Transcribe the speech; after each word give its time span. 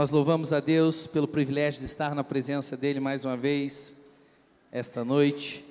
Nós 0.00 0.08
louvamos 0.08 0.50
a 0.50 0.60
Deus 0.60 1.06
pelo 1.06 1.28
privilégio 1.28 1.80
de 1.80 1.84
estar 1.84 2.14
na 2.14 2.24
presença 2.24 2.74
dEle 2.74 2.98
mais 2.98 3.22
uma 3.26 3.36
vez, 3.36 3.94
esta 4.72 5.04
noite. 5.04 5.62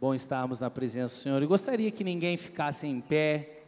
Bom 0.00 0.14
estarmos 0.14 0.58
na 0.58 0.70
presença 0.70 1.14
do 1.14 1.18
Senhor. 1.18 1.42
E 1.42 1.46
gostaria 1.46 1.90
que 1.90 2.02
ninguém 2.02 2.38
ficasse 2.38 2.86
em 2.86 3.02
pé. 3.02 3.64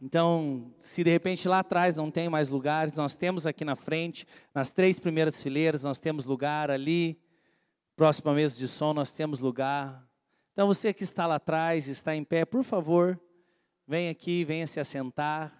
Então, 0.00 0.70
se 0.78 1.02
de 1.02 1.10
repente 1.10 1.48
lá 1.48 1.58
atrás 1.58 1.96
não 1.96 2.12
tem 2.12 2.28
mais 2.28 2.48
lugares, 2.48 2.96
nós 2.96 3.16
temos 3.16 3.44
aqui 3.44 3.64
na 3.64 3.74
frente, 3.74 4.24
nas 4.54 4.70
três 4.70 5.00
primeiras 5.00 5.42
fileiras, 5.42 5.82
nós 5.82 5.98
temos 5.98 6.26
lugar 6.26 6.70
ali. 6.70 7.18
Próxima 7.96 8.32
mesa 8.32 8.56
de 8.56 8.68
som, 8.68 8.94
nós 8.94 9.10
temos 9.10 9.40
lugar. 9.40 10.08
Então, 10.52 10.68
você 10.68 10.92
que 10.92 11.02
está 11.02 11.26
lá 11.26 11.34
atrás, 11.34 11.88
está 11.88 12.14
em 12.14 12.22
pé, 12.22 12.44
por 12.44 12.62
favor, 12.62 13.20
venha 13.84 14.12
aqui, 14.12 14.44
venha 14.44 14.64
se 14.64 14.78
assentar 14.78 15.59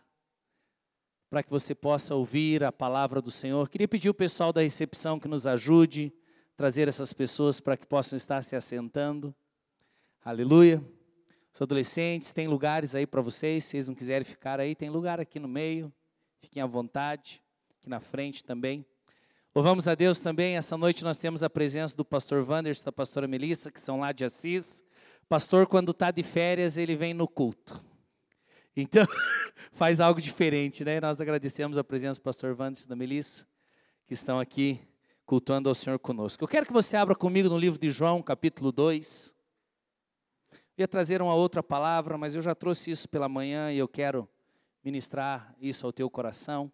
para 1.31 1.45
que 1.45 1.49
você 1.49 1.77
possa 1.77 2.13
ouvir 2.13 2.65
a 2.65 2.73
palavra 2.73 3.23
do 3.23 3.31
Senhor. 3.31 3.69
Queria 3.69 3.87
pedir 3.87 4.11
o 4.11 4.15
pessoal 4.15 4.53
da 4.53 4.61
recepção 4.61 5.21
que 5.21 5.29
nos 5.29 5.47
ajude 5.47 6.13
a 6.53 6.57
trazer 6.57 6.89
essas 6.89 7.13
pessoas 7.13 7.61
para 7.61 7.77
que 7.77 7.87
possam 7.87 8.17
estar 8.17 8.43
se 8.43 8.57
assentando. 8.57 9.33
Aleluia. 10.25 10.85
Os 11.55 11.63
adolescentes, 11.63 12.33
tem 12.33 12.49
lugares 12.49 12.97
aí 12.97 13.07
para 13.07 13.23
vocês, 13.23 13.63
se 13.63 13.71
vocês 13.71 13.87
não 13.87 13.95
quiserem 13.95 14.25
ficar 14.25 14.59
aí, 14.59 14.75
tem 14.75 14.91
lugar 14.91 15.21
aqui 15.21 15.39
no 15.39 15.49
meio. 15.49 15.93
Fiquem 16.41 16.61
à 16.61 16.67
vontade, 16.67 17.41
aqui 17.79 17.89
na 17.89 18.01
frente 18.01 18.45
também. 18.45 18.85
Louvamos 19.55 19.87
a 19.87 19.95
Deus 19.95 20.19
também. 20.19 20.57
Essa 20.57 20.77
noite 20.77 21.05
nós 21.05 21.19
temos 21.19 21.45
a 21.45 21.51
presença 21.51 21.97
do 21.97 22.05
pastor 22.05 22.49
Wanderson, 22.49 22.85
da 22.85 22.93
pastora 22.93 23.29
Melissa, 23.29 23.71
que 23.71 23.81
são 23.81 24.01
lá 24.01 24.11
de 24.11 24.25
Assis. 24.25 24.83
Pastor, 25.29 25.67
quando 25.69 25.93
está 25.93 26.11
de 26.11 26.25
férias, 26.25 26.77
ele 26.77 26.97
vem 26.97 27.15
no 27.15 27.29
culto. 27.29 27.90
Então, 28.77 29.05
faz 29.73 30.01
algo 30.01 30.21
diferente, 30.21 30.85
né? 30.85 31.01
Nós 31.01 31.21
agradecemos 31.21 31.77
a 31.77 31.85
presença 31.85 32.21
do 32.21 32.23
pastor 32.23 32.55
Vandes 32.55 32.87
da 32.87 32.95
Melissa, 32.95 33.47
que 34.07 34.15
estão 34.15 34.39
aqui 34.39 34.81
cultuando 35.27 35.69
ao 35.69 35.75
Senhor 35.75 35.99
conosco. 35.99 36.43
Eu 36.43 36.49
quero 36.49 36.67
que 36.67 36.73
você 36.73 36.97
abra 36.97 37.15
comigo 37.15 37.49
no 37.49 37.59
livro 37.59 37.79
de 37.79 37.91
João, 37.91 38.23
capítulo 38.23 38.73
2. 38.73 39.35
Eu 40.53 40.59
ia 40.83 40.89
trazer 40.89 41.21
uma 41.21 41.35
outra 41.35 41.63
palavra, 41.63 42.17
mas 42.17 42.35
eu 42.35 42.43
já 42.43 42.55
trouxe 42.55 42.91
isso 42.91 43.09
pela 43.09 43.29
manhã 43.29 43.73
e 43.73 43.79
eu 43.79 43.89
quero 43.89 44.29
ministrar 44.83 45.55
isso 45.61 45.85
ao 45.85 45.93
teu 45.93 46.09
coração. 46.09 46.73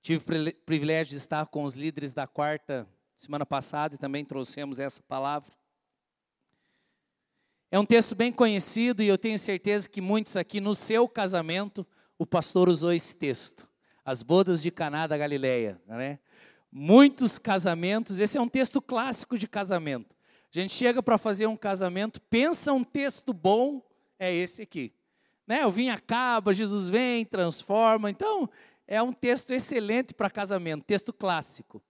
Tive 0.00 0.22
privilégio 0.66 1.10
de 1.10 1.16
estar 1.16 1.46
com 1.46 1.64
os 1.64 1.74
líderes 1.74 2.12
da 2.12 2.26
quarta 2.26 2.86
semana 3.16 3.46
passada 3.46 3.94
e 3.94 3.98
também 3.98 4.24
trouxemos 4.24 4.78
essa 4.78 5.02
palavra. 5.02 5.52
É 7.74 7.78
um 7.80 7.84
texto 7.84 8.14
bem 8.14 8.30
conhecido 8.30 9.02
e 9.02 9.08
eu 9.08 9.18
tenho 9.18 9.36
certeza 9.36 9.90
que 9.90 10.00
muitos 10.00 10.36
aqui 10.36 10.60
no 10.60 10.76
seu 10.76 11.08
casamento 11.08 11.84
o 12.16 12.24
pastor 12.24 12.68
usou 12.68 12.92
esse 12.92 13.16
texto. 13.16 13.68
As 14.04 14.22
bodas 14.22 14.62
de 14.62 14.70
Caná 14.70 15.08
da 15.08 15.18
Galileia, 15.18 15.82
né? 15.88 16.20
Muitos 16.70 17.36
casamentos, 17.36 18.20
esse 18.20 18.38
é 18.38 18.40
um 18.40 18.46
texto 18.46 18.80
clássico 18.80 19.36
de 19.36 19.48
casamento. 19.48 20.14
A 20.54 20.60
gente 20.60 20.72
chega 20.72 21.02
para 21.02 21.18
fazer 21.18 21.48
um 21.48 21.56
casamento, 21.56 22.20
pensa 22.20 22.72
um 22.72 22.84
texto 22.84 23.32
bom, 23.32 23.82
é 24.20 24.32
esse 24.32 24.62
aqui. 24.62 24.92
Né? 25.44 25.66
O 25.66 25.72
vinho 25.72 25.92
acaba, 25.92 26.54
Jesus 26.54 26.88
vem, 26.88 27.24
transforma. 27.24 28.08
Então, 28.08 28.48
é 28.86 29.02
um 29.02 29.12
texto 29.12 29.50
excelente 29.52 30.14
para 30.14 30.30
casamento, 30.30 30.84
texto 30.84 31.12
clássico. 31.12 31.82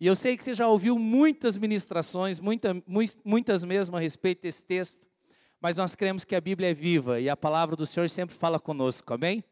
E 0.00 0.06
eu 0.06 0.16
sei 0.16 0.34
que 0.34 0.42
você 0.42 0.54
já 0.54 0.66
ouviu 0.66 0.98
muitas 0.98 1.58
ministrações, 1.58 2.40
muita, 2.40 2.82
muitas 3.22 3.64
mesmo 3.64 3.98
a 3.98 4.00
respeito 4.00 4.40
desse 4.40 4.64
texto 4.64 5.05
mas 5.60 5.76
nós 5.76 5.94
cremos 5.94 6.24
que 6.24 6.34
a 6.34 6.40
Bíblia 6.40 6.70
é 6.70 6.74
viva 6.74 7.20
e 7.20 7.28
a 7.28 7.36
palavra 7.36 7.76
do 7.76 7.86
Senhor 7.86 8.08
sempre 8.08 8.36
fala 8.36 8.58
conosco, 8.58 9.14
amém? 9.14 9.42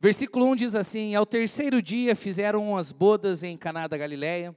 Versículo 0.00 0.46
1 0.46 0.56
diz 0.56 0.74
assim: 0.74 1.14
Ao 1.14 1.26
terceiro 1.26 1.82
dia 1.82 2.14
fizeram 2.14 2.76
as 2.76 2.92
bodas 2.92 3.42
em 3.42 3.56
Caná 3.56 3.86
da 3.86 3.96
Galileia, 3.96 4.56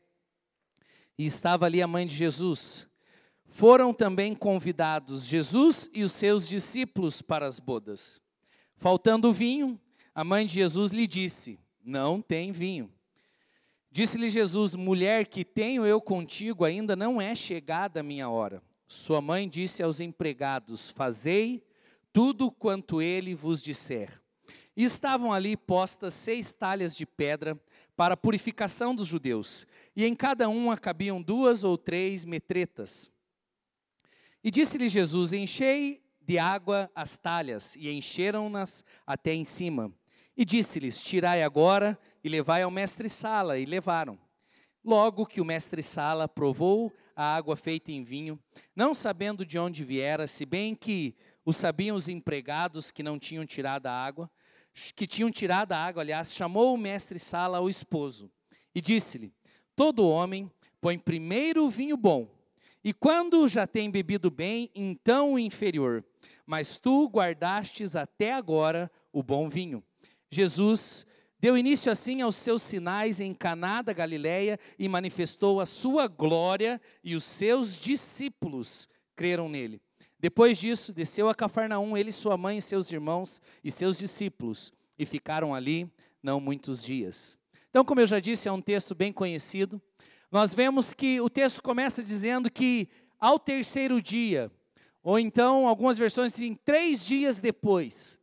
e 1.18 1.26
estava 1.26 1.66
ali 1.66 1.82
a 1.82 1.88
mãe 1.88 2.06
de 2.06 2.16
Jesus. 2.16 2.88
Foram 3.48 3.94
também 3.94 4.34
convidados 4.34 5.26
Jesus 5.26 5.90
e 5.94 6.04
os 6.04 6.14
seus 6.14 6.48
discípulos 6.48 7.22
para 7.22 7.46
as 7.46 7.60
bodas. 7.60 8.22
Faltando 8.78 9.34
vinho, 9.34 9.80
a 10.16 10.24
mãe 10.24 10.46
de 10.46 10.54
Jesus 10.54 10.92
lhe 10.92 11.06
disse: 11.06 11.60
Não 11.84 12.22
tem 12.22 12.52
vinho. 12.52 12.92
Disse-lhe 13.92 14.30
Jesus: 14.30 14.76
Mulher, 14.76 15.28
que 15.28 15.44
tenho 15.44 15.86
eu 15.86 16.00
contigo, 16.00 16.64
ainda 16.64 16.96
não 16.96 17.20
é 17.22 17.36
chegada 17.36 18.00
a 18.00 18.04
minha 18.04 18.30
hora. 18.30 18.64
Sua 18.92 19.22
mãe 19.22 19.48
disse 19.48 19.82
aos 19.82 20.02
empregados: 20.02 20.90
Fazei 20.90 21.64
tudo 22.12 22.52
quanto 22.52 23.02
ele 23.02 23.34
vos 23.34 23.64
disser. 23.64 24.22
E 24.76 24.84
estavam 24.84 25.32
ali 25.32 25.56
postas 25.56 26.14
seis 26.14 26.54
talhas 26.54 26.94
de 26.94 27.06
pedra 27.06 27.58
para 27.96 28.16
a 28.16 28.18
purificação 28.18 28.94
dos 28.94 29.08
judeus, 29.08 29.66
e 29.96 30.06
em 30.06 30.14
cada 30.14 30.50
uma 30.50 30.78
cabiam 30.78 31.22
duas 31.22 31.64
ou 31.64 31.78
três 31.78 32.26
metretas. 32.26 33.10
E 34.44 34.52
disse-lhe 34.52 34.90
Jesus: 34.90 35.32
Enchei 35.32 36.04
de 36.20 36.38
água 36.38 36.92
as 36.94 37.18
talhas, 37.18 37.78
e 37.78 37.90
encheram-nas 37.90 38.84
até 39.08 39.34
em 39.34 39.46
cima. 39.46 39.90
E 40.36 40.44
disse-lhes: 40.44 41.02
Tirai 41.02 41.44
agora 41.44 41.98
e 42.22 42.28
levai 42.28 42.62
ao 42.62 42.70
mestre-sala, 42.70 43.58
e 43.58 43.64
levaram. 43.64 44.20
Logo 44.84 45.26
que 45.26 45.40
o 45.40 45.46
mestre-sala 45.46 46.28
provou 46.28 46.92
a 47.16 47.36
água 47.36 47.56
feita 47.56 47.92
em 47.92 48.04
vinho, 48.04 48.40
não 48.76 48.94
sabendo 48.94 49.46
de 49.46 49.58
onde 49.58 49.84
viera, 49.84 50.28
se 50.28 50.46
bem 50.46 50.76
que 50.76 51.16
o 51.46 51.52
sabiam 51.52 51.96
os 51.96 52.08
empregados 52.08 52.92
que 52.92 53.04
não 53.04 53.18
tinham 53.18 53.46
tirado 53.46 53.88
a 53.88 53.92
água, 53.92 54.30
que 54.96 55.06
tinham 55.06 55.32
tirado 55.32 55.74
a 55.74 55.78
água, 55.78 56.02
aliás, 56.02 56.34
chamou 56.34 56.74
o 56.74 56.78
mestre-sala 56.78 57.58
ao 57.58 57.70
esposo 57.70 58.32
e 58.74 58.82
disse-lhe: 58.82 59.34
Todo 59.76 60.08
homem 60.08 60.50
põe 60.80 60.98
primeiro 60.98 61.66
o 61.66 61.70
vinho 61.70 61.98
bom, 61.98 62.30
e 62.84 62.94
quando 62.94 63.48
já 63.48 63.68
tem 63.68 63.92
bebido 63.92 64.32
bem, 64.32 64.72
então 64.74 65.34
o 65.34 65.40
inferior. 65.40 66.04
Mas 66.46 66.80
tu 66.80 67.08
guardastes 67.08 67.96
até 67.96 68.34
agora 68.34 68.92
o 69.14 69.22
bom 69.22 69.48
vinho. 69.48 69.84
Jesus 70.30 71.06
Deu 71.42 71.58
início 71.58 71.92
assim 71.92 72.22
aos 72.22 72.36
seus 72.36 72.62
sinais 72.62 73.20
em 73.20 73.34
Caná 73.34 73.82
da 73.82 73.92
Galileia 73.92 74.60
e 74.78 74.88
manifestou 74.88 75.60
a 75.60 75.66
sua 75.66 76.06
glória 76.06 76.80
e 77.04 77.16
os 77.16 77.24
seus 77.24 77.76
discípulos 77.76 78.88
creram 79.16 79.50
nele. 79.50 79.82
Depois 80.20 80.60
disso, 80.60 80.94
desceu 80.94 81.28
a 81.28 81.34
Cafarnaum, 81.34 81.98
ele, 81.98 82.12
sua 82.12 82.38
mãe, 82.38 82.62
seus 82.62 82.92
irmãos 82.92 83.42
e 83.64 83.72
seus 83.72 83.98
discípulos, 83.98 84.72
e 85.00 85.04
ficaram 85.04 85.56
ali 85.56 85.92
não 86.22 86.40
muitos 86.40 86.84
dias. 86.84 87.36
Então, 87.72 87.84
como 87.84 88.02
eu 88.02 88.06
já 88.06 88.20
disse, 88.20 88.48
é 88.48 88.52
um 88.52 88.62
texto 88.62 88.94
bem 88.94 89.12
conhecido. 89.12 89.82
Nós 90.32 90.54
vemos 90.54 90.94
que 90.94 91.20
o 91.20 91.28
texto 91.28 91.64
começa 91.64 92.04
dizendo 92.04 92.52
que 92.52 92.88
ao 93.20 93.40
terceiro 93.40 94.00
dia, 94.00 94.52
ou 95.02 95.18
então 95.18 95.68
algumas 95.68 95.98
versões 95.98 96.34
dizem 96.34 96.54
três 96.54 97.04
dias 97.04 97.40
depois. 97.40 98.20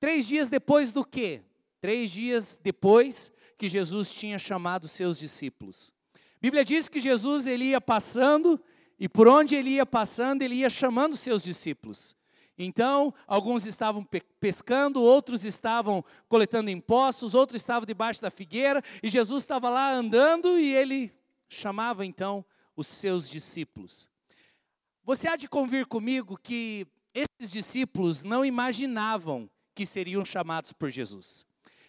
Três 0.00 0.26
dias 0.26 0.48
depois 0.48 0.90
do 0.90 1.04
quê? 1.04 1.42
Três 1.82 2.12
dias 2.12 2.60
depois 2.62 3.32
que 3.58 3.68
Jesus 3.68 4.10
tinha 4.10 4.38
chamado 4.38 4.86
seus 4.86 5.18
discípulos. 5.18 5.92
A 6.14 6.38
Bíblia 6.40 6.64
diz 6.64 6.88
que 6.88 7.00
Jesus 7.00 7.44
ele 7.46 7.66
ia 7.66 7.80
passando 7.80 8.58
e 9.00 9.08
por 9.08 9.26
onde 9.26 9.56
ele 9.56 9.70
ia 9.70 9.84
passando, 9.84 10.42
ele 10.42 10.54
ia 10.54 10.70
chamando 10.70 11.16
seus 11.16 11.42
discípulos. 11.42 12.14
Então, 12.56 13.12
alguns 13.26 13.66
estavam 13.66 14.06
pescando, 14.38 15.02
outros 15.02 15.44
estavam 15.44 16.04
coletando 16.28 16.70
impostos, 16.70 17.34
outros 17.34 17.60
estavam 17.60 17.84
debaixo 17.84 18.22
da 18.22 18.30
figueira, 18.30 18.80
e 19.02 19.08
Jesus 19.08 19.42
estava 19.42 19.68
lá 19.68 19.92
andando 19.92 20.56
e 20.60 20.72
ele 20.72 21.12
chamava 21.48 22.06
então 22.06 22.44
os 22.76 22.86
seus 22.86 23.28
discípulos. 23.28 24.08
Você 25.02 25.26
há 25.26 25.34
de 25.34 25.48
convir 25.48 25.86
comigo 25.86 26.38
que 26.40 26.86
esses 27.12 27.50
discípulos 27.50 28.22
não 28.22 28.44
imaginavam 28.44 29.50
que 29.74 29.84
seriam 29.84 30.24
chamados 30.24 30.72
por 30.72 30.90
Jesus. 30.90 31.44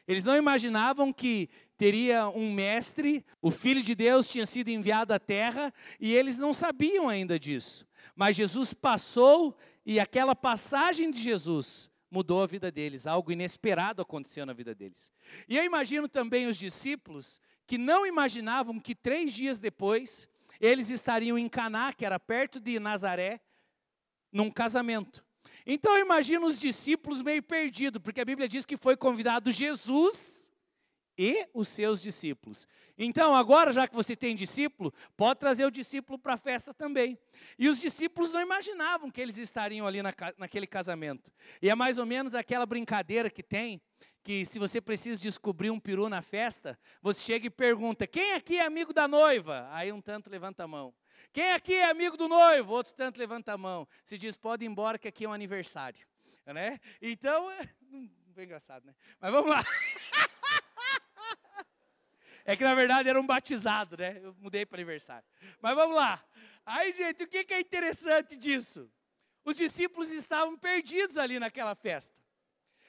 Eles 0.08 0.24
não 0.24 0.36
imaginavam 0.36 1.14
que 1.14 1.50
teria 1.78 2.28
um 2.30 2.52
mestre, 2.54 3.26
o 3.42 3.50
Filho 3.50 3.82
de 3.82 3.96
Deus 3.96 4.30
tinha 4.30 4.46
sido 4.46 4.70
enviado 4.70 5.14
à 5.14 5.20
terra, 5.20 5.74
e 6.00 6.14
eles 6.14 6.38
não 6.38 6.54
sabiam 6.54 7.10
ainda 7.10 7.40
disso. 7.40 7.86
Mas 8.16 8.36
Jesus 8.36 8.74
passou, 8.74 9.58
e 9.86 10.00
aquela 10.00 10.36
passagem 10.36 11.10
de 11.10 11.20
Jesus 11.20 11.90
mudou 12.12 12.44
a 12.44 12.48
vida 12.48 12.72
deles, 12.72 13.08
algo 13.08 13.32
inesperado 13.32 14.02
aconteceu 14.02 14.46
na 14.46 14.54
vida 14.54 14.76
deles. 14.76 15.12
E 15.48 15.58
eu 15.58 15.64
imagino 15.64 16.08
também 16.08 16.48
os 16.48 16.58
discípulos 16.58 17.42
que 17.66 17.78
não 17.78 18.06
imaginavam 18.06 18.80
que 18.80 18.94
três 18.94 19.34
dias 19.34 19.60
depois 19.60 20.28
eles 20.60 20.90
estariam 20.90 21.38
em 21.38 21.50
Caná, 21.50 21.92
que 21.92 22.06
era 22.06 22.20
perto 22.20 22.60
de 22.60 22.80
Nazaré, 22.80 23.42
num 24.32 24.52
casamento. 24.52 25.23
Então 25.66 25.96
eu 25.96 26.06
imagino 26.06 26.46
os 26.46 26.60
discípulos 26.60 27.22
meio 27.22 27.42
perdidos, 27.42 28.02
porque 28.02 28.22
a 28.22 28.26
Bíblia 28.26 28.48
diz 28.48 28.66
que 28.66 28.78
foi 28.78 28.98
convidado 28.98 29.52
Jesus 29.52 30.44
e 31.18 31.48
os 31.54 31.68
seus 31.68 32.02
discípulos. 32.02 32.68
Então, 32.98 33.36
agora, 33.36 33.72
já 33.72 33.88
que 33.88 33.96
você 33.96 34.16
tem 34.16 34.36
discípulo, 34.36 34.94
pode 35.18 35.40
trazer 35.40 35.66
o 35.66 35.72
discípulo 35.72 36.18
para 36.18 36.34
a 36.34 36.38
festa 36.38 36.74
também. 36.74 37.18
E 37.58 37.68
os 37.68 37.80
discípulos 37.80 38.32
não 38.32 38.42
imaginavam 38.42 39.10
que 39.10 39.22
eles 39.22 39.38
estariam 39.38 39.88
ali 39.88 40.02
na, 40.02 40.14
naquele 40.38 40.68
casamento. 40.68 41.32
E 41.62 41.70
é 41.70 41.76
mais 41.76 41.98
ou 41.98 42.06
menos 42.06 42.36
aquela 42.36 42.66
brincadeira 42.66 43.30
que 43.30 43.44
tem, 43.44 43.82
que 44.24 44.46
se 44.46 44.58
você 44.58 44.80
precisa 44.80 45.22
descobrir 45.22 45.70
um 45.70 45.80
peru 45.80 46.08
na 46.08 46.22
festa, 46.22 46.80
você 47.02 47.20
chega 47.22 47.48
e 47.48 47.50
pergunta: 47.50 48.08
quem 48.08 48.34
aqui 48.34 48.58
é 48.58 48.66
amigo 48.66 48.94
da 48.94 49.08
noiva? 49.08 49.68
Aí 49.72 49.92
um 49.92 50.02
tanto 50.02 50.30
levanta 50.30 50.64
a 50.64 50.68
mão. 50.68 50.94
Quem 51.34 51.52
aqui 51.52 51.74
é 51.74 51.90
amigo 51.90 52.16
do 52.16 52.28
noivo? 52.28 52.72
Outro 52.72 52.94
tanto 52.94 53.18
levanta 53.18 53.52
a 53.54 53.58
mão. 53.58 53.88
Se 54.06 54.20
diz: 54.20 54.38
pode 54.38 54.64
ir 54.64 54.68
embora 54.68 55.00
que 55.00 55.08
aqui 55.08 55.26
é 55.26 55.28
um 55.28 55.34
aniversário. 55.34 56.06
Né? 56.46 56.80
Então, 57.02 57.50
não 57.90 58.08
foi 58.36 58.44
engraçado, 58.44 58.86
né? 58.86 58.94
Mas 59.20 59.32
vamos 59.32 59.50
lá. 59.50 59.64
É 62.46 62.58
que 62.58 62.64
na 62.66 62.76
verdade 62.76 63.08
era 63.08 63.18
um 63.18 63.26
batizado, 63.26 63.96
né? 63.96 64.20
Eu 64.22 64.36
mudei 64.38 64.66
para 64.66 64.76
aniversário. 64.76 65.26
Mas 65.62 65.76
vamos 65.76 65.96
lá. 65.96 66.22
Aí, 66.66 66.92
gente, 66.92 67.24
o 67.24 67.28
que 67.28 67.54
é 67.54 67.62
interessante 67.62 68.36
disso? 68.36 68.92
Os 69.46 69.56
discípulos 69.56 70.12
estavam 70.12 70.58
perdidos 70.58 71.18
ali 71.18 71.40
naquela 71.40 71.74
festa. 71.74 72.22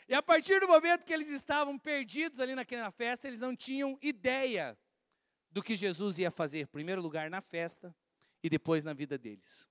E 0.08 0.14
a 0.14 0.20
partir 0.20 0.58
do 0.58 0.66
momento 0.66 1.06
que 1.06 1.12
eles 1.12 1.30
estavam 1.30 1.78
perdidos 1.78 2.40
ali 2.40 2.56
naquela 2.56 2.90
festa, 2.90 3.28
eles 3.28 3.38
não 3.38 3.54
tinham 3.54 3.96
ideia 4.02 4.76
do 5.52 5.62
que 5.62 5.76
Jesus 5.76 6.18
ia 6.18 6.32
fazer, 6.32 6.66
primeiro 6.66 7.00
lugar 7.00 7.30
na 7.30 7.40
festa 7.40 7.94
e 8.44 8.50
depois 8.50 8.84
na 8.84 8.92
vida 8.92 9.16
deles. 9.16 9.66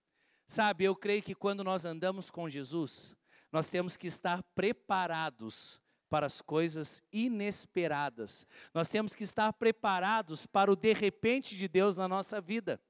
Sabe, 0.47 0.83
eu 0.83 0.95
creio 0.95 1.21
que 1.21 1.35
quando 1.35 1.63
nós 1.63 1.85
andamos 1.85 2.31
com 2.31 2.49
Jesus, 2.49 3.15
nós 3.51 3.67
temos 3.67 3.95
que 3.95 4.07
estar 4.07 4.41
preparados 4.55 5.79
para 6.09 6.25
as 6.25 6.41
coisas 6.41 7.03
inesperadas. 7.11 8.47
Nós 8.73 8.89
temos 8.89 9.13
que 9.13 9.23
estar 9.23 9.53
preparados 9.53 10.47
para 10.47 10.71
o 10.71 10.75
de 10.75 10.91
repente 10.91 11.55
de 11.55 11.67
Deus 11.67 11.97
na 11.97 12.07
nossa 12.07 12.41
vida. 12.41 12.81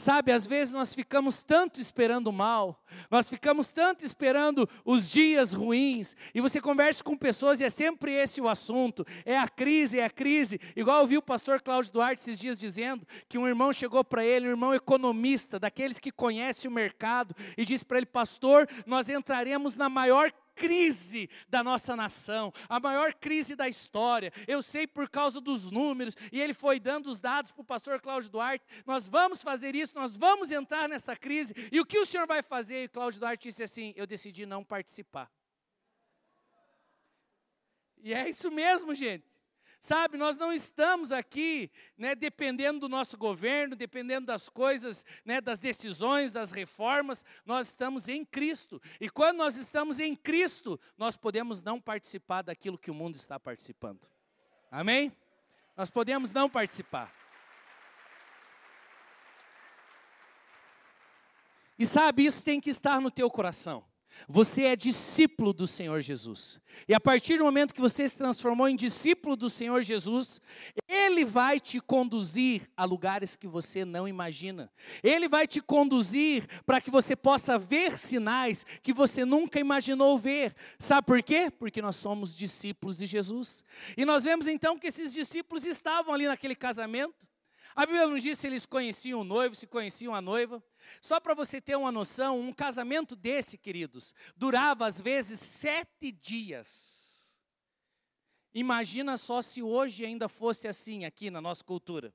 Sabe, 0.00 0.32
às 0.32 0.46
vezes 0.46 0.72
nós 0.72 0.94
ficamos 0.94 1.42
tanto 1.42 1.78
esperando 1.78 2.28
o 2.28 2.32
mal, 2.32 2.82
nós 3.10 3.28
ficamos 3.28 3.70
tanto 3.70 4.02
esperando 4.02 4.66
os 4.82 5.10
dias 5.10 5.52
ruins, 5.52 6.16
e 6.34 6.40
você 6.40 6.58
conversa 6.58 7.04
com 7.04 7.14
pessoas 7.14 7.60
e 7.60 7.64
é 7.64 7.68
sempre 7.68 8.14
esse 8.14 8.40
o 8.40 8.48
assunto, 8.48 9.04
é 9.26 9.36
a 9.36 9.46
crise, 9.46 9.98
é 9.98 10.04
a 10.06 10.08
crise. 10.08 10.58
Igual 10.74 11.02
eu 11.02 11.06
vi 11.06 11.18
o 11.18 11.22
pastor 11.22 11.60
Cláudio 11.60 11.92
Duarte 11.92 12.22
esses 12.22 12.38
dias 12.38 12.58
dizendo 12.58 13.06
que 13.28 13.36
um 13.36 13.46
irmão 13.46 13.74
chegou 13.74 14.02
para 14.02 14.24
ele, 14.24 14.46
um 14.46 14.52
irmão 14.52 14.72
economista, 14.72 15.58
daqueles 15.58 15.98
que 15.98 16.10
conhece 16.10 16.66
o 16.66 16.70
mercado, 16.70 17.36
e 17.58 17.66
disse 17.66 17.84
para 17.84 17.98
ele, 17.98 18.06
pastor, 18.06 18.66
nós 18.86 19.10
entraremos 19.10 19.76
na 19.76 19.90
maior 19.90 20.32
crise 20.60 21.30
da 21.48 21.64
nossa 21.64 21.96
nação, 21.96 22.52
a 22.68 22.78
maior 22.78 23.14
crise 23.14 23.56
da 23.56 23.66
história. 23.66 24.30
Eu 24.46 24.62
sei 24.62 24.86
por 24.86 25.08
causa 25.08 25.40
dos 25.40 25.70
números, 25.70 26.14
e 26.30 26.38
ele 26.38 26.52
foi 26.52 26.78
dando 26.78 27.06
os 27.08 27.18
dados 27.18 27.50
para 27.50 27.62
o 27.62 27.64
pastor 27.64 27.98
Cláudio 27.98 28.28
Duarte. 28.28 28.66
Nós 28.84 29.08
vamos 29.08 29.42
fazer 29.42 29.74
isso, 29.74 29.94
nós 29.94 30.18
vamos 30.18 30.52
entrar 30.52 30.86
nessa 30.86 31.16
crise. 31.16 31.54
E 31.72 31.80
o 31.80 31.86
que 31.86 31.98
o 31.98 32.04
senhor 32.04 32.26
vai 32.26 32.42
fazer? 32.42 32.84
E 32.84 32.88
Cláudio 32.88 33.20
Duarte 33.20 33.48
disse 33.48 33.62
assim: 33.62 33.94
Eu 33.96 34.06
decidi 34.06 34.44
não 34.44 34.62
participar. 34.62 35.32
E 38.02 38.12
é 38.12 38.28
isso 38.28 38.50
mesmo, 38.50 38.94
gente. 38.94 39.24
Sabe, 39.80 40.18
nós 40.18 40.36
não 40.36 40.52
estamos 40.52 41.10
aqui 41.10 41.70
né, 41.96 42.14
dependendo 42.14 42.80
do 42.80 42.88
nosso 42.88 43.16
governo, 43.16 43.74
dependendo 43.74 44.26
das 44.26 44.46
coisas, 44.46 45.06
né, 45.24 45.40
das 45.40 45.58
decisões, 45.58 46.32
das 46.32 46.52
reformas, 46.52 47.24
nós 47.46 47.70
estamos 47.70 48.06
em 48.06 48.22
Cristo. 48.22 48.80
E 49.00 49.08
quando 49.08 49.38
nós 49.38 49.56
estamos 49.56 49.98
em 49.98 50.14
Cristo, 50.14 50.78
nós 50.98 51.16
podemos 51.16 51.62
não 51.62 51.80
participar 51.80 52.42
daquilo 52.42 52.76
que 52.76 52.90
o 52.90 52.94
mundo 52.94 53.14
está 53.14 53.40
participando. 53.40 54.06
Amém? 54.70 55.10
Nós 55.74 55.90
podemos 55.90 56.30
não 56.30 56.50
participar. 56.50 57.10
E 61.78 61.86
sabe, 61.86 62.26
isso 62.26 62.44
tem 62.44 62.60
que 62.60 62.68
estar 62.68 63.00
no 63.00 63.10
teu 63.10 63.30
coração. 63.30 63.89
Você 64.28 64.64
é 64.64 64.76
discípulo 64.76 65.52
do 65.52 65.66
Senhor 65.66 66.00
Jesus. 66.00 66.60
E 66.88 66.94
a 66.94 67.00
partir 67.00 67.38
do 67.38 67.44
momento 67.44 67.74
que 67.74 67.80
você 67.80 68.06
se 68.08 68.18
transformou 68.18 68.68
em 68.68 68.76
discípulo 68.76 69.36
do 69.36 69.48
Senhor 69.48 69.82
Jesus, 69.82 70.40
Ele 70.88 71.24
vai 71.24 71.58
te 71.58 71.80
conduzir 71.80 72.62
a 72.76 72.84
lugares 72.84 73.36
que 73.36 73.46
você 73.46 73.84
não 73.84 74.06
imagina. 74.06 74.70
Ele 75.02 75.28
vai 75.28 75.46
te 75.46 75.60
conduzir 75.60 76.46
para 76.64 76.80
que 76.80 76.90
você 76.90 77.16
possa 77.16 77.58
ver 77.58 77.98
sinais 77.98 78.64
que 78.82 78.92
você 78.92 79.24
nunca 79.24 79.58
imaginou 79.58 80.18
ver. 80.18 80.54
Sabe 80.78 81.06
por 81.06 81.22
quê? 81.22 81.50
Porque 81.50 81.80
nós 81.80 81.96
somos 81.96 82.36
discípulos 82.36 82.98
de 82.98 83.06
Jesus. 83.06 83.64
E 83.96 84.04
nós 84.04 84.24
vemos 84.24 84.46
então 84.46 84.78
que 84.78 84.88
esses 84.88 85.12
discípulos 85.12 85.66
estavam 85.66 86.14
ali 86.14 86.26
naquele 86.26 86.54
casamento. 86.54 87.29
A 87.74 87.86
Bíblia 87.86 88.06
não 88.06 88.18
diz 88.18 88.38
se 88.38 88.46
eles 88.46 88.66
conheciam 88.66 89.20
o 89.20 89.24
noivo, 89.24 89.54
se 89.54 89.66
conheciam 89.66 90.14
a 90.14 90.20
noiva. 90.20 90.62
Só 91.00 91.20
para 91.20 91.34
você 91.34 91.60
ter 91.60 91.76
uma 91.76 91.92
noção, 91.92 92.40
um 92.40 92.52
casamento 92.52 93.14
desse, 93.14 93.56
queridos, 93.56 94.14
durava 94.36 94.86
às 94.86 95.00
vezes 95.00 95.38
sete 95.40 96.10
dias. 96.10 97.38
Imagina 98.52 99.16
só 99.16 99.40
se 99.40 99.62
hoje 99.62 100.04
ainda 100.04 100.28
fosse 100.28 100.66
assim 100.66 101.04
aqui 101.04 101.30
na 101.30 101.40
nossa 101.40 101.62
cultura. 101.62 102.12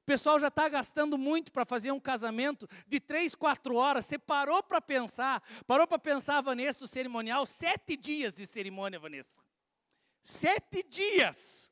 O 0.00 0.04
pessoal 0.04 0.38
já 0.38 0.48
está 0.48 0.68
gastando 0.68 1.16
muito 1.16 1.50
para 1.50 1.64
fazer 1.64 1.90
um 1.90 1.98
casamento 1.98 2.68
de 2.86 3.00
três, 3.00 3.34
quatro 3.34 3.76
horas. 3.76 4.04
Você 4.04 4.18
parou 4.18 4.62
para 4.62 4.80
pensar, 4.80 5.42
parou 5.66 5.86
para 5.86 5.98
pensar, 5.98 6.42
Vanessa, 6.42 6.84
o 6.84 6.88
cerimonial, 6.88 7.46
sete 7.46 7.96
dias 7.96 8.34
de 8.34 8.46
cerimônia, 8.46 9.00
Vanessa. 9.00 9.40
Sete 10.22 10.82
dias. 10.82 11.70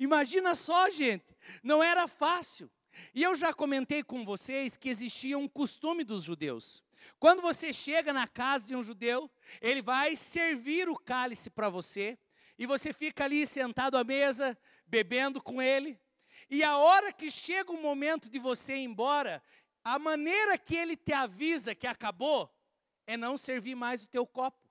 Imagina 0.00 0.54
só, 0.54 0.88
gente, 0.88 1.36
não 1.62 1.82
era 1.82 2.08
fácil. 2.08 2.70
E 3.14 3.22
eu 3.22 3.34
já 3.34 3.52
comentei 3.52 4.02
com 4.02 4.24
vocês 4.24 4.76
que 4.76 4.88
existia 4.88 5.36
um 5.36 5.46
costume 5.46 6.02
dos 6.02 6.24
judeus. 6.24 6.82
Quando 7.18 7.42
você 7.42 7.70
chega 7.70 8.10
na 8.10 8.26
casa 8.26 8.66
de 8.66 8.74
um 8.74 8.82
judeu, 8.82 9.30
ele 9.60 9.82
vai 9.82 10.16
servir 10.16 10.88
o 10.88 10.96
cálice 10.96 11.50
para 11.50 11.68
você, 11.68 12.18
e 12.58 12.66
você 12.66 12.92
fica 12.92 13.24
ali 13.24 13.46
sentado 13.46 13.96
à 13.96 14.02
mesa, 14.02 14.58
bebendo 14.86 15.40
com 15.40 15.60
ele. 15.60 16.00
E 16.48 16.62
a 16.62 16.78
hora 16.78 17.12
que 17.12 17.30
chega 17.30 17.70
o 17.70 17.80
momento 17.80 18.28
de 18.28 18.38
você 18.38 18.76
ir 18.76 18.84
embora, 18.84 19.42
a 19.84 19.98
maneira 19.98 20.56
que 20.56 20.76
ele 20.76 20.96
te 20.96 21.12
avisa 21.12 21.74
que 21.74 21.86
acabou 21.86 22.50
é 23.06 23.16
não 23.16 23.36
servir 23.36 23.74
mais 23.74 24.04
o 24.04 24.08
teu 24.08 24.26
copo. 24.26 24.68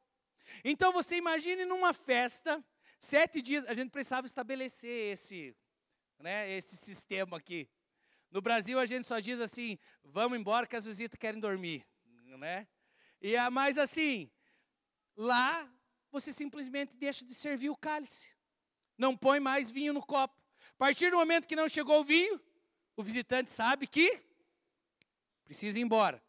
Então 0.64 0.92
você 0.92 1.18
imagine 1.18 1.66
numa 1.66 1.94
festa, 1.94 2.64
sete 3.00 3.42
dias, 3.42 3.66
a 3.66 3.74
gente 3.74 3.90
precisava 3.90 4.28
estabelecer 4.28 5.14
esse, 5.14 5.56
né, 6.20 6.52
esse 6.52 6.76
sistema 6.76 7.38
aqui. 7.38 7.70
No 8.30 8.42
Brasil 8.42 8.78
a 8.78 8.86
gente 8.86 9.08
só 9.08 9.20
diz 9.20 9.40
assim, 9.40 9.80
vamos 10.04 10.38
embora 10.38 10.68
que 10.68 10.76
as 10.76 10.86
visitas 10.86 11.18
querem 11.18 11.40
dormir, 11.40 11.86
né? 12.38 12.68
E 13.22 13.36
a 13.36 13.50
mais 13.50 13.78
assim, 13.78 14.30
lá 15.16 15.68
você 16.12 16.32
simplesmente 16.32 16.96
deixa 16.96 17.26
de 17.26 17.34
servir 17.34 17.70
o 17.70 17.76
cálice. 17.76 18.30
Não 18.98 19.16
põe 19.16 19.40
mais 19.40 19.72
vinho 19.72 19.94
no 19.94 20.06
copo. 20.06 20.36
A 20.72 20.78
partir 20.78 21.10
do 21.10 21.18
momento 21.18 21.48
que 21.48 21.56
não 21.56 21.68
chegou 21.68 22.02
o 22.02 22.04
vinho, 22.04 22.40
o 22.96 23.04
visitante 23.04 23.50
sabe 23.50 23.88
que 23.88 24.22
precisa 25.44 25.80
ir 25.80 25.82
embora. 25.82 26.22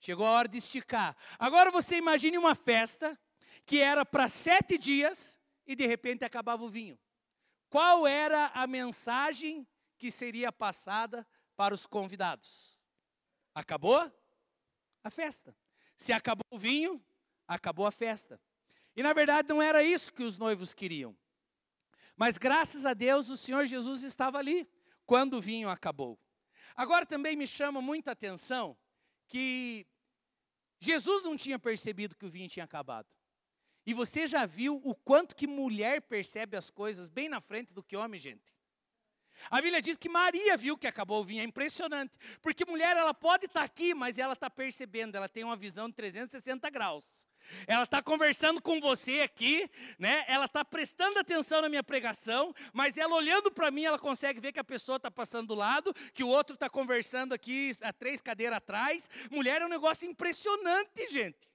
Chegou 0.00 0.26
a 0.26 0.32
hora 0.32 0.48
de 0.48 0.58
esticar. 0.58 1.16
Agora 1.38 1.70
você 1.70 1.96
imagine 1.96 2.36
uma 2.36 2.54
festa 2.54 3.18
que 3.64 3.78
era 3.78 4.04
para 4.04 4.28
sete 4.28 4.76
dias 4.76 5.38
e 5.66 5.74
de 5.76 5.86
repente 5.86 6.24
acabava 6.24 6.64
o 6.64 6.70
vinho. 6.70 6.98
Qual 7.68 8.06
era 8.06 8.46
a 8.48 8.66
mensagem 8.66 9.66
que 10.02 10.10
seria 10.10 10.50
passada 10.50 11.24
para 11.56 11.72
os 11.72 11.86
convidados. 11.86 12.76
Acabou 13.54 14.00
a 15.04 15.10
festa. 15.10 15.56
Se 15.96 16.12
acabou 16.12 16.44
o 16.50 16.58
vinho, 16.58 17.00
acabou 17.46 17.86
a 17.86 17.92
festa. 17.92 18.40
E 18.96 19.02
na 19.02 19.12
verdade 19.12 19.48
não 19.48 19.62
era 19.62 19.80
isso 19.80 20.12
que 20.12 20.24
os 20.24 20.36
noivos 20.36 20.74
queriam. 20.74 21.16
Mas 22.16 22.36
graças 22.36 22.84
a 22.84 22.94
Deus 22.94 23.28
o 23.28 23.36
Senhor 23.36 23.64
Jesus 23.64 24.02
estava 24.02 24.38
ali 24.38 24.68
quando 25.06 25.34
o 25.34 25.40
vinho 25.40 25.68
acabou. 25.68 26.18
Agora 26.74 27.06
também 27.06 27.36
me 27.36 27.46
chama 27.46 27.80
muita 27.80 28.10
atenção 28.10 28.76
que 29.28 29.86
Jesus 30.80 31.22
não 31.22 31.36
tinha 31.36 31.60
percebido 31.60 32.16
que 32.16 32.26
o 32.26 32.30
vinho 32.30 32.48
tinha 32.48 32.64
acabado. 32.64 33.06
E 33.86 33.92
você 33.92 34.26
já 34.26 34.46
viu 34.46 34.80
o 34.84 34.94
quanto 34.94 35.34
que 35.34 35.46
mulher 35.46 36.02
percebe 36.02 36.56
as 36.56 36.70
coisas 36.70 37.08
bem 37.08 37.28
na 37.28 37.40
frente 37.40 37.74
do 37.74 37.82
que 37.82 37.96
homem, 37.96 38.20
gente? 38.20 38.52
A 39.50 39.60
Bíblia 39.60 39.82
diz 39.82 39.96
que 39.96 40.08
Maria 40.08 40.56
viu 40.56 40.78
que 40.78 40.86
acabou 40.86 41.20
o 41.20 41.24
vinho, 41.24 41.40
é 41.40 41.44
impressionante. 41.44 42.16
Porque 42.40 42.64
mulher, 42.64 42.96
ela 42.96 43.14
pode 43.14 43.46
estar 43.46 43.62
aqui, 43.62 43.94
mas 43.94 44.18
ela 44.18 44.34
está 44.34 44.48
percebendo, 44.48 45.16
ela 45.16 45.28
tem 45.28 45.42
uma 45.42 45.56
visão 45.56 45.88
de 45.88 45.94
360 45.94 46.70
graus. 46.70 47.26
Ela 47.66 47.82
está 47.82 48.00
conversando 48.00 48.62
com 48.62 48.80
você 48.80 49.20
aqui, 49.20 49.68
né? 49.98 50.24
Ela 50.28 50.44
está 50.44 50.64
prestando 50.64 51.18
atenção 51.18 51.60
na 51.60 51.68
minha 51.68 51.82
pregação, 51.82 52.54
mas 52.72 52.96
ela 52.96 53.16
olhando 53.16 53.50
para 53.50 53.68
mim, 53.70 53.84
ela 53.84 53.98
consegue 53.98 54.38
ver 54.38 54.52
que 54.52 54.60
a 54.60 54.64
pessoa 54.64 54.96
está 54.96 55.10
passando 55.10 55.48
do 55.48 55.54
lado, 55.56 55.92
que 56.12 56.22
o 56.22 56.28
outro 56.28 56.54
está 56.54 56.70
conversando 56.70 57.32
aqui 57.32 57.72
a 57.82 57.92
três 57.92 58.20
cadeiras 58.20 58.58
atrás. 58.58 59.10
Mulher 59.28 59.60
é 59.60 59.66
um 59.66 59.68
negócio 59.68 60.08
impressionante, 60.08 61.08
gente. 61.08 61.51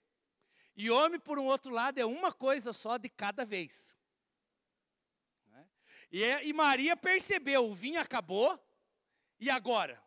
E 0.77 0.91
homem, 0.91 1.19
por 1.19 1.39
um 1.39 1.45
outro 1.45 1.73
lado, 1.73 1.97
é 1.97 2.05
uma 2.05 2.31
coisa 2.31 2.71
só 2.71 2.97
de 2.97 3.09
cada 3.09 3.43
vez. 3.43 3.97
E, 6.11 6.23
e 6.23 6.53
Maria 6.53 6.95
percebeu, 6.95 7.67
o 7.67 7.75
vinho 7.75 7.99
acabou, 7.99 8.57
e 9.39 9.49
agora? 9.49 10.01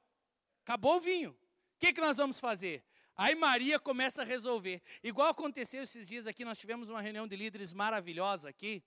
Acabou 0.62 0.96
o 0.96 1.00
vinho. 1.00 1.30
O 1.32 1.78
que, 1.80 1.92
que 1.92 2.00
nós 2.00 2.16
vamos 2.16 2.38
fazer? 2.38 2.84
Aí 3.16 3.34
Maria 3.34 3.78
começa 3.78 4.22
a 4.22 4.24
resolver. 4.24 4.80
Igual 5.02 5.28
aconteceu 5.28 5.82
esses 5.82 6.08
dias 6.08 6.26
aqui, 6.26 6.44
nós 6.44 6.58
tivemos 6.58 6.88
uma 6.88 7.02
reunião 7.02 7.26
de 7.26 7.36
líderes 7.36 7.72
maravilhosa 7.72 8.48
aqui. 8.48 8.82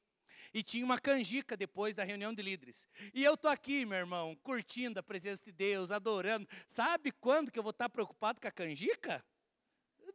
e 0.53 0.63
tinha 0.63 0.85
uma 0.85 0.99
canjica 0.99 1.57
depois 1.57 1.95
da 1.95 2.03
reunião 2.03 2.33
de 2.33 2.41
líderes. 2.41 2.87
E 3.13 3.23
eu 3.23 3.35
tô 3.35 3.47
aqui, 3.47 3.85
meu 3.85 3.97
irmão, 3.97 4.35
curtindo 4.37 4.99
a 4.99 5.03
presença 5.03 5.43
de 5.43 5.51
Deus, 5.51 5.91
adorando. 5.91 6.47
Sabe 6.67 7.11
quando 7.11 7.51
que 7.51 7.59
eu 7.59 7.63
vou 7.63 7.71
estar 7.71 7.89
preocupado 7.89 8.39
com 8.39 8.47
a 8.47 8.51
canjica? 8.51 9.23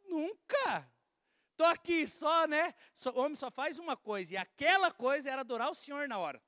Nunca. 0.09 0.91
Tô 1.59 1.65
aqui 1.65 2.07
só, 2.07 2.47
né? 2.47 2.73
O 3.13 3.19
homem 3.19 3.35
só 3.35 3.51
faz 3.51 3.81
uma 3.81 3.97
coisa, 3.97 4.35
e 4.35 4.37
aquela 4.37 4.93
coisa 4.93 5.29
era 5.29 5.41
adorar 5.41 5.69
o 5.69 5.75
Senhor 5.75 6.07
na 6.07 6.17
hora. 6.17 6.41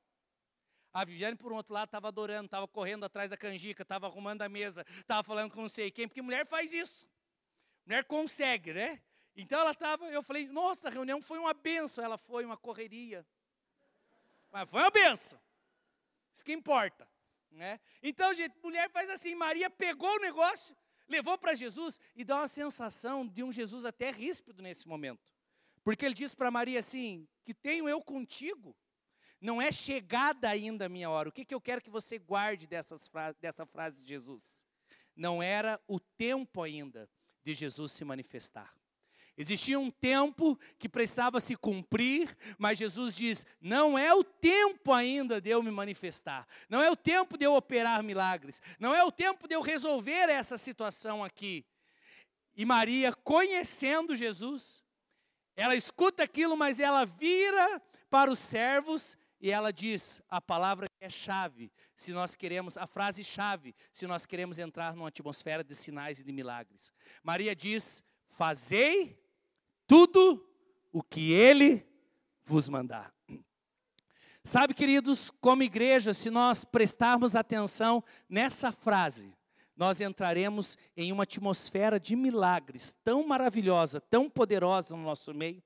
A 0.93 1.05
Viviane, 1.05 1.35
por 1.35 1.53
um 1.53 1.57
outro 1.57 1.75
lado, 1.75 1.89
estava 1.89 2.07
adorando, 2.07 2.45
estava 2.45 2.69
correndo 2.69 3.05
atrás 3.05 3.29
da 3.29 3.37
canjica, 3.37 3.83
estava 3.83 4.07
arrumando 4.07 4.43
a 4.43 4.49
mesa, 4.49 4.87
estava 5.01 5.25
falando 5.25 5.51
com 5.51 5.63
não 5.63 5.69
sei 5.69 5.91
quem, 5.91 6.07
porque 6.07 6.23
mulher 6.23 6.47
faz 6.47 6.73
isso. 6.73 7.09
Mulher 7.85 8.05
consegue, 8.05 8.73
né? 8.73 9.03
Então 9.35 9.59
ela 9.59 9.73
estava, 9.73 10.05
eu 10.07 10.23
falei, 10.23 10.47
nossa, 10.47 10.87
a 10.87 10.93
reunião 10.93 11.21
foi 11.21 11.41
uma 11.41 11.53
benção. 11.53 12.05
Ela 12.05 12.17
foi 12.17 12.45
uma 12.45 12.57
correria. 12.57 13.27
Mas 14.49 14.71
foi 14.71 14.81
uma 14.81 14.91
benção. 14.93 15.41
Isso 16.33 16.45
que 16.45 16.53
importa. 16.53 17.09
Né? 17.51 17.81
Então, 18.01 18.33
gente, 18.33 18.57
mulher 18.63 18.89
faz 18.91 19.11
assim, 19.11 19.35
Maria 19.35 19.69
pegou 19.69 20.15
o 20.15 20.21
negócio, 20.21 20.77
levou 21.11 21.37
para 21.37 21.55
Jesus 21.55 22.01
e 22.15 22.25
dá 22.25 22.37
uma 22.37 22.49
sensação 22.49 23.27
de 23.27 23.43
um 23.43 23.53
Jesus 23.53 23.85
até 23.85 24.11
ríspido 24.11 24.63
nesse 24.63 24.89
momento. 24.89 25.31
Porque 25.83 26.05
ele 26.05 26.15
diz 26.15 26.35
para 26.35 26.51
Maria 26.51 26.79
assim: 26.79 27.29
que 27.45 27.53
tenho 27.53 27.89
eu 27.89 28.01
contigo. 28.03 28.75
Não 29.41 29.61
é 29.61 29.73
chegada 29.73 30.49
ainda 30.49 30.85
a 30.85 30.89
minha 30.89 31.09
hora. 31.09 31.31
O 31.31 31.33
que, 31.33 31.47
que 31.47 31.55
eu 31.55 31.61
quero 31.61 31.81
que 31.81 31.89
você 31.89 32.19
guarde 32.19 32.67
dessas 32.67 33.09
fra 33.09 33.33
dessa 33.33 33.65
frase 33.65 34.03
de 34.03 34.09
Jesus? 34.09 34.67
Não 35.17 35.43
era 35.43 35.81
o 35.89 35.99
tempo 35.99 36.63
ainda 36.63 37.11
de 37.43 37.55
Jesus 37.55 37.93
se 37.93 38.05
manifestar. 38.05 38.75
Existia 39.37 39.79
um 39.79 39.91
tempo 39.91 40.59
que 40.79 40.89
precisava 40.89 41.41
se 41.41 41.57
cumprir, 41.57 42.37
mas 42.59 42.79
Jesus 42.79 43.17
diz: 43.17 43.47
não 43.61 43.99
é 43.99 44.15
o 44.15 44.23
tempo 44.23 44.93
ainda 44.93 45.41
de 45.41 45.51
eu 45.51 45.63
me 45.63 45.71
manifestar, 45.71 46.47
não 46.69 46.83
é 46.83 46.91
o 46.91 46.97
tempo 46.97 47.39
de 47.39 47.45
eu 47.45 47.55
operar 47.55 48.03
milagres, 48.03 48.61
não 48.79 48.95
é 48.95 49.03
o 49.03 49.13
tempo 49.13 49.49
de 49.49 49.55
eu 49.55 49.61
resolver 49.61 50.29
essa 50.29 50.59
situação 50.59 51.25
aqui. 51.25 51.65
E 52.55 52.65
Maria, 52.65 53.13
conhecendo 53.13 54.15
Jesus, 54.15 54.83
ela 55.57 55.75
escuta 55.75 56.23
aquilo, 56.23 56.57
mas 56.57 56.81
ela 56.81 57.05
vira 57.05 57.81
para 58.11 58.31
os 58.31 58.39
servos 58.39 59.17
e 59.41 59.51
ela 59.51 59.73
diz 59.73 60.21
a 60.29 60.41
palavra 60.41 60.87
é 61.01 61.09
chave, 61.09 61.73
se 61.95 62.13
nós 62.13 62.37
queremos, 62.37 62.77
a 62.77 62.87
frase 62.87 63.25
chave, 63.25 63.75
se 63.91 64.07
nós 64.07 64.27
queremos 64.27 64.59
entrar 64.59 64.95
numa 64.95 65.09
atmosfera 65.09 65.65
de 65.65 65.75
sinais 65.75 66.21
e 66.21 66.23
de 66.23 66.31
milagres. 66.31 66.93
Maria 67.23 67.57
diz: 67.57 68.03
Fazei 68.29 69.19
tudo 69.91 70.49
o 70.93 71.03
que 71.03 71.33
ele 71.33 71.85
vos 72.45 72.69
mandar. 72.69 73.13
Sabe, 74.45 74.73
queridos, 74.73 75.33
como 75.41 75.65
igreja, 75.65 76.15
se 76.15 76.31
nós 76.31 76.65
prestarmos 76.65 77.35
atenção 77.35 78.05
nessa 78.29 78.71
frase, 78.71 79.35
nós 79.77 80.01
entraremos 80.01 80.79
em 80.97 81.11
uma 81.11 81.25
atmosfera 81.25 81.99
de 81.99 82.15
milagres 82.15 82.97
tão 83.03 83.27
maravilhosa, 83.27 84.01
tão 84.01 84.31
poderosa 84.31 84.95
no 84.95 85.03
nosso 85.03 85.35
meio, 85.35 85.61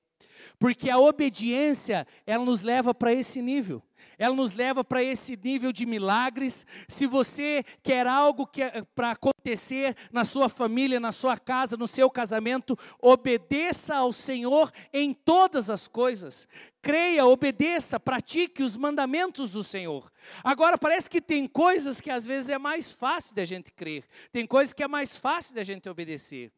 porque 0.59 0.89
a 0.89 0.97
obediência, 0.97 2.07
ela 2.25 2.43
nos 2.43 2.61
leva 2.61 2.93
para 2.93 3.13
esse 3.13 3.41
nível. 3.41 3.81
Ela 4.17 4.35
nos 4.35 4.53
leva 4.53 4.83
para 4.83 5.03
esse 5.03 5.37
nível 5.41 5.71
de 5.71 5.85
milagres. 5.85 6.65
Se 6.87 7.05
você 7.05 7.63
quer 7.83 8.07
algo 8.07 8.47
que, 8.47 8.61
é, 8.61 8.83
para 8.95 9.11
acontecer 9.11 9.95
na 10.11 10.23
sua 10.23 10.47
família, 10.47 10.99
na 10.99 11.11
sua 11.11 11.37
casa, 11.37 11.77
no 11.77 11.87
seu 11.87 12.09
casamento, 12.09 12.77
obedeça 13.01 13.95
ao 13.95 14.13
Senhor 14.13 14.71
em 14.93 15.13
todas 15.13 15.69
as 15.69 15.87
coisas. 15.87 16.47
Creia, 16.81 17.25
obedeça, 17.25 17.99
pratique 17.99 18.63
os 18.63 18.77
mandamentos 18.77 19.51
do 19.51 19.63
Senhor. 19.63 20.11
Agora, 20.43 20.77
parece 20.77 21.09
que 21.09 21.21
tem 21.21 21.47
coisas 21.47 21.99
que 21.99 22.09
às 22.09 22.25
vezes 22.25 22.49
é 22.49 22.57
mais 22.57 22.91
fácil 22.91 23.35
da 23.35 23.43
gente 23.43 23.71
crer, 23.71 24.05
tem 24.31 24.45
coisas 24.45 24.73
que 24.73 24.83
é 24.83 24.87
mais 24.87 25.15
fácil 25.15 25.55
da 25.55 25.63
gente 25.63 25.89
obedecer. 25.89 26.51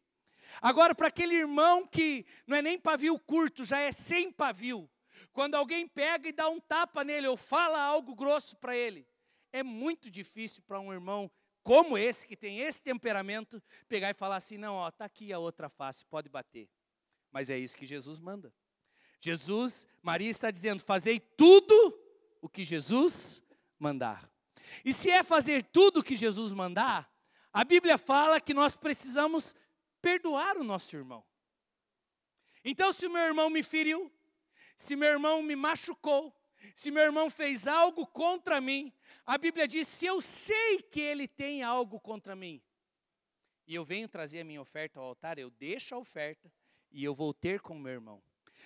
Agora, 0.60 0.94
para 0.94 1.08
aquele 1.08 1.34
irmão 1.34 1.86
que 1.86 2.26
não 2.46 2.56
é 2.56 2.62
nem 2.62 2.78
pavio 2.78 3.18
curto, 3.18 3.64
já 3.64 3.78
é 3.78 3.92
sem 3.92 4.32
pavio, 4.32 4.90
quando 5.32 5.54
alguém 5.54 5.86
pega 5.86 6.28
e 6.28 6.32
dá 6.32 6.48
um 6.48 6.60
tapa 6.60 7.04
nele 7.04 7.28
ou 7.28 7.36
fala 7.36 7.80
algo 7.80 8.14
grosso 8.14 8.56
para 8.56 8.76
ele, 8.76 9.06
é 9.52 9.62
muito 9.62 10.10
difícil 10.10 10.62
para 10.62 10.80
um 10.80 10.92
irmão 10.92 11.30
como 11.62 11.98
esse, 11.98 12.26
que 12.26 12.36
tem 12.36 12.60
esse 12.60 12.82
temperamento, 12.82 13.62
pegar 13.88 14.10
e 14.10 14.14
falar 14.14 14.36
assim: 14.36 14.56
não, 14.56 14.74
ó, 14.74 14.88
está 14.88 15.04
aqui 15.04 15.32
a 15.32 15.38
outra 15.38 15.68
face, 15.68 16.04
pode 16.04 16.28
bater. 16.28 16.68
Mas 17.30 17.50
é 17.50 17.58
isso 17.58 17.76
que 17.76 17.86
Jesus 17.86 18.18
manda. 18.18 18.52
Jesus, 19.20 19.86
Maria 20.02 20.30
está 20.30 20.50
dizendo: 20.50 20.82
fazei 20.82 21.20
tudo 21.20 21.98
o 22.40 22.48
que 22.48 22.64
Jesus 22.64 23.42
mandar. 23.78 24.30
E 24.84 24.92
se 24.92 25.10
é 25.10 25.22
fazer 25.22 25.62
tudo 25.62 26.00
o 26.00 26.02
que 26.02 26.16
Jesus 26.16 26.52
mandar, 26.52 27.10
a 27.52 27.64
Bíblia 27.64 27.98
fala 27.98 28.40
que 28.40 28.54
nós 28.54 28.76
precisamos 28.76 29.54
perdoar 30.00 30.56
o 30.56 30.64
nosso 30.64 30.96
irmão. 30.96 31.24
Então, 32.64 32.92
se 32.92 33.06
o 33.06 33.10
meu 33.10 33.22
irmão 33.22 33.48
me 33.48 33.62
feriu, 33.62 34.12
se 34.76 34.94
meu 34.94 35.08
irmão 35.08 35.42
me 35.42 35.56
machucou, 35.56 36.34
se 36.74 36.90
meu 36.90 37.02
irmão 37.02 37.30
fez 37.30 37.66
algo 37.66 38.06
contra 38.06 38.60
mim, 38.60 38.92
a 39.24 39.38
Bíblia 39.38 39.66
diz: 39.66 39.86
se 39.88 40.06
eu 40.06 40.20
sei 40.20 40.82
que 40.82 41.00
ele 41.00 41.28
tem 41.28 41.62
algo 41.62 42.00
contra 42.00 42.34
mim, 42.34 42.62
e 43.66 43.74
eu 43.74 43.84
venho 43.84 44.08
trazer 44.08 44.40
a 44.40 44.44
minha 44.44 44.60
oferta 44.60 44.98
ao 44.98 45.06
altar, 45.06 45.38
eu 45.38 45.50
deixo 45.50 45.94
a 45.94 45.98
oferta 45.98 46.50
e 46.90 47.04
eu 47.04 47.14
vou 47.14 47.34
ter 47.34 47.60
com 47.60 47.76
o 47.76 47.78
meu 47.78 47.92
irmão. 47.92 48.22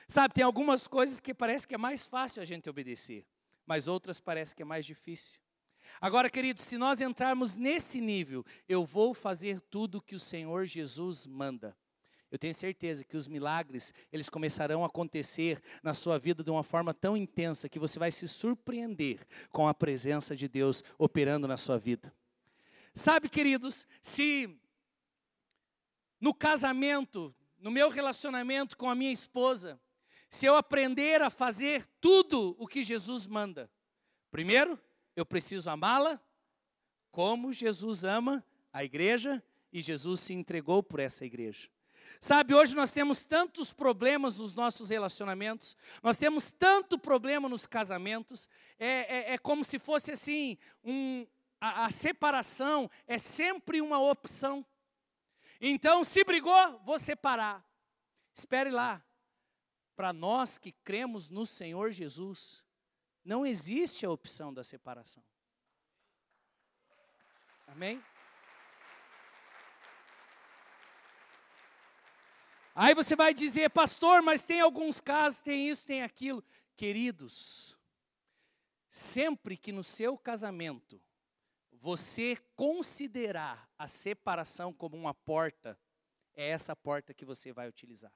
Sabe, 0.06 0.34
tem 0.34 0.44
algumas 0.44 0.86
coisas 0.86 1.20
que 1.20 1.34
parece 1.34 1.66
que 1.66 1.74
é 1.74 1.78
mais 1.78 2.06
fácil 2.06 2.40
a 2.40 2.44
gente 2.44 2.68
obedecer, 2.70 3.26
mas 3.66 3.88
outras 3.88 4.20
parece 4.20 4.54
que 4.54 4.62
é 4.62 4.64
mais 4.64 4.86
difícil. 4.86 5.40
Agora, 6.00 6.28
queridos, 6.28 6.64
se 6.64 6.76
nós 6.76 7.00
entrarmos 7.00 7.56
nesse 7.56 8.00
nível, 8.00 8.44
eu 8.68 8.84
vou 8.84 9.14
fazer 9.14 9.60
tudo 9.60 10.02
que 10.02 10.14
o 10.14 10.20
Senhor 10.20 10.64
Jesus 10.64 11.26
manda. 11.26 11.76
Eu 12.30 12.38
tenho 12.38 12.54
certeza 12.54 13.04
que 13.04 13.14
os 13.14 13.28
milagres, 13.28 13.92
eles 14.10 14.30
começarão 14.30 14.82
a 14.82 14.86
acontecer 14.86 15.62
na 15.82 15.92
sua 15.92 16.18
vida 16.18 16.42
de 16.42 16.50
uma 16.50 16.62
forma 16.62 16.94
tão 16.94 17.14
intensa 17.14 17.68
que 17.68 17.78
você 17.78 17.98
vai 17.98 18.10
se 18.10 18.26
surpreender 18.26 19.26
com 19.50 19.68
a 19.68 19.74
presença 19.74 20.34
de 20.34 20.48
Deus 20.48 20.82
operando 20.98 21.46
na 21.46 21.58
sua 21.58 21.78
vida. 21.78 22.10
Sabe, 22.94 23.28
queridos, 23.28 23.86
se 24.02 24.58
no 26.18 26.32
casamento, 26.32 27.34
no 27.58 27.70
meu 27.70 27.90
relacionamento 27.90 28.78
com 28.78 28.88
a 28.88 28.94
minha 28.94 29.12
esposa, 29.12 29.78
se 30.30 30.46
eu 30.46 30.56
aprender 30.56 31.20
a 31.20 31.28
fazer 31.28 31.86
tudo 32.00 32.56
o 32.58 32.66
que 32.66 32.82
Jesus 32.82 33.26
manda, 33.26 33.70
primeiro, 34.30 34.80
eu 35.14 35.26
preciso 35.26 35.68
amá-la 35.70 36.20
como 37.10 37.52
Jesus 37.52 38.04
ama 38.04 38.44
a 38.72 38.82
igreja 38.82 39.42
e 39.72 39.82
Jesus 39.82 40.20
se 40.20 40.32
entregou 40.32 40.82
por 40.82 40.98
essa 41.00 41.24
igreja. 41.24 41.68
Sabe, 42.20 42.54
hoje 42.54 42.74
nós 42.74 42.92
temos 42.92 43.24
tantos 43.24 43.72
problemas 43.72 44.38
nos 44.38 44.54
nossos 44.54 44.90
relacionamentos, 44.90 45.76
nós 46.02 46.16
temos 46.16 46.52
tanto 46.52 46.98
problema 46.98 47.48
nos 47.48 47.66
casamentos, 47.66 48.48
é, 48.78 49.32
é, 49.32 49.34
é 49.34 49.38
como 49.38 49.64
se 49.64 49.78
fosse 49.78 50.12
assim: 50.12 50.58
um, 50.84 51.26
a, 51.60 51.86
a 51.86 51.90
separação 51.90 52.90
é 53.06 53.18
sempre 53.18 53.80
uma 53.80 54.00
opção. 54.00 54.64
Então, 55.60 56.02
se 56.02 56.24
brigou, 56.24 56.80
vou 56.84 56.98
separar. 56.98 57.64
Espere 58.34 58.70
lá. 58.70 59.00
Para 59.94 60.12
nós 60.12 60.58
que 60.58 60.72
cremos 60.72 61.30
no 61.30 61.46
Senhor 61.46 61.92
Jesus, 61.92 62.64
não 63.24 63.46
existe 63.46 64.04
a 64.04 64.10
opção 64.10 64.52
da 64.52 64.64
separação. 64.64 65.22
Amém? 67.66 68.02
Aí 72.74 72.94
você 72.94 73.14
vai 73.14 73.34
dizer, 73.34 73.68
pastor, 73.70 74.22
mas 74.22 74.46
tem 74.46 74.60
alguns 74.60 75.00
casos, 75.00 75.42
tem 75.42 75.68
isso, 75.68 75.86
tem 75.86 76.02
aquilo. 76.02 76.42
Queridos, 76.76 77.76
sempre 78.88 79.56
que 79.56 79.72
no 79.72 79.84
seu 79.84 80.16
casamento 80.16 81.00
você 81.70 82.36
considerar 82.56 83.68
a 83.78 83.88
separação 83.88 84.72
como 84.72 84.96
uma 84.96 85.12
porta, 85.12 85.78
é 86.34 86.48
essa 86.48 86.74
porta 86.74 87.12
que 87.12 87.24
você 87.24 87.52
vai 87.52 87.68
utilizar. 87.68 88.12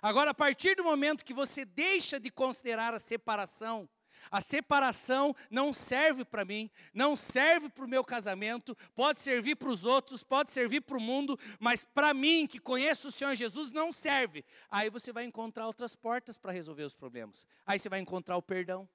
Agora, 0.00 0.30
a 0.30 0.34
partir 0.34 0.76
do 0.76 0.84
momento 0.84 1.24
que 1.24 1.34
você 1.34 1.64
deixa 1.64 2.20
de 2.20 2.30
considerar 2.30 2.94
a 2.94 2.98
separação 2.98 3.88
a 4.30 4.40
separação 4.40 5.34
não 5.50 5.72
serve 5.72 6.24
para 6.24 6.44
mim, 6.44 6.70
não 6.92 7.14
serve 7.16 7.68
para 7.68 7.84
o 7.84 7.88
meu 7.88 8.04
casamento, 8.04 8.76
pode 8.94 9.18
servir 9.18 9.56
para 9.56 9.68
os 9.68 9.84
outros, 9.84 10.22
pode 10.22 10.50
servir 10.50 10.80
para 10.82 10.96
o 10.96 11.00
mundo, 11.00 11.38
mas 11.58 11.84
para 11.84 12.12
mim, 12.14 12.46
que 12.46 12.58
conheço 12.58 13.08
o 13.08 13.12
Senhor 13.12 13.34
Jesus, 13.34 13.70
não 13.70 13.92
serve. 13.92 14.44
Aí 14.70 14.90
você 14.90 15.12
vai 15.12 15.24
encontrar 15.24 15.66
outras 15.66 15.94
portas 15.94 16.38
para 16.38 16.52
resolver 16.52 16.84
os 16.84 16.94
problemas. 16.94 17.46
Aí 17.66 17.78
você 17.78 17.88
vai 17.88 18.00
encontrar 18.00 18.36
o 18.36 18.42
perdão, 18.42 18.88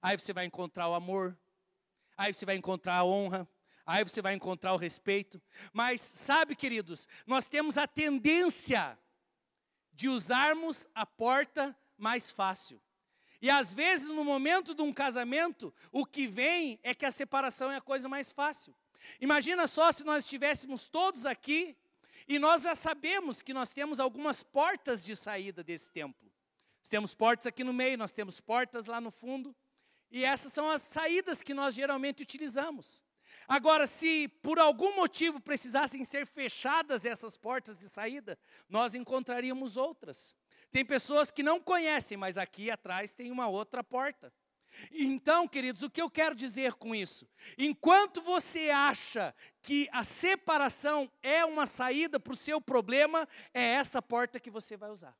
aí 0.00 0.18
você 0.18 0.32
vai 0.32 0.44
encontrar 0.44 0.88
o 0.88 0.94
amor, 0.94 1.36
aí 2.16 2.32
você 2.32 2.46
vai 2.46 2.56
encontrar 2.56 2.96
a 2.96 3.04
honra, 3.04 3.48
aí 3.84 4.02
você 4.02 4.20
vai 4.20 4.34
encontrar 4.34 4.72
o 4.72 4.76
respeito. 4.76 5.40
Mas 5.72 6.00
sabe, 6.00 6.56
queridos, 6.56 7.08
nós 7.26 7.48
temos 7.48 7.78
a 7.78 7.86
tendência 7.86 8.98
de 9.92 10.08
usarmos 10.08 10.86
a 10.94 11.06
porta 11.06 11.76
mais 11.96 12.30
fácil. 12.30 12.80
E 13.40 13.50
às 13.50 13.72
vezes, 13.72 14.08
no 14.08 14.24
momento 14.24 14.74
de 14.74 14.82
um 14.82 14.92
casamento, 14.92 15.72
o 15.92 16.04
que 16.04 16.26
vem 16.26 16.78
é 16.82 16.94
que 16.94 17.04
a 17.04 17.10
separação 17.10 17.70
é 17.70 17.76
a 17.76 17.80
coisa 17.80 18.08
mais 18.08 18.32
fácil. 18.32 18.74
Imagina 19.20 19.66
só 19.66 19.92
se 19.92 20.04
nós 20.04 20.24
estivéssemos 20.24 20.88
todos 20.88 21.26
aqui 21.26 21.76
e 22.26 22.38
nós 22.38 22.62
já 22.62 22.74
sabemos 22.74 23.40
que 23.40 23.54
nós 23.54 23.70
temos 23.70 24.00
algumas 24.00 24.42
portas 24.42 25.04
de 25.04 25.14
saída 25.14 25.62
desse 25.62 25.90
templo. 25.90 26.32
Nós 26.80 26.88
temos 26.88 27.14
portas 27.14 27.46
aqui 27.46 27.62
no 27.62 27.72
meio, 27.72 27.98
nós 27.98 28.12
temos 28.12 28.40
portas 28.40 28.86
lá 28.86 29.00
no 29.00 29.10
fundo, 29.10 29.54
e 30.10 30.24
essas 30.24 30.52
são 30.52 30.70
as 30.70 30.82
saídas 30.82 31.42
que 31.42 31.52
nós 31.52 31.74
geralmente 31.74 32.22
utilizamos. 32.22 33.04
Agora, 33.48 33.86
se 33.86 34.28
por 34.42 34.58
algum 34.58 34.94
motivo 34.96 35.40
precisassem 35.40 36.04
ser 36.04 36.26
fechadas 36.26 37.04
essas 37.04 37.36
portas 37.36 37.76
de 37.76 37.88
saída, 37.88 38.38
nós 38.68 38.94
encontraríamos 38.94 39.76
outras. 39.76 40.34
Tem 40.70 40.84
pessoas 40.84 41.30
que 41.30 41.42
não 41.42 41.60
conhecem, 41.60 42.16
mas 42.16 42.36
aqui 42.36 42.70
atrás 42.70 43.12
tem 43.12 43.30
uma 43.30 43.48
outra 43.48 43.82
porta. 43.82 44.32
Então, 44.90 45.48
queridos, 45.48 45.82
o 45.82 45.90
que 45.90 46.02
eu 46.02 46.10
quero 46.10 46.34
dizer 46.34 46.74
com 46.74 46.94
isso? 46.94 47.28
Enquanto 47.56 48.20
você 48.20 48.70
acha 48.70 49.34
que 49.62 49.88
a 49.92 50.04
separação 50.04 51.10
é 51.22 51.44
uma 51.44 51.66
saída 51.66 52.20
para 52.20 52.32
o 52.32 52.36
seu 52.36 52.60
problema, 52.60 53.28
é 53.54 53.62
essa 53.62 54.02
porta 54.02 54.38
que 54.38 54.50
você 54.50 54.76
vai 54.76 54.90
usar. 54.90 55.16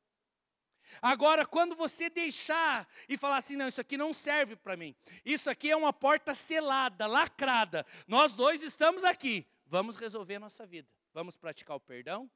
Agora, 1.01 1.45
quando 1.45 1.75
você 1.75 2.09
deixar 2.09 2.87
e 3.09 3.17
falar 3.17 3.37
assim, 3.37 3.55
não, 3.55 3.67
isso 3.67 3.81
aqui 3.81 3.97
não 3.97 4.13
serve 4.13 4.55
para 4.55 4.77
mim, 4.77 4.95
isso 5.25 5.49
aqui 5.49 5.69
é 5.69 5.75
uma 5.75 5.91
porta 5.91 6.33
selada, 6.33 7.05
lacrada, 7.07 7.85
nós 8.07 8.33
dois 8.33 8.63
estamos 8.63 9.03
aqui, 9.03 9.45
vamos 9.65 9.97
resolver 9.97 10.39
nossa 10.39 10.65
vida, 10.65 10.87
vamos 11.13 11.35
praticar 11.35 11.75
o 11.75 11.79
perdão, 11.79 12.29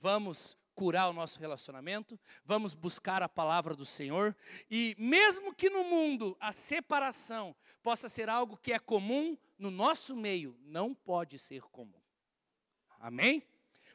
vamos 0.00 0.56
curar 0.76 1.08
o 1.08 1.12
nosso 1.12 1.40
relacionamento, 1.40 2.20
vamos 2.44 2.74
buscar 2.74 3.22
a 3.22 3.28
palavra 3.28 3.74
do 3.74 3.86
Senhor, 3.86 4.36
e 4.70 4.94
mesmo 4.98 5.54
que 5.54 5.70
no 5.70 5.82
mundo 5.82 6.36
a 6.38 6.52
separação 6.52 7.56
possa 7.82 8.08
ser 8.10 8.28
algo 8.28 8.58
que 8.58 8.74
é 8.74 8.78
comum, 8.78 9.36
no 9.58 9.70
nosso 9.70 10.14
meio 10.14 10.54
não 10.60 10.94
pode 10.94 11.38
ser 11.38 11.62
comum. 11.62 12.00
Amém? 13.00 13.42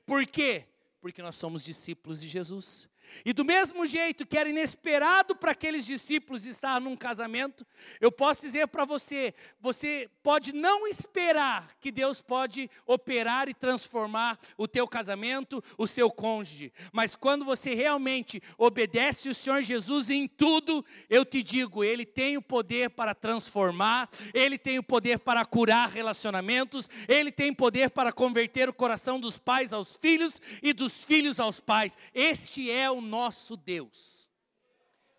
Por 0.05 0.25
quê? 0.25 0.65
Porque 0.99 1.21
nós 1.21 1.35
somos 1.35 1.63
discípulos 1.63 2.19
de 2.19 2.27
Jesus. 2.27 2.89
E 3.25 3.33
do 3.33 3.45
mesmo 3.45 3.85
jeito 3.85 4.25
que 4.25 4.37
era 4.37 4.49
inesperado 4.49 5.35
para 5.35 5.51
aqueles 5.51 5.85
discípulos 5.85 6.45
estar 6.45 6.79
num 6.79 6.95
casamento, 6.95 7.65
eu 7.99 8.11
posso 8.11 8.41
dizer 8.41 8.67
para 8.67 8.85
você, 8.85 9.33
você 9.59 10.09
pode 10.23 10.53
não 10.53 10.87
esperar 10.87 11.75
que 11.79 11.91
Deus 11.91 12.21
pode 12.21 12.69
operar 12.85 13.49
e 13.49 13.53
transformar 13.53 14.39
o 14.57 14.67
teu 14.67 14.87
casamento, 14.87 15.63
o 15.77 15.87
seu 15.87 16.09
cônjuge, 16.09 16.71
mas 16.91 17.15
quando 17.15 17.45
você 17.45 17.73
realmente 17.73 18.41
obedece 18.57 19.29
o 19.29 19.33
Senhor 19.33 19.61
Jesus 19.61 20.09
em 20.09 20.27
tudo, 20.27 20.85
eu 21.09 21.25
te 21.25 21.43
digo, 21.43 21.83
ele 21.83 22.05
tem 22.05 22.37
o 22.37 22.41
poder 22.41 22.89
para 22.89 23.15
transformar, 23.15 24.09
ele 24.33 24.57
tem 24.57 24.77
o 24.77 24.83
poder 24.83 25.19
para 25.19 25.45
curar 25.45 25.89
relacionamentos, 25.89 26.89
ele 27.07 27.31
tem 27.31 27.53
poder 27.53 27.89
para 27.89 28.11
converter 28.11 28.69
o 28.69 28.73
coração 28.73 29.19
dos 29.19 29.37
pais 29.37 29.73
aos 29.73 29.95
filhos 29.95 30.41
e 30.61 30.73
dos 30.73 31.03
filhos 31.03 31.39
aos 31.39 31.59
pais. 31.59 31.97
Este 32.13 32.69
é 32.69 32.90
o 32.91 33.01
nosso 33.01 33.55
Deus. 33.55 34.29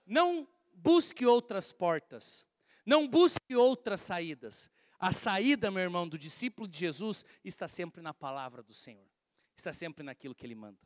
Não 0.07 0.49
busque 0.75 1.25
outras 1.25 1.73
portas, 1.73 2.47
não 2.85 3.07
busque 3.07 3.55
outras 3.55 4.01
saídas. 4.01 4.71
A 4.99 5.13
saída, 5.13 5.71
meu 5.71 5.83
irmão, 5.83 6.09
do 6.09 6.19
discípulo 6.19 6.69
de 6.69 6.79
Jesus 6.79 7.25
está 7.45 7.67
sempre 7.67 8.01
na 8.01 8.15
palavra 8.15 8.63
do 8.63 8.73
Senhor, 8.73 9.09
está 9.57 9.73
sempre 9.73 10.05
naquilo 10.05 10.35
que 10.35 10.47
ele 10.47 10.55
manda. 10.55 10.79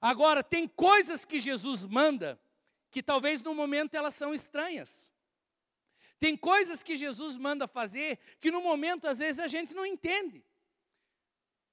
Agora, 0.00 0.42
tem 0.42 0.66
coisas 0.66 1.24
que 1.24 1.40
Jesus 1.40 1.84
manda 1.84 2.40
que 2.90 3.02
talvez 3.02 3.42
no 3.42 3.54
momento 3.54 3.94
elas 3.94 4.14
são 4.14 4.32
estranhas. 4.32 5.12
Tem 6.18 6.36
coisas 6.36 6.82
que 6.82 6.96
Jesus 6.96 7.36
manda 7.36 7.68
fazer 7.68 8.18
que 8.40 8.50
no 8.50 8.60
momento 8.60 9.06
às 9.06 9.18
vezes 9.18 9.38
a 9.38 9.46
gente 9.46 9.74
não 9.74 9.86
entende. 9.86 10.44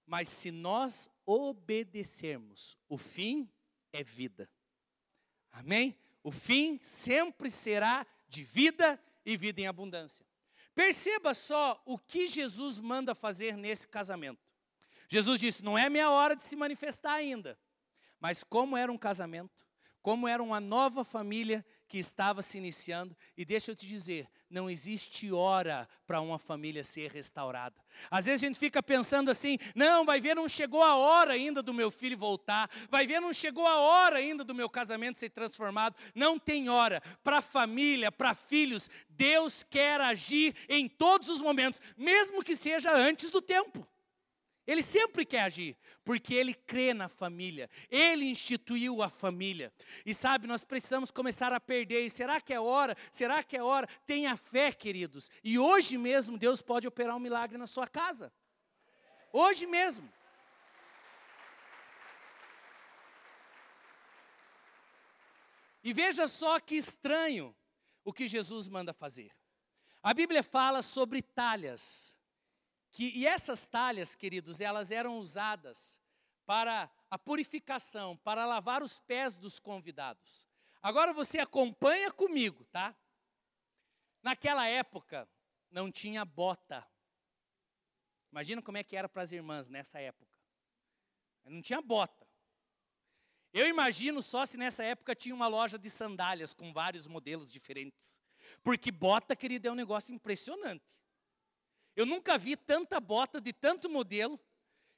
Mas 0.05 0.29
se 0.29 0.51
nós 0.51 1.09
obedecermos, 1.25 2.77
o 2.87 2.97
fim 2.97 3.51
é 3.91 4.03
vida. 4.03 4.49
Amém? 5.55 5.97
O 6.21 6.31
fim 6.31 6.77
sempre 6.79 7.49
será 7.49 8.05
de 8.27 8.43
vida 8.43 8.99
e 9.25 9.37
vida 9.37 9.61
em 9.61 9.67
abundância. 9.67 10.25
Perceba 10.73 11.33
só 11.33 11.81
o 11.85 11.97
que 11.97 12.27
Jesus 12.27 12.81
manda 12.81 13.15
fazer 13.15 13.55
nesse 13.55 13.87
casamento. 13.87 14.45
Jesus 15.07 15.39
disse: 15.39 15.63
Não 15.63 15.77
é 15.77 15.89
minha 15.89 16.09
hora 16.09 16.35
de 16.35 16.43
se 16.43 16.55
manifestar 16.55 17.13
ainda. 17.13 17.57
Mas 18.19 18.43
como 18.43 18.75
era 18.75 18.91
um 18.91 18.97
casamento, 18.97 19.65
como 20.05 20.27
era 20.27 20.43
uma 20.43 20.59
nova 20.59 21.03
família 21.03 21.65
que 21.87 21.97
estava 21.97 22.43
se 22.43 22.59
iniciando, 22.59 23.17
e 23.35 23.43
deixa 23.43 23.71
eu 23.71 23.75
te 23.75 23.87
dizer, 23.87 24.29
não 24.47 24.69
existe 24.69 25.31
hora 25.31 25.89
para 26.05 26.21
uma 26.21 26.37
família 26.37 26.83
ser 26.83 27.09
restaurada. 27.09 27.75
Às 28.11 28.27
vezes 28.27 28.43
a 28.43 28.45
gente 28.45 28.59
fica 28.59 28.83
pensando 28.83 29.31
assim: 29.31 29.57
não, 29.73 30.05
vai 30.05 30.21
ver, 30.21 30.35
não 30.35 30.47
chegou 30.47 30.83
a 30.83 30.95
hora 30.95 31.33
ainda 31.33 31.63
do 31.63 31.73
meu 31.73 31.89
filho 31.89 32.15
voltar, 32.15 32.69
vai 32.87 33.07
ver, 33.07 33.19
não 33.19 33.33
chegou 33.33 33.65
a 33.65 33.79
hora 33.79 34.17
ainda 34.17 34.43
do 34.43 34.53
meu 34.53 34.69
casamento 34.69 35.17
ser 35.17 35.31
transformado. 35.31 35.95
Não 36.13 36.37
tem 36.37 36.69
hora. 36.69 37.01
Para 37.23 37.41
família, 37.41 38.11
para 38.11 38.35
filhos, 38.35 38.87
Deus 39.09 39.63
quer 39.63 39.99
agir 40.01 40.55
em 40.69 40.87
todos 40.87 41.29
os 41.29 41.41
momentos, 41.41 41.81
mesmo 41.97 42.43
que 42.43 42.55
seja 42.55 42.93
antes 42.93 43.31
do 43.31 43.41
tempo. 43.41 43.87
Ele 44.67 44.81
sempre 44.81 45.25
quer 45.25 45.41
agir, 45.41 45.77
porque 46.03 46.33
ele 46.33 46.53
crê 46.53 46.93
na 46.93 47.07
família, 47.07 47.69
ele 47.89 48.25
instituiu 48.25 49.01
a 49.03 49.09
família. 49.09 49.71
E 50.05 50.13
sabe, 50.13 50.47
nós 50.47 50.63
precisamos 50.63 51.11
começar 51.11 51.53
a 51.53 51.59
perder. 51.59 52.05
E 52.05 52.09
será 52.09 52.41
que 52.41 52.53
é 52.53 52.59
hora? 52.59 52.95
Será 53.11 53.43
que 53.43 53.55
é 53.55 53.63
hora? 53.63 53.87
Tenha 54.05 54.35
fé, 54.35 54.71
queridos. 54.71 55.29
E 55.43 55.59
hoje 55.59 55.97
mesmo 55.97 56.37
Deus 56.37 56.61
pode 56.61 56.87
operar 56.87 57.15
um 57.15 57.19
milagre 57.19 57.57
na 57.57 57.67
sua 57.67 57.87
casa. 57.87 58.33
Hoje 59.31 59.67
mesmo. 59.67 60.11
E 65.83 65.93
veja 65.93 66.27
só 66.27 66.59
que 66.59 66.75
estranho 66.75 67.55
o 68.03 68.11
que 68.11 68.25
Jesus 68.25 68.67
manda 68.67 68.91
fazer. 68.91 69.31
A 70.01 70.15
Bíblia 70.15 70.41
fala 70.41 70.81
sobre 70.81 71.21
talhas. 71.21 72.14
Que, 72.95 73.09
e 73.09 73.27
essas 73.27 73.67
talhas, 73.67 74.15
queridos, 74.15 74.61
elas 74.61 74.89
eram 74.89 75.19
usadas 75.19 75.99
para 76.45 76.89
a 77.11 77.19
purificação, 77.19 78.15
para 78.15 78.45
lavar 78.45 78.81
os 78.81 79.01
pés 79.01 79.35
dos 79.35 79.59
convidados. 79.59 80.47
Agora 80.81 81.11
você 81.11 81.39
acompanha 81.39 82.09
comigo, 82.09 82.63
tá? 82.71 82.95
Naquela 84.23 84.65
época 84.65 85.27
não 85.69 85.91
tinha 85.91 86.23
bota. 86.23 86.87
Imagina 88.31 88.61
como 88.61 88.77
é 88.77 88.83
que 88.83 88.95
era 88.95 89.09
para 89.09 89.23
as 89.23 89.33
irmãs 89.33 89.67
nessa 89.67 89.99
época. 89.99 90.39
Não 91.43 91.61
tinha 91.61 91.81
bota. 91.81 92.25
Eu 93.51 93.67
imagino 93.67 94.21
só 94.21 94.45
se 94.45 94.55
nessa 94.55 94.85
época 94.85 95.13
tinha 95.13 95.35
uma 95.35 95.47
loja 95.47 95.77
de 95.77 95.89
sandálias 95.89 96.53
com 96.53 96.71
vários 96.71 97.07
modelos 97.07 97.51
diferentes. 97.51 98.21
Porque 98.63 98.89
bota, 98.89 99.35
querida, 99.35 99.67
é 99.67 99.71
um 99.73 99.75
negócio 99.75 100.15
impressionante. 100.15 100.95
Eu 101.95 102.05
nunca 102.05 102.37
vi 102.37 102.55
tanta 102.55 102.99
bota 102.99 103.39
de 103.39 103.53
tanto 103.53 103.89
modelo. 103.89 104.39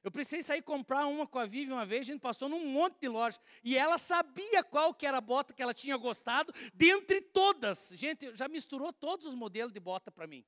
Eu 0.04 0.12
precisei 0.12 0.42
sair 0.42 0.62
comprar 0.62 1.06
uma 1.06 1.28
com 1.28 1.38
a 1.38 1.46
Vivi 1.46 1.72
uma 1.72 1.86
vez, 1.86 2.02
a 2.02 2.14
gente 2.14 2.22
passou 2.22 2.48
num 2.48 2.66
monte 2.66 3.02
de 3.02 3.10
loja. 3.10 3.40
E 3.64 3.78
ela 3.78 3.98
sabia 3.98 4.64
qual 4.64 4.94
que 4.94 5.06
era 5.06 5.18
a 5.18 5.22
bota 5.22 5.54
que 5.54 5.62
ela 5.62 5.74
tinha 5.74 5.98
gostado, 5.98 6.54
dentre 6.74 7.20
todas. 7.20 7.90
Gente, 7.94 8.34
já 8.36 8.48
misturou 8.48 8.94
todos 8.94 9.26
os 9.26 9.36
modelos 9.36 9.74
de 9.74 9.80
bota 9.80 10.10
para 10.10 10.26
mim. 10.26 10.46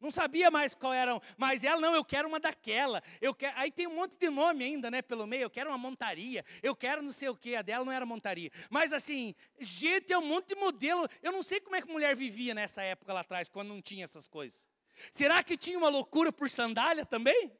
Não 0.00 0.10
sabia 0.10 0.50
mais 0.50 0.74
qual 0.74 0.92
eram, 0.92 1.20
mas 1.36 1.64
ela 1.64 1.80
não, 1.80 1.94
eu 1.94 2.04
quero 2.04 2.28
uma 2.28 2.38
daquela. 2.38 3.02
Eu 3.20 3.34
quero, 3.34 3.58
aí 3.58 3.70
tem 3.70 3.86
um 3.86 3.94
monte 3.94 4.16
de 4.18 4.28
nome 4.28 4.62
ainda, 4.62 4.90
né, 4.90 5.00
pelo 5.00 5.26
meio. 5.26 5.44
Eu 5.44 5.50
quero 5.50 5.70
uma 5.70 5.78
montaria. 5.78 6.44
Eu 6.62 6.76
quero 6.76 7.02
não 7.02 7.10
sei 7.10 7.28
o 7.30 7.36
que. 7.36 7.56
A 7.56 7.62
dela 7.62 7.84
não 7.84 7.92
era 7.92 8.04
montaria. 8.04 8.50
Mas 8.68 8.92
assim, 8.92 9.34
gente, 9.58 10.12
é 10.12 10.18
um 10.18 10.26
monte 10.26 10.48
de 10.48 10.56
modelo. 10.56 11.08
Eu 11.22 11.32
não 11.32 11.42
sei 11.42 11.58
como 11.58 11.74
é 11.74 11.80
que 11.80 11.88
mulher 11.90 12.14
vivia 12.14 12.54
nessa 12.54 12.82
época 12.82 13.12
lá 13.12 13.20
atrás, 13.20 13.48
quando 13.48 13.68
não 13.68 13.80
tinha 13.80 14.04
essas 14.04 14.28
coisas. 14.28 14.68
Será 15.12 15.42
que 15.42 15.56
tinha 15.56 15.78
uma 15.78 15.88
loucura 15.88 16.32
por 16.32 16.48
sandália 16.48 17.04
também? 17.04 17.52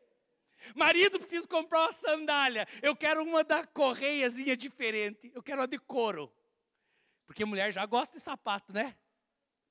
Marido, 0.75 1.19
preciso 1.19 1.47
comprar 1.49 1.83
uma 1.83 1.93
sandália. 1.93 2.67
Eu 2.83 2.97
quero 2.97 3.23
uma 3.23 3.45
da 3.45 3.67
correiazinha 3.67 4.57
diferente. 4.57 5.31
Eu 5.35 5.43
quero 5.43 5.61
uma 5.61 5.69
de 5.69 5.79
couro. 5.79 6.33
Porque 7.27 7.45
mulher 7.45 7.73
já 7.73 7.85
gosta 7.85 8.17
de 8.17 8.23
sapato, 8.23 8.73
né? 8.73 8.97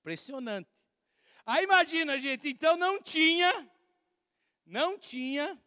Impressionante. 0.01 0.69
Aí 1.45 1.63
imagina, 1.63 2.17
gente, 2.17 2.47
então 2.47 2.77
não 2.77 3.01
tinha, 3.01 3.69
não 4.65 4.97
tinha, 4.97 5.61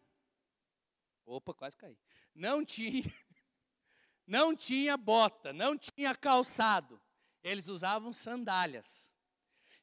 opa, 1.23 1.53
quase 1.53 1.77
caí. 1.77 1.97
Não 2.33 2.65
tinha, 2.65 3.03
não 4.25 4.55
tinha 4.55 4.97
bota, 4.97 5.53
não 5.53 5.77
tinha 5.77 6.15
calçado. 6.15 6.99
Eles 7.43 7.67
usavam 7.67 8.11
sandálias. 8.11 9.06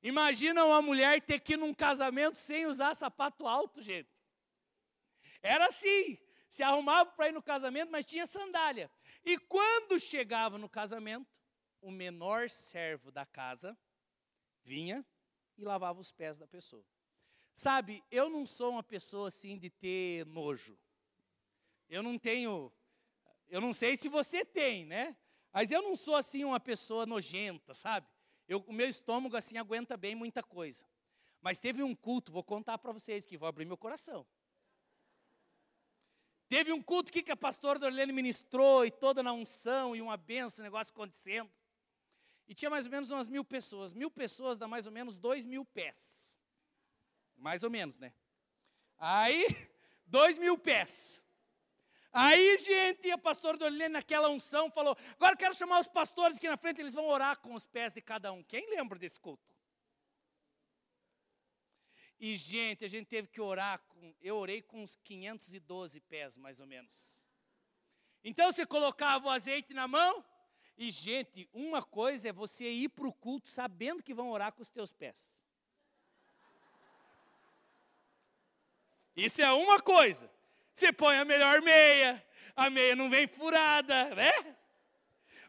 Imagina 0.04 0.66
uma 0.66 0.82
mulher 0.82 1.22
ter 1.22 1.40
que 1.40 1.54
ir 1.54 1.56
num 1.56 1.72
casamento 1.72 2.36
sem 2.36 2.66
usar 2.66 2.94
sapato 2.94 3.46
alto, 3.46 3.80
gente. 3.80 4.10
Era 5.42 5.66
assim. 5.66 6.18
Se 6.46 6.62
arrumava 6.62 7.10
para 7.10 7.30
ir 7.30 7.32
no 7.32 7.42
casamento, 7.42 7.90
mas 7.90 8.04
tinha 8.04 8.26
sandália. 8.26 8.90
E 9.24 9.38
quando 9.38 9.98
chegava 9.98 10.58
no 10.58 10.68
casamento, 10.68 11.26
o 11.80 11.90
menor 11.90 12.50
servo 12.50 13.10
da 13.10 13.24
casa 13.24 13.76
vinha 14.62 15.04
e 15.56 15.64
lavava 15.64 15.98
os 15.98 16.12
pés 16.12 16.38
da 16.38 16.46
pessoa. 16.46 16.84
Sabe, 17.54 18.04
eu 18.10 18.28
não 18.28 18.44
sou 18.44 18.72
uma 18.72 18.82
pessoa 18.82 19.28
assim 19.28 19.58
de 19.58 19.70
ter 19.70 20.26
nojo. 20.26 20.78
Eu 21.88 22.02
não 22.02 22.18
tenho, 22.18 22.70
eu 23.48 23.60
não 23.60 23.72
sei 23.72 23.96
se 23.96 24.08
você 24.08 24.44
tem, 24.44 24.84
né? 24.84 25.16
Mas 25.50 25.70
eu 25.70 25.80
não 25.80 25.96
sou 25.96 26.14
assim 26.14 26.44
uma 26.44 26.60
pessoa 26.60 27.06
nojenta, 27.06 27.72
sabe? 27.72 28.06
Eu, 28.48 28.64
o 28.66 28.72
meu 28.72 28.88
estômago 28.88 29.36
assim 29.36 29.56
aguenta 29.56 29.96
bem 29.96 30.14
muita 30.14 30.42
coisa. 30.42 30.84
Mas 31.40 31.60
teve 31.60 31.82
um 31.82 31.94
culto, 31.94 32.32
vou 32.32 32.42
contar 32.42 32.78
para 32.78 32.92
vocês 32.92 33.26
que 33.26 33.36
vou 33.36 33.48
abrir 33.48 33.64
meu 33.64 33.76
coração. 33.76 34.26
Teve 36.48 36.72
um 36.72 36.82
culto 36.82 37.10
que 37.10 37.30
a 37.30 37.36
pastora 37.36 37.78
Dorlene 37.78 38.12
ministrou, 38.12 38.84
e 38.84 38.90
toda 38.90 39.22
na 39.22 39.32
unção, 39.32 39.96
e 39.96 40.02
uma 40.02 40.16
benção, 40.16 40.62
um 40.62 40.64
negócio 40.64 40.92
acontecendo. 40.92 41.50
E 42.46 42.54
tinha 42.54 42.70
mais 42.70 42.84
ou 42.84 42.90
menos 42.90 43.10
umas 43.10 43.28
mil 43.28 43.44
pessoas. 43.44 43.94
Mil 43.94 44.10
pessoas 44.10 44.58
dá 44.58 44.68
mais 44.68 44.86
ou 44.86 44.92
menos 44.92 45.18
dois 45.18 45.46
mil 45.46 45.64
pés. 45.64 46.38
Mais 47.36 47.64
ou 47.64 47.70
menos, 47.70 47.98
né? 47.98 48.12
Aí, 48.98 49.46
dois 50.06 50.36
mil 50.36 50.58
pés. 50.58 51.20
Aí, 52.16 52.58
gente, 52.58 53.10
a 53.10 53.18
pastora 53.18 53.58
Dorlene, 53.58 53.88
naquela 53.88 54.28
unção, 54.28 54.70
falou: 54.70 54.96
Agora 55.16 55.36
quero 55.36 55.52
chamar 55.52 55.80
os 55.80 55.88
pastores 55.88 56.36
aqui 56.36 56.48
na 56.48 56.56
frente, 56.56 56.80
eles 56.80 56.94
vão 56.94 57.06
orar 57.06 57.36
com 57.40 57.54
os 57.54 57.66
pés 57.66 57.92
de 57.92 58.00
cada 58.00 58.32
um. 58.32 58.40
Quem 58.44 58.70
lembra 58.70 58.96
desse 58.96 59.18
culto? 59.18 59.52
E, 62.20 62.36
gente, 62.36 62.84
a 62.84 62.88
gente 62.88 63.08
teve 63.08 63.26
que 63.26 63.40
orar, 63.40 63.80
com, 63.88 64.14
eu 64.22 64.36
orei 64.36 64.62
com 64.62 64.80
uns 64.80 64.94
512 64.94 66.00
pés, 66.02 66.38
mais 66.38 66.60
ou 66.60 66.68
menos. 66.68 67.24
Então 68.22 68.52
você 68.52 68.64
colocava 68.64 69.26
o 69.26 69.30
azeite 69.30 69.74
na 69.74 69.88
mão, 69.88 70.24
e, 70.78 70.92
gente, 70.92 71.48
uma 71.52 71.82
coisa 71.82 72.28
é 72.28 72.32
você 72.32 72.70
ir 72.70 72.90
para 72.90 73.08
o 73.08 73.12
culto 73.12 73.48
sabendo 73.48 74.04
que 74.04 74.14
vão 74.14 74.30
orar 74.30 74.52
com 74.52 74.62
os 74.62 74.70
teus 74.70 74.92
pés. 74.92 75.44
Isso 79.16 79.42
é 79.42 79.52
uma 79.52 79.80
coisa. 79.80 80.30
Você 80.74 80.92
põe 80.92 81.16
a 81.16 81.24
melhor 81.24 81.62
meia, 81.62 82.22
a 82.56 82.68
meia 82.68 82.96
não 82.96 83.08
vem 83.08 83.26
furada, 83.28 84.14
né? 84.14 84.32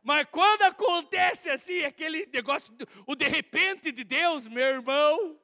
Mas 0.03 0.27
quando 0.29 0.61
acontece 0.61 1.49
assim, 1.49 1.83
aquele 1.83 2.27
negócio, 2.27 2.71
o 3.07 3.15
de 3.15 3.27
repente 3.27 3.91
de 3.91 4.03
Deus, 4.03 4.47
meu 4.47 4.67
irmão, 4.67 5.39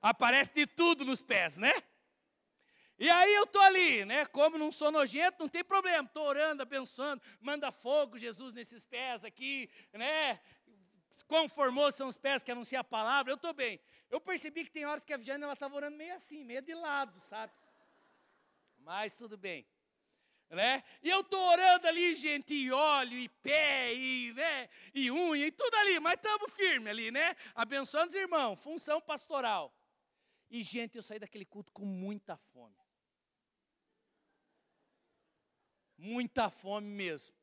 aparece 0.00 0.54
de 0.54 0.66
tudo 0.66 1.04
nos 1.04 1.20
pés, 1.20 1.58
né? 1.58 1.74
E 2.98 3.10
aí 3.10 3.34
eu 3.34 3.46
tô 3.46 3.60
ali, 3.60 4.06
né? 4.06 4.24
Como 4.24 4.56
não 4.56 4.70
sou 4.70 4.90
nojento, 4.90 5.40
não 5.40 5.48
tem 5.48 5.62
problema. 5.62 6.08
Tô 6.08 6.22
orando, 6.22 6.62
abençoando, 6.62 7.20
manda 7.38 7.70
fogo, 7.70 8.16
Jesus, 8.16 8.54
nesses 8.54 8.86
pés 8.86 9.26
aqui, 9.26 9.68
né? 9.92 10.40
Quão 11.26 11.46
formosos 11.46 11.96
são 11.96 12.08
os 12.08 12.16
pés 12.16 12.42
que 12.42 12.50
anunciam 12.50 12.80
a 12.80 12.84
palavra, 12.84 13.30
eu 13.30 13.36
tô 13.36 13.52
bem. 13.52 13.78
Eu 14.10 14.22
percebi 14.22 14.64
que 14.64 14.70
tem 14.70 14.86
horas 14.86 15.04
que 15.04 15.12
a 15.12 15.18
Viviane 15.18 15.44
estava 15.52 15.76
orando 15.76 15.98
meio 15.98 16.14
assim, 16.14 16.44
meio 16.44 16.62
de 16.62 16.74
lado, 16.74 17.20
sabe? 17.20 17.52
Mas 18.86 19.14
tudo 19.14 19.36
bem. 19.36 19.66
Né? 20.48 20.84
E 21.02 21.10
eu 21.10 21.24
tô 21.24 21.36
orando 21.36 21.88
ali, 21.88 22.14
gente, 22.14 22.54
e 22.54 22.70
óleo, 22.70 23.18
e 23.18 23.28
pé, 23.28 23.92
e, 23.92 24.32
né, 24.32 24.68
e 24.94 25.10
unha, 25.10 25.44
e 25.44 25.50
tudo 25.50 25.74
ali, 25.74 25.98
mas 25.98 26.14
estamos 26.14 26.52
firmes 26.52 26.88
ali, 26.88 27.10
né? 27.10 27.34
Abençoando 27.52 28.10
os 28.10 28.14
irmãos, 28.14 28.62
função 28.62 29.00
pastoral. 29.00 29.76
E, 30.48 30.62
gente, 30.62 30.94
eu 30.94 31.02
saí 31.02 31.18
daquele 31.18 31.44
culto 31.44 31.72
com 31.72 31.84
muita 31.84 32.36
fome. 32.36 32.76
Muita 35.98 36.48
fome 36.48 36.86
mesmo. 36.86 37.34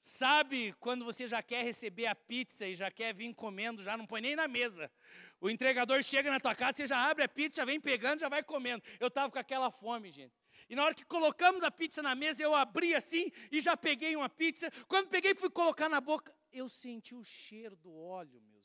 Sabe 0.00 0.72
quando 0.80 1.04
você 1.04 1.26
já 1.26 1.42
quer 1.42 1.62
receber 1.62 2.06
a 2.06 2.14
pizza 2.14 2.66
e 2.66 2.74
já 2.74 2.90
quer 2.90 3.12
vir 3.12 3.34
comendo, 3.34 3.82
já 3.82 3.98
não 3.98 4.06
põe 4.06 4.22
nem 4.22 4.34
na 4.34 4.48
mesa. 4.48 4.90
O 5.38 5.50
entregador 5.50 6.02
chega 6.02 6.30
na 6.30 6.40
tua 6.40 6.54
casa, 6.54 6.78
você 6.78 6.86
já 6.86 7.10
abre 7.10 7.22
a 7.22 7.28
pizza, 7.28 7.60
já 7.60 7.66
vem 7.66 7.78
pegando, 7.78 8.20
já 8.20 8.30
vai 8.30 8.42
comendo. 8.42 8.82
Eu 8.98 9.08
estava 9.08 9.30
com 9.30 9.38
aquela 9.38 9.70
fome, 9.70 10.10
gente. 10.10 10.43
E 10.68 10.74
na 10.74 10.84
hora 10.84 10.94
que 10.94 11.04
colocamos 11.04 11.62
a 11.62 11.70
pizza 11.70 12.02
na 12.02 12.14
mesa, 12.14 12.42
eu 12.42 12.54
abri 12.54 12.94
assim 12.94 13.30
e 13.50 13.60
já 13.60 13.76
peguei 13.76 14.16
uma 14.16 14.28
pizza. 14.28 14.70
Quando 14.88 15.08
peguei 15.08 15.34
fui 15.34 15.50
colocar 15.50 15.88
na 15.88 16.00
boca, 16.00 16.34
eu 16.52 16.68
senti 16.68 17.14
o 17.14 17.24
cheiro 17.24 17.76
do 17.76 17.94
óleo, 17.94 18.40
meus 18.42 18.64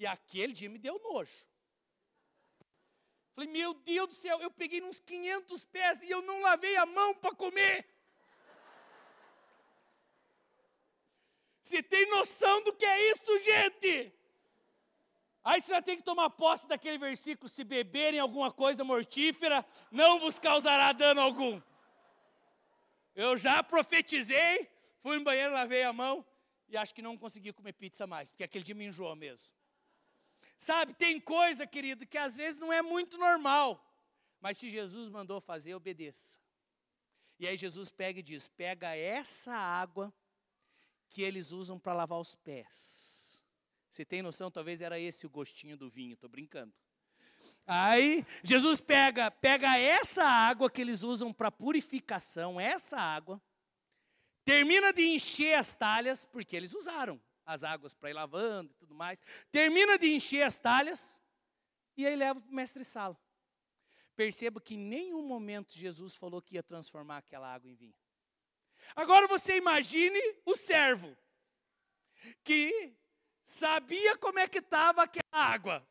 e 0.00 0.06
aquele 0.06 0.54
dia 0.54 0.70
me 0.70 0.78
deu 0.78 0.98
nojo. 0.98 1.46
Falei, 3.34 3.50
meu 3.50 3.74
Deus 3.74 4.08
do 4.08 4.14
céu, 4.14 4.40
eu 4.40 4.50
peguei 4.50 4.82
uns 4.82 4.98
500 4.98 5.66
pés 5.66 6.02
e 6.02 6.10
eu 6.10 6.22
não 6.22 6.40
lavei 6.40 6.74
a 6.76 6.86
mão 6.86 7.14
para 7.14 7.34
comer. 7.34 7.86
Você 11.60 11.82
tem 11.82 12.08
noção 12.08 12.64
do 12.64 12.72
que 12.72 12.86
é 12.86 13.12
isso, 13.12 13.38
gente? 13.40 14.19
Aí 15.42 15.60
você 15.60 15.72
já 15.72 15.80
tem 15.80 15.96
que 15.96 16.02
tomar 16.02 16.30
posse 16.30 16.68
daquele 16.68 16.98
versículo: 16.98 17.48
se 17.48 17.64
beberem 17.64 18.20
alguma 18.20 18.52
coisa 18.52 18.84
mortífera, 18.84 19.64
não 19.90 20.18
vos 20.18 20.38
causará 20.38 20.92
dano 20.92 21.20
algum. 21.20 21.60
Eu 23.14 23.36
já 23.36 23.62
profetizei, 23.62 24.70
fui 25.00 25.18
no 25.18 25.24
banheiro, 25.24 25.52
lavei 25.52 25.82
a 25.82 25.92
mão 25.92 26.24
e 26.68 26.76
acho 26.76 26.94
que 26.94 27.02
não 27.02 27.16
consegui 27.16 27.52
comer 27.52 27.72
pizza 27.72 28.06
mais, 28.06 28.30
porque 28.30 28.44
aquele 28.44 28.64
dia 28.64 28.74
me 28.74 28.86
enjoou 28.86 29.16
mesmo. 29.16 29.52
Sabe, 30.56 30.94
tem 30.94 31.18
coisa, 31.18 31.66
querido, 31.66 32.06
que 32.06 32.18
às 32.18 32.36
vezes 32.36 32.60
não 32.60 32.72
é 32.72 32.82
muito 32.82 33.16
normal, 33.16 33.82
mas 34.40 34.58
se 34.58 34.68
Jesus 34.68 35.08
mandou 35.08 35.40
fazer, 35.40 35.74
obedeça. 35.74 36.38
E 37.38 37.48
aí 37.48 37.56
Jesus 37.56 37.90
pega 37.90 38.20
e 38.20 38.22
diz: 38.22 38.48
pega 38.48 38.94
essa 38.94 39.54
água 39.54 40.12
que 41.08 41.22
eles 41.22 41.50
usam 41.50 41.78
para 41.78 41.94
lavar 41.94 42.20
os 42.20 42.34
pés. 42.34 43.09
Você 43.90 44.04
tem 44.04 44.22
noção? 44.22 44.50
Talvez 44.50 44.80
era 44.80 44.98
esse 44.98 45.26
o 45.26 45.30
gostinho 45.30 45.76
do 45.76 45.90
vinho, 45.90 46.14
estou 46.14 46.30
brincando. 46.30 46.72
Aí 47.66 48.24
Jesus 48.42 48.80
pega, 48.80 49.30
pega 49.30 49.76
essa 49.78 50.24
água 50.24 50.70
que 50.70 50.80
eles 50.80 51.02
usam 51.02 51.32
para 51.32 51.50
purificação, 51.50 52.60
essa 52.60 52.98
água, 52.98 53.40
termina 54.44 54.92
de 54.92 55.02
encher 55.02 55.56
as 55.56 55.74
talhas, 55.74 56.24
porque 56.24 56.56
eles 56.56 56.74
usaram 56.74 57.20
as 57.44 57.64
águas 57.64 57.94
para 57.94 58.10
ir 58.10 58.14
lavando 58.14 58.70
e 58.72 58.74
tudo 58.74 58.94
mais. 58.94 59.20
Termina 59.50 59.98
de 59.98 60.12
encher 60.12 60.42
as 60.42 60.58
talhas 60.58 61.20
e 61.96 62.06
aí 62.06 62.16
leva 62.16 62.40
para 62.40 62.50
o 62.50 62.54
mestre-sala. 62.54 63.18
Perceba 64.14 64.60
que 64.60 64.74
em 64.74 64.78
nenhum 64.78 65.26
momento 65.26 65.74
Jesus 65.74 66.14
falou 66.14 66.40
que 66.42 66.54
ia 66.54 66.62
transformar 66.62 67.18
aquela 67.18 67.52
água 67.52 67.70
em 67.70 67.74
vinho. 67.74 67.94
Agora 68.94 69.26
você 69.26 69.56
imagine 69.56 70.18
o 70.44 70.56
servo 70.56 71.16
que 72.42 72.94
sabia 73.50 74.16
como 74.16 74.38
é 74.38 74.48
que 74.48 74.58
estava 74.58 75.02
aquela 75.02 75.24
água. 75.32 75.86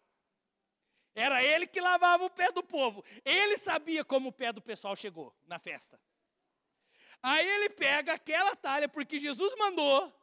Era 1.13 1.43
ele 1.43 1.67
que 1.67 1.81
lavava 1.81 2.23
o 2.23 2.29
pé 2.29 2.51
do 2.51 2.63
povo. 2.63 3.03
Ele 3.25 3.57
sabia 3.57 4.05
como 4.05 4.29
o 4.29 4.33
pé 4.33 4.53
do 4.53 4.61
pessoal 4.61 4.95
chegou 4.95 5.35
na 5.45 5.59
festa. 5.59 5.99
Aí 7.21 7.45
ele 7.45 7.69
pega 7.69 8.13
aquela 8.13 8.55
talha, 8.55 8.87
porque 8.87 9.19
Jesus 9.19 9.53
mandou, 9.57 10.15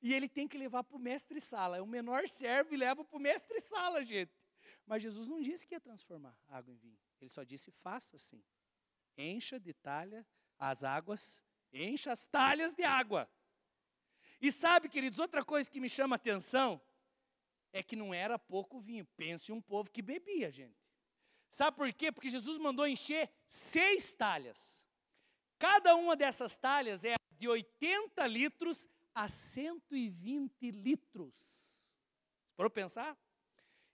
e 0.00 0.14
ele 0.14 0.28
tem 0.28 0.46
que 0.46 0.56
levar 0.56 0.84
para 0.84 0.96
o 0.96 1.00
mestre-sala. 1.00 1.78
É 1.78 1.82
o 1.82 1.86
menor 1.86 2.28
servo 2.28 2.72
e 2.72 2.76
leva 2.76 3.04
para 3.04 3.16
o 3.16 3.20
mestre-sala, 3.20 4.04
gente. 4.04 4.32
Mas 4.86 5.02
Jesus 5.02 5.26
não 5.26 5.40
disse 5.40 5.66
que 5.66 5.74
ia 5.74 5.80
transformar 5.80 6.36
água 6.48 6.72
em 6.72 6.76
vinho. 6.76 6.98
Ele 7.20 7.30
só 7.30 7.42
disse: 7.42 7.72
faça 7.72 8.14
assim. 8.14 8.42
Encha 9.16 9.58
de 9.58 9.74
talha 9.74 10.24
as 10.58 10.84
águas, 10.84 11.42
encha 11.72 12.12
as 12.12 12.24
talhas 12.24 12.72
de 12.72 12.84
água. 12.84 13.28
E 14.42 14.50
sabe, 14.50 14.88
queridos, 14.88 15.20
outra 15.20 15.44
coisa 15.44 15.70
que 15.70 15.78
me 15.78 15.88
chama 15.88 16.16
a 16.16 16.18
atenção 16.18 16.82
é 17.72 17.80
que 17.80 17.94
não 17.94 18.12
era 18.12 18.36
pouco 18.36 18.80
vinho. 18.80 19.06
Pense 19.16 19.52
um 19.52 19.60
povo 19.60 19.88
que 19.88 20.02
bebia, 20.02 20.50
gente. 20.50 20.76
Sabe 21.48 21.76
por 21.76 21.92
quê? 21.92 22.10
Porque 22.10 22.28
Jesus 22.28 22.58
mandou 22.58 22.84
encher 22.84 23.30
seis 23.46 24.12
talhas. 24.12 24.84
Cada 25.60 25.94
uma 25.94 26.16
dessas 26.16 26.56
talhas 26.56 27.04
é 27.04 27.14
de 27.38 27.46
80 27.46 28.26
litros 28.26 28.88
a 29.14 29.28
120 29.28 30.72
litros. 30.72 31.36
Para 32.56 32.68
pensar? 32.68 33.16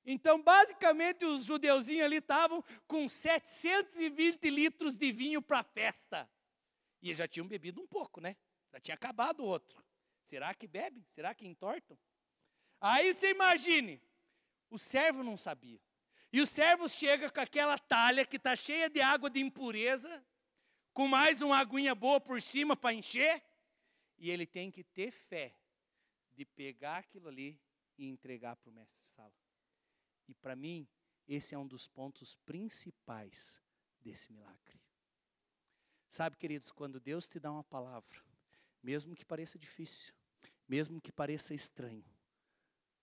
Então, 0.02 0.42
basicamente, 0.42 1.26
os 1.26 1.44
judeuzinhos 1.44 2.06
ali 2.06 2.16
estavam 2.16 2.64
com 2.87 3.06
720 3.06 4.48
litros 4.48 4.96
de 4.96 5.12
vinho 5.12 5.42
para 5.42 5.58
a 5.58 5.64
festa. 5.64 6.26
E 7.02 7.14
já 7.14 7.28
tinham 7.28 7.46
bebido 7.46 7.82
um 7.82 7.87
pouco, 7.87 8.18
né? 8.18 8.34
Já 8.72 8.80
tinha 8.80 8.94
acabado 8.94 9.40
o 9.40 9.46
outro. 9.46 9.87
Será 10.29 10.53
que 10.53 10.67
bebem? 10.67 11.03
Será 11.09 11.35
que 11.35 11.47
entortam? 11.47 11.99
Aí 12.79 13.14
você 13.14 13.31
imagine, 13.31 13.99
o 14.69 14.77
servo 14.77 15.23
não 15.23 15.38
sabia. 15.38 15.81
E 16.31 16.38
o 16.38 16.47
servo 16.47 16.87
chega 16.87 17.31
com 17.31 17.41
aquela 17.41 17.79
talha 17.79 18.27
que 18.27 18.37
está 18.37 18.55
cheia 18.55 18.91
de 18.91 19.01
água 19.01 19.31
de 19.31 19.41
impureza, 19.41 20.23
com 20.93 21.09
mais 21.09 21.41
uma 21.41 21.57
aguinha 21.57 21.95
boa 21.95 22.21
por 22.21 22.43
cima 22.43 22.77
para 22.77 22.93
encher, 22.93 23.43
e 24.19 24.29
ele 24.29 24.47
tem 24.47 24.71
que 24.71 24.85
ter 24.85 25.11
fé 25.11 25.57
de 26.35 26.45
pegar 26.45 26.99
aquilo 26.99 27.29
ali 27.29 27.59
e 27.97 28.07
entregar 28.07 28.55
para 28.57 28.69
o 28.69 28.73
mestre 28.75 29.01
de 29.01 29.09
sala. 29.09 29.33
E 30.29 30.35
para 30.35 30.55
mim, 30.55 30.87
esse 31.27 31.55
é 31.55 31.59
um 31.59 31.67
dos 31.67 31.88
pontos 31.88 32.37
principais 32.45 33.62
desse 33.99 34.31
milagre. 34.31 34.79
Sabe, 36.07 36.37
queridos, 36.37 36.71
quando 36.71 37.01
Deus 37.01 37.27
te 37.27 37.41
dá 37.41 37.51
uma 37.51 37.64
palavra, 37.64 38.23
mesmo 38.83 39.17
que 39.17 39.25
pareça 39.25 39.59
difícil, 39.59 40.17
mesmo 40.68 41.00
que 41.00 41.11
pareça 41.11 41.54
estranho, 41.54 42.04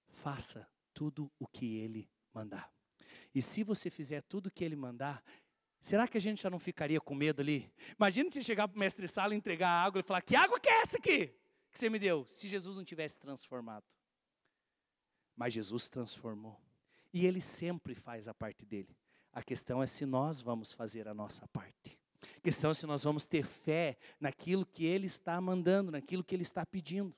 faça 0.07 0.67
tudo 0.93 1.31
o 1.39 1.47
que 1.47 1.77
ele 1.77 2.09
mandar. 2.33 2.71
E 3.33 3.41
se 3.41 3.63
você 3.63 3.89
fizer 3.89 4.21
tudo 4.21 4.47
o 4.47 4.51
que 4.51 4.63
ele 4.63 4.75
mandar, 4.75 5.23
será 5.81 6.07
que 6.07 6.17
a 6.17 6.21
gente 6.21 6.41
já 6.41 6.49
não 6.49 6.59
ficaria 6.59 7.01
com 7.01 7.13
medo 7.13 7.41
ali? 7.41 7.71
Imagina 7.97 8.31
você 8.31 8.41
chegar 8.41 8.67
para 8.67 8.75
o 8.75 8.79
mestre 8.79 9.07
sala, 9.07 9.35
entregar 9.35 9.69
a 9.69 9.83
água 9.83 9.99
e 9.99 10.03
falar: 10.03 10.21
Que 10.21 10.35
água 10.35 10.59
que 10.59 10.69
é 10.69 10.81
essa 10.81 10.97
aqui 10.97 11.33
que 11.75 11.79
você 11.79 11.89
me 11.89 11.99
deu? 11.99 12.25
Se 12.25 12.47
Jesus 12.47 12.77
não 12.77 12.85
tivesse 12.85 13.19
transformado. 13.19 13.85
Mas 15.35 15.53
Jesus 15.53 15.89
transformou. 15.89 16.57
E 17.11 17.25
ele 17.25 17.41
sempre 17.41 17.93
faz 17.93 18.29
a 18.29 18.33
parte 18.33 18.65
dele. 18.65 18.95
A 19.33 19.43
questão 19.43 19.83
é 19.83 19.85
se 19.85 20.05
nós 20.05 20.41
vamos 20.41 20.71
fazer 20.71 21.09
a 21.09 21.13
nossa 21.13 21.45
parte. 21.49 21.99
A 22.37 22.39
questão 22.39 22.71
é 22.71 22.73
se 22.73 22.85
nós 22.87 23.03
vamos 23.03 23.25
ter 23.25 23.45
fé 23.45 23.97
naquilo 24.17 24.65
que 24.65 24.85
ele 24.85 25.07
está 25.07 25.39
mandando, 25.41 25.91
naquilo 25.91 26.23
que 26.23 26.33
ele 26.33 26.43
está 26.43 26.65
pedindo. 26.65 27.13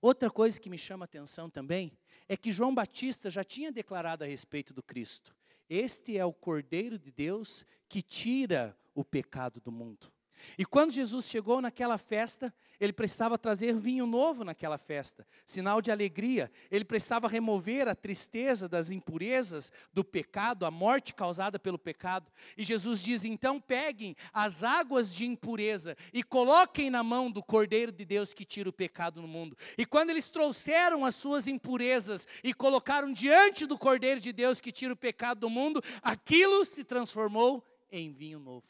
Outra 0.00 0.30
coisa 0.30 0.60
que 0.60 0.70
me 0.70 0.78
chama 0.78 1.04
a 1.04 1.06
atenção 1.06 1.50
também 1.50 1.92
é 2.28 2.36
que 2.36 2.52
João 2.52 2.74
Batista 2.74 3.28
já 3.28 3.42
tinha 3.42 3.72
declarado 3.72 4.22
a 4.22 4.26
respeito 4.26 4.72
do 4.72 4.82
Cristo: 4.82 5.34
Este 5.68 6.16
é 6.16 6.24
o 6.24 6.32
Cordeiro 6.32 6.98
de 6.98 7.10
Deus 7.10 7.64
que 7.88 8.00
tira 8.00 8.76
o 8.94 9.04
pecado 9.04 9.60
do 9.60 9.72
mundo. 9.72 10.12
E 10.56 10.64
quando 10.64 10.92
Jesus 10.92 11.26
chegou 11.26 11.60
naquela 11.60 11.98
festa, 11.98 12.52
ele 12.80 12.92
precisava 12.92 13.36
trazer 13.36 13.74
vinho 13.74 14.06
novo 14.06 14.44
naquela 14.44 14.78
festa, 14.78 15.26
sinal 15.44 15.82
de 15.82 15.90
alegria. 15.90 16.50
Ele 16.70 16.84
precisava 16.84 17.26
remover 17.26 17.88
a 17.88 17.94
tristeza 17.94 18.68
das 18.68 18.90
impurezas 18.90 19.72
do 19.92 20.04
pecado, 20.04 20.64
a 20.64 20.70
morte 20.70 21.12
causada 21.12 21.58
pelo 21.58 21.78
pecado. 21.78 22.30
E 22.56 22.62
Jesus 22.62 23.02
diz: 23.02 23.24
então 23.24 23.60
peguem 23.60 24.14
as 24.32 24.62
águas 24.62 25.12
de 25.14 25.26
impureza 25.26 25.96
e 26.12 26.22
coloquem 26.22 26.88
na 26.88 27.02
mão 27.02 27.30
do 27.30 27.42
Cordeiro 27.42 27.90
de 27.90 28.04
Deus 28.04 28.32
que 28.32 28.44
tira 28.44 28.68
o 28.68 28.72
pecado 28.72 29.20
no 29.20 29.28
mundo. 29.28 29.56
E 29.76 29.84
quando 29.84 30.10
eles 30.10 30.30
trouxeram 30.30 31.04
as 31.04 31.16
suas 31.16 31.48
impurezas 31.48 32.28
e 32.44 32.54
colocaram 32.54 33.12
diante 33.12 33.66
do 33.66 33.76
Cordeiro 33.76 34.20
de 34.20 34.32
Deus 34.32 34.60
que 34.60 34.70
tira 34.70 34.92
o 34.92 34.96
pecado 34.96 35.40
do 35.40 35.50
mundo, 35.50 35.82
aquilo 36.00 36.64
se 36.64 36.84
transformou 36.84 37.64
em 37.90 38.12
vinho 38.12 38.38
novo, 38.38 38.66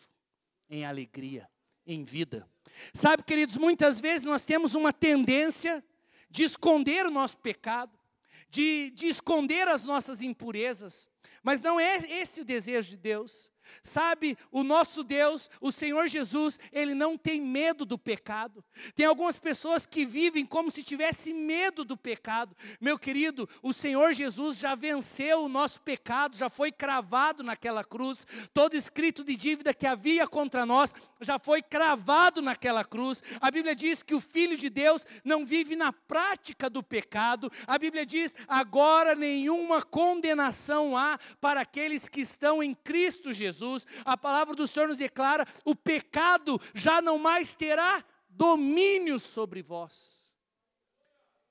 em 0.70 0.86
alegria 0.86 1.48
em 1.88 2.04
vida. 2.04 2.46
Sabe, 2.92 3.24
queridos, 3.24 3.56
muitas 3.56 4.00
vezes 4.00 4.24
nós 4.24 4.44
temos 4.44 4.74
uma 4.74 4.92
tendência 4.92 5.82
de 6.30 6.44
esconder 6.44 7.06
o 7.06 7.10
nosso 7.10 7.38
pecado, 7.38 7.98
de, 8.50 8.90
de 8.90 9.08
esconder 9.08 9.66
as 9.66 9.84
nossas 9.84 10.20
impurezas, 10.22 11.08
mas 11.42 11.60
não 11.62 11.80
é 11.80 11.96
esse 11.96 12.42
o 12.42 12.44
desejo 12.44 12.90
de 12.90 12.96
Deus. 12.98 13.50
Sabe, 13.82 14.36
o 14.50 14.62
nosso 14.62 15.02
Deus, 15.02 15.50
o 15.60 15.70
Senhor 15.70 16.06
Jesus, 16.08 16.58
ele 16.72 16.94
não 16.94 17.16
tem 17.16 17.40
medo 17.40 17.84
do 17.84 17.98
pecado. 17.98 18.64
Tem 18.94 19.06
algumas 19.06 19.38
pessoas 19.38 19.86
que 19.86 20.04
vivem 20.04 20.44
como 20.44 20.70
se 20.70 20.82
tivesse 20.82 21.32
medo 21.32 21.84
do 21.84 21.96
pecado. 21.96 22.56
Meu 22.80 22.98
querido, 22.98 23.48
o 23.62 23.72
Senhor 23.72 24.12
Jesus 24.12 24.58
já 24.58 24.74
venceu 24.74 25.44
o 25.44 25.48
nosso 25.48 25.80
pecado, 25.80 26.36
já 26.36 26.48
foi 26.48 26.72
cravado 26.72 27.42
naquela 27.42 27.84
cruz. 27.84 28.26
Todo 28.52 28.74
escrito 28.74 29.24
de 29.24 29.36
dívida 29.36 29.74
que 29.74 29.86
havia 29.86 30.26
contra 30.26 30.64
nós 30.64 30.94
já 31.20 31.38
foi 31.38 31.62
cravado 31.62 32.40
naquela 32.40 32.84
cruz. 32.84 33.22
A 33.40 33.50
Bíblia 33.50 33.74
diz 33.74 34.02
que 34.02 34.14
o 34.14 34.20
Filho 34.20 34.56
de 34.56 34.68
Deus 34.68 35.06
não 35.24 35.44
vive 35.44 35.76
na 35.76 35.92
prática 35.92 36.70
do 36.70 36.82
pecado. 36.82 37.50
A 37.66 37.78
Bíblia 37.78 38.06
diz: 38.06 38.34
agora 38.46 39.14
nenhuma 39.14 39.82
condenação 39.82 40.96
há 40.96 41.18
para 41.40 41.60
aqueles 41.60 42.08
que 42.08 42.20
estão 42.20 42.62
em 42.62 42.74
Cristo 42.74 43.32
Jesus. 43.32 43.57
Jesus, 43.58 43.86
a 44.04 44.16
palavra 44.16 44.54
do 44.54 44.66
Senhor 44.66 44.88
nos 44.88 44.96
declara: 44.96 45.46
o 45.64 45.74
pecado 45.74 46.60
já 46.74 47.02
não 47.02 47.18
mais 47.18 47.56
terá 47.56 48.04
domínio 48.28 49.18
sobre 49.18 49.62
vós. 49.62 50.32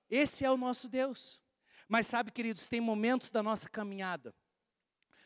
Esse 0.10 0.46
é 0.46 0.52
o 0.52 0.58
nosso 0.58 0.88
Deus. 0.88 1.42
Mas 1.88 2.08
sabe, 2.08 2.32
queridos, 2.32 2.68
tem 2.68 2.82
momentos 2.82 3.30
da 3.30 3.44
nossa 3.44 3.70
caminhada 3.70 4.34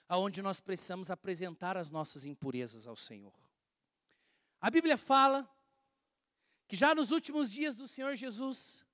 aonde 0.08 0.41
nós 0.41 0.60
precisamos 0.60 1.10
apresentar 1.10 1.78
as 1.78 1.89
nossas 1.89 2.26
impurezas 2.26 2.86
ao 2.86 2.98
Senhor. 2.98 3.34
A 4.60 4.70
Bíblia 4.70 4.98
fala 4.98 5.50
que 6.67 6.76
já 6.76 6.94
nos 6.94 7.12
últimos 7.12 7.50
dias 7.50 7.74
do 7.74 7.88
Senhor 7.88 8.13
Jesus, 8.15 8.86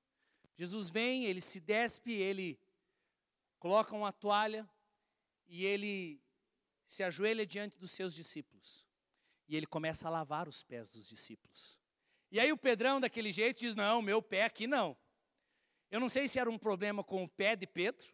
Jesus 0.56 0.90
vem, 0.90 1.26
ele 1.26 1.42
se 1.42 1.60
despe, 1.60 2.12
ele 2.12 2.60
coloca 3.58 3.96
uma 3.96 4.14
toalha 4.14 4.70
e 5.48 5.66
ele 5.66 6.22
se 6.88 7.04
ajoelha 7.04 7.46
diante 7.46 7.78
dos 7.78 7.92
seus 7.92 8.16
discípulos. 8.16 8.88
E 9.48 9.56
ele 9.56 9.68
começa 9.68 10.08
a 10.08 10.12
lavar 10.12 10.48
os 10.48 10.64
pés 10.64 10.90
dos 10.90 11.08
discípulos. 11.08 11.78
E 12.32 12.40
aí 12.40 12.52
o 12.52 12.58
Pedrão, 12.58 13.00
daquele 13.00 13.32
jeito, 13.32 13.60
diz: 13.60 13.76
Não, 13.76 14.02
meu 14.02 14.22
pé 14.22 14.46
aqui 14.46 14.66
não. 14.66 14.98
Eu 15.92 16.00
não 16.00 16.10
sei 16.10 16.28
se 16.28 16.40
era 16.40 16.50
um 16.50 16.58
problema 16.58 17.04
com 17.04 17.24
o 17.24 17.30
pé 17.30 17.56
de 17.56 17.68
Pedro, 17.68 18.08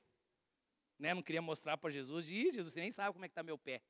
né? 0.99 1.13
não 1.13 1.23
queria 1.23 1.41
mostrar 1.41 1.77
para 1.77 1.89
Jesus. 1.91 2.25
Diz: 2.25 2.53
Jesus, 2.53 2.73
você 2.73 2.81
nem 2.81 2.91
sabe 2.91 3.13
como 3.13 3.25
é 3.25 3.27
que 3.27 3.31
está 3.31 3.43
meu 3.43 3.57
pé. 3.57 3.81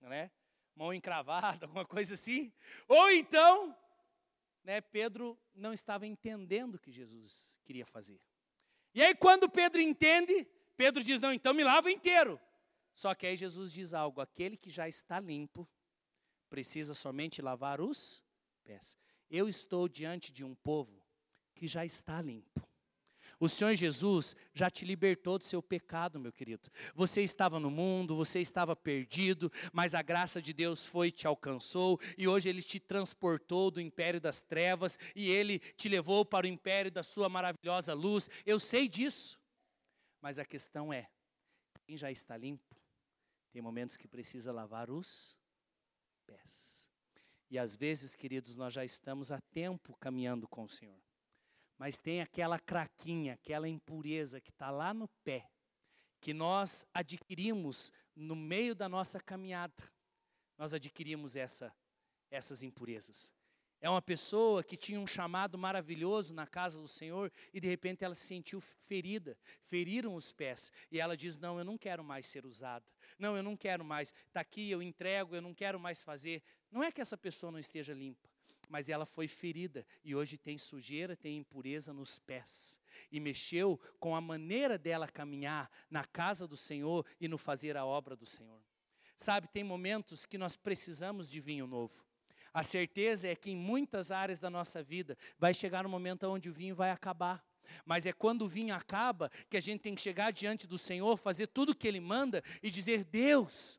Né? 0.00 0.30
Mão 0.74 0.92
encravada, 0.94 1.66
alguma 1.66 1.84
coisa 1.84 2.14
assim. 2.14 2.52
Ou 2.86 3.10
então, 3.10 3.76
né, 4.62 4.80
Pedro 4.80 5.38
não 5.54 5.72
estava 5.72 6.06
entendendo 6.06 6.76
o 6.76 6.78
que 6.78 6.92
Jesus 6.92 7.58
queria 7.64 7.84
fazer. 7.84 8.20
E 8.94 9.02
aí, 9.02 9.14
quando 9.14 9.48
Pedro 9.48 9.80
entende, 9.80 10.46
Pedro 10.76 11.02
diz: 11.02 11.20
Não, 11.20 11.32
então 11.32 11.52
me 11.52 11.64
lava 11.64 11.90
inteiro. 11.90 12.40
Só 12.98 13.14
que 13.14 13.28
aí 13.28 13.36
Jesus 13.36 13.70
diz 13.70 13.94
algo: 13.94 14.20
aquele 14.20 14.56
que 14.56 14.72
já 14.72 14.88
está 14.88 15.20
limpo 15.20 15.68
precisa 16.50 16.94
somente 16.94 17.40
lavar 17.40 17.80
os 17.80 18.20
pés. 18.64 18.98
Eu 19.30 19.48
estou 19.48 19.88
diante 19.88 20.32
de 20.32 20.42
um 20.42 20.52
povo 20.52 21.00
que 21.54 21.68
já 21.68 21.84
está 21.84 22.20
limpo. 22.20 22.60
O 23.38 23.48
Senhor 23.48 23.72
Jesus 23.76 24.34
já 24.52 24.68
te 24.68 24.84
libertou 24.84 25.38
do 25.38 25.44
seu 25.44 25.62
pecado, 25.62 26.18
meu 26.18 26.32
querido. 26.32 26.68
Você 26.92 27.22
estava 27.22 27.60
no 27.60 27.70
mundo, 27.70 28.16
você 28.16 28.40
estava 28.40 28.74
perdido, 28.74 29.48
mas 29.72 29.94
a 29.94 30.02
graça 30.02 30.42
de 30.42 30.52
Deus 30.52 30.84
foi 30.84 31.12
te 31.12 31.24
alcançou 31.24 32.00
e 32.16 32.26
hoje 32.26 32.48
ele 32.48 32.64
te 32.64 32.80
transportou 32.80 33.70
do 33.70 33.80
império 33.80 34.20
das 34.20 34.42
trevas 34.42 34.98
e 35.14 35.30
ele 35.30 35.60
te 35.60 35.88
levou 35.88 36.24
para 36.24 36.46
o 36.46 36.50
império 36.50 36.90
da 36.90 37.04
sua 37.04 37.28
maravilhosa 37.28 37.94
luz. 37.94 38.28
Eu 38.44 38.58
sei 38.58 38.88
disso. 38.88 39.40
Mas 40.20 40.40
a 40.40 40.44
questão 40.44 40.92
é: 40.92 41.08
quem 41.84 41.96
já 41.96 42.10
está 42.10 42.36
limpo 42.36 42.67
tem 43.50 43.62
momentos 43.62 43.96
que 43.96 44.06
precisa 44.06 44.52
lavar 44.52 44.90
os 44.90 45.36
pés. 46.26 46.90
E 47.50 47.58
às 47.58 47.76
vezes, 47.76 48.14
queridos, 48.14 48.56
nós 48.56 48.74
já 48.74 48.84
estamos 48.84 49.32
há 49.32 49.40
tempo 49.52 49.96
caminhando 49.98 50.46
com 50.46 50.64
o 50.64 50.68
Senhor. 50.68 51.00
Mas 51.78 51.98
tem 51.98 52.20
aquela 52.20 52.58
craquinha, 52.58 53.34
aquela 53.34 53.68
impureza 53.68 54.40
que 54.40 54.50
está 54.50 54.70
lá 54.70 54.92
no 54.92 55.08
pé, 55.24 55.48
que 56.20 56.34
nós 56.34 56.84
adquirimos 56.92 57.92
no 58.14 58.34
meio 58.34 58.74
da 58.74 58.88
nossa 58.88 59.20
caminhada. 59.20 59.90
Nós 60.58 60.74
adquirimos 60.74 61.36
essa, 61.36 61.74
essas 62.30 62.62
impurezas. 62.62 63.32
É 63.80 63.88
uma 63.88 64.02
pessoa 64.02 64.64
que 64.64 64.76
tinha 64.76 64.98
um 64.98 65.06
chamado 65.06 65.56
maravilhoso 65.56 66.34
na 66.34 66.46
casa 66.46 66.80
do 66.80 66.88
Senhor 66.88 67.30
e 67.54 67.60
de 67.60 67.68
repente 67.68 68.04
ela 68.04 68.14
se 68.14 68.26
sentiu 68.26 68.60
ferida, 68.60 69.38
feriram 69.68 70.16
os 70.16 70.32
pés 70.32 70.72
e 70.90 70.98
ela 70.98 71.16
diz: 71.16 71.38
Não, 71.38 71.58
eu 71.58 71.64
não 71.64 71.78
quero 71.78 72.02
mais 72.02 72.26
ser 72.26 72.44
usada, 72.44 72.84
não, 73.18 73.36
eu 73.36 73.42
não 73.42 73.56
quero 73.56 73.84
mais, 73.84 74.12
está 74.26 74.40
aqui, 74.40 74.68
eu 74.68 74.82
entrego, 74.82 75.36
eu 75.36 75.42
não 75.42 75.54
quero 75.54 75.78
mais 75.78 76.02
fazer. 76.02 76.42
Não 76.72 76.82
é 76.82 76.90
que 76.90 77.00
essa 77.00 77.16
pessoa 77.16 77.52
não 77.52 77.58
esteja 77.58 77.94
limpa, 77.94 78.28
mas 78.68 78.88
ela 78.88 79.06
foi 79.06 79.28
ferida 79.28 79.86
e 80.04 80.12
hoje 80.12 80.36
tem 80.36 80.58
sujeira, 80.58 81.16
tem 81.16 81.38
impureza 81.38 81.92
nos 81.92 82.18
pés 82.18 82.80
e 83.12 83.20
mexeu 83.20 83.80
com 84.00 84.16
a 84.16 84.20
maneira 84.20 84.76
dela 84.76 85.06
caminhar 85.06 85.70
na 85.88 86.04
casa 86.04 86.48
do 86.48 86.56
Senhor 86.56 87.06
e 87.20 87.28
no 87.28 87.38
fazer 87.38 87.76
a 87.76 87.86
obra 87.86 88.16
do 88.16 88.26
Senhor. 88.26 88.60
Sabe, 89.16 89.48
tem 89.48 89.62
momentos 89.62 90.26
que 90.26 90.36
nós 90.36 90.56
precisamos 90.56 91.30
de 91.30 91.40
vinho 91.40 91.66
novo. 91.66 92.07
A 92.58 92.62
certeza 92.64 93.28
é 93.28 93.36
que 93.36 93.52
em 93.52 93.56
muitas 93.56 94.10
áreas 94.10 94.40
da 94.40 94.50
nossa 94.50 94.82
vida 94.82 95.16
vai 95.38 95.54
chegar 95.54 95.86
um 95.86 95.88
momento 95.88 96.24
onde 96.24 96.50
o 96.50 96.52
vinho 96.52 96.74
vai 96.74 96.90
acabar. 96.90 97.40
Mas 97.84 98.04
é 98.04 98.12
quando 98.12 98.42
o 98.42 98.48
vinho 98.48 98.74
acaba 98.74 99.30
que 99.48 99.56
a 99.56 99.60
gente 99.60 99.82
tem 99.82 99.94
que 99.94 100.00
chegar 100.00 100.32
diante 100.32 100.66
do 100.66 100.76
Senhor, 100.76 101.16
fazer 101.16 101.46
tudo 101.46 101.70
o 101.70 101.74
que 101.74 101.86
Ele 101.86 102.00
manda 102.00 102.42
e 102.60 102.68
dizer: 102.68 103.04
Deus, 103.04 103.78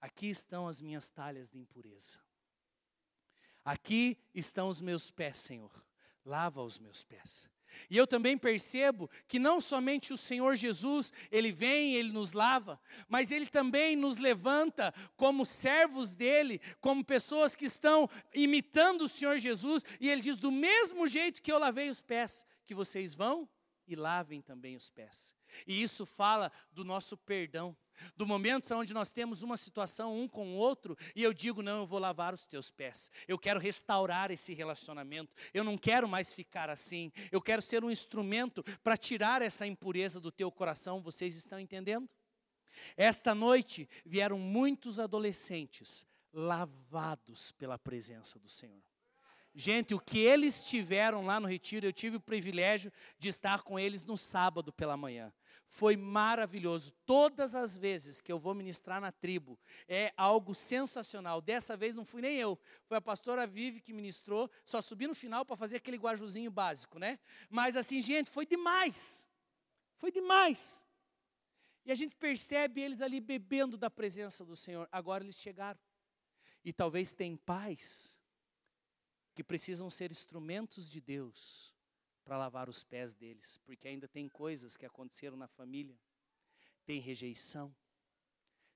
aqui 0.00 0.30
estão 0.30 0.66
as 0.66 0.80
minhas 0.80 1.10
talhas 1.10 1.50
de 1.50 1.58
impureza. 1.58 2.18
Aqui 3.62 4.16
estão 4.34 4.68
os 4.68 4.80
meus 4.80 5.10
pés, 5.10 5.36
Senhor. 5.36 5.84
Lava 6.24 6.62
os 6.62 6.78
meus 6.78 7.04
pés. 7.04 7.46
E 7.88 7.96
eu 7.96 8.06
também 8.06 8.36
percebo 8.36 9.10
que 9.26 9.38
não 9.38 9.60
somente 9.60 10.12
o 10.12 10.16
Senhor 10.16 10.54
Jesus, 10.54 11.12
ele 11.30 11.52
vem, 11.52 11.94
ele 11.94 12.12
nos 12.12 12.32
lava, 12.32 12.80
mas 13.08 13.30
ele 13.30 13.46
também 13.46 13.96
nos 13.96 14.16
levanta 14.18 14.92
como 15.16 15.46
servos 15.46 16.14
dele, 16.14 16.60
como 16.80 17.04
pessoas 17.04 17.54
que 17.56 17.66
estão 17.66 18.08
imitando 18.34 19.02
o 19.02 19.08
Senhor 19.08 19.38
Jesus, 19.38 19.84
e 20.00 20.10
ele 20.10 20.20
diz: 20.20 20.38
do 20.38 20.50
mesmo 20.50 21.06
jeito 21.06 21.42
que 21.42 21.52
eu 21.52 21.58
lavei 21.58 21.88
os 21.90 22.02
pés, 22.02 22.46
que 22.66 22.74
vocês 22.74 23.14
vão 23.14 23.48
e 23.92 23.96
lavem 23.96 24.40
também 24.40 24.76
os 24.76 24.90
pés. 24.90 25.34
E 25.66 25.82
isso 25.82 26.06
fala 26.06 26.50
do 26.70 26.84
nosso 26.84 27.16
perdão, 27.16 27.76
do 28.16 28.26
momento 28.26 28.74
onde 28.74 28.94
nós 28.94 29.12
temos 29.12 29.42
uma 29.42 29.56
situação 29.56 30.18
um 30.18 30.26
com 30.26 30.54
o 30.54 30.56
outro 30.56 30.96
e 31.14 31.22
eu 31.22 31.32
digo: 31.32 31.62
não, 31.62 31.80
eu 31.80 31.86
vou 31.86 31.98
lavar 31.98 32.32
os 32.32 32.46
teus 32.46 32.70
pés, 32.70 33.10
eu 33.28 33.38
quero 33.38 33.60
restaurar 33.60 34.30
esse 34.30 34.54
relacionamento, 34.54 35.34
eu 35.52 35.62
não 35.62 35.76
quero 35.76 36.08
mais 36.08 36.32
ficar 36.32 36.70
assim, 36.70 37.12
eu 37.30 37.40
quero 37.40 37.60
ser 37.60 37.84
um 37.84 37.90
instrumento 37.90 38.62
para 38.82 38.96
tirar 38.96 39.42
essa 39.42 39.66
impureza 39.66 40.20
do 40.20 40.32
teu 40.32 40.50
coração, 40.50 41.02
vocês 41.02 41.36
estão 41.36 41.60
entendendo? 41.60 42.08
Esta 42.96 43.34
noite 43.34 43.88
vieram 44.04 44.38
muitos 44.38 44.98
adolescentes 44.98 46.06
lavados 46.32 47.52
pela 47.52 47.78
presença 47.78 48.38
do 48.38 48.48
Senhor. 48.48 48.91
Gente, 49.54 49.94
o 49.94 50.00
que 50.00 50.18
eles 50.18 50.64
tiveram 50.64 51.26
lá 51.26 51.38
no 51.38 51.46
retiro, 51.46 51.86
eu 51.86 51.92
tive 51.92 52.16
o 52.16 52.20
privilégio 52.20 52.90
de 53.18 53.28
estar 53.28 53.62
com 53.62 53.78
eles 53.78 54.02
no 54.04 54.16
sábado 54.16 54.72
pela 54.72 54.96
manhã. 54.96 55.30
Foi 55.68 55.94
maravilhoso. 55.94 56.90
Todas 57.04 57.54
as 57.54 57.76
vezes 57.76 58.20
que 58.20 58.32
eu 58.32 58.38
vou 58.38 58.54
ministrar 58.54 58.98
na 58.98 59.12
tribo, 59.12 59.58
é 59.86 60.12
algo 60.16 60.54
sensacional. 60.54 61.42
Dessa 61.42 61.76
vez 61.76 61.94
não 61.94 62.04
fui 62.04 62.22
nem 62.22 62.36
eu, 62.36 62.58
foi 62.86 62.96
a 62.96 63.00
pastora 63.00 63.46
Vive 63.46 63.80
que 63.80 63.92
ministrou, 63.92 64.50
só 64.64 64.80
subi 64.80 65.06
no 65.06 65.14
final 65.14 65.44
para 65.44 65.56
fazer 65.56 65.76
aquele 65.76 65.98
guajuzinho 65.98 66.50
básico, 66.50 66.98
né? 66.98 67.18
Mas 67.50 67.76
assim, 67.76 68.00
gente, 68.00 68.30
foi 68.30 68.46
demais. 68.46 69.26
Foi 69.98 70.10
demais. 70.10 70.82
E 71.84 71.92
a 71.92 71.94
gente 71.94 72.16
percebe 72.16 72.80
eles 72.80 73.02
ali 73.02 73.20
bebendo 73.20 73.76
da 73.76 73.90
presença 73.90 74.46
do 74.46 74.56
Senhor. 74.56 74.88
Agora 74.90 75.22
eles 75.22 75.38
chegaram. 75.38 75.78
E 76.64 76.72
talvez 76.72 77.12
tem 77.12 77.36
pais 77.36 78.18
que 79.34 79.44
precisam 79.44 79.88
ser 79.90 80.10
instrumentos 80.10 80.90
de 80.90 81.00
Deus 81.00 81.74
para 82.24 82.38
lavar 82.38 82.68
os 82.68 82.84
pés 82.84 83.14
deles, 83.14 83.58
porque 83.64 83.88
ainda 83.88 84.06
tem 84.06 84.28
coisas 84.28 84.76
que 84.76 84.86
aconteceram 84.86 85.36
na 85.36 85.48
família, 85.48 85.98
tem 86.84 87.00
rejeição, 87.00 87.74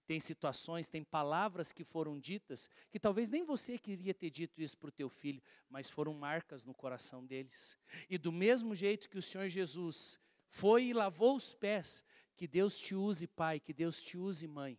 tem 0.07 0.21
situações, 0.21 0.89
tem 0.89 1.03
palavras 1.03 1.73
que 1.73 1.83
foram 1.83 2.19
ditas, 2.19 2.71
que 2.91 3.01
talvez 3.01 3.29
nem 3.29 3.45
você 3.45 3.77
queria 3.77 4.15
ter 4.15 4.31
dito 4.31 4.63
isso 4.63 4.79
para 4.79 4.89
o 4.89 4.93
teu 4.93 5.09
filho, 5.09 5.43
mas 5.69 5.91
foram 5.91 6.15
marcas 6.15 6.65
no 6.65 6.73
coração 6.73 7.27
deles. 7.27 7.77
E 8.09 8.17
do 8.17 8.31
mesmo 8.31 8.75
jeito 8.75 9.11
que 9.11 9.19
o 9.19 9.23
Senhor 9.23 9.49
Jesus 9.49 10.19
foi 10.49 10.85
e 10.85 10.93
lavou 10.93 11.35
os 11.35 11.55
pés, 11.55 12.05
que 12.37 12.47
Deus 12.47 12.79
te 12.79 12.95
use, 12.95 13.27
pai, 13.27 13.59
que 13.59 13.73
Deus 13.73 14.03
te 14.03 14.17
use, 14.17 14.47
mãe, 14.47 14.79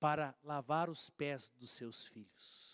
para 0.00 0.34
lavar 0.42 0.88
os 0.88 1.10
pés 1.10 1.52
dos 1.56 1.70
seus 1.70 2.06
filhos, 2.06 2.73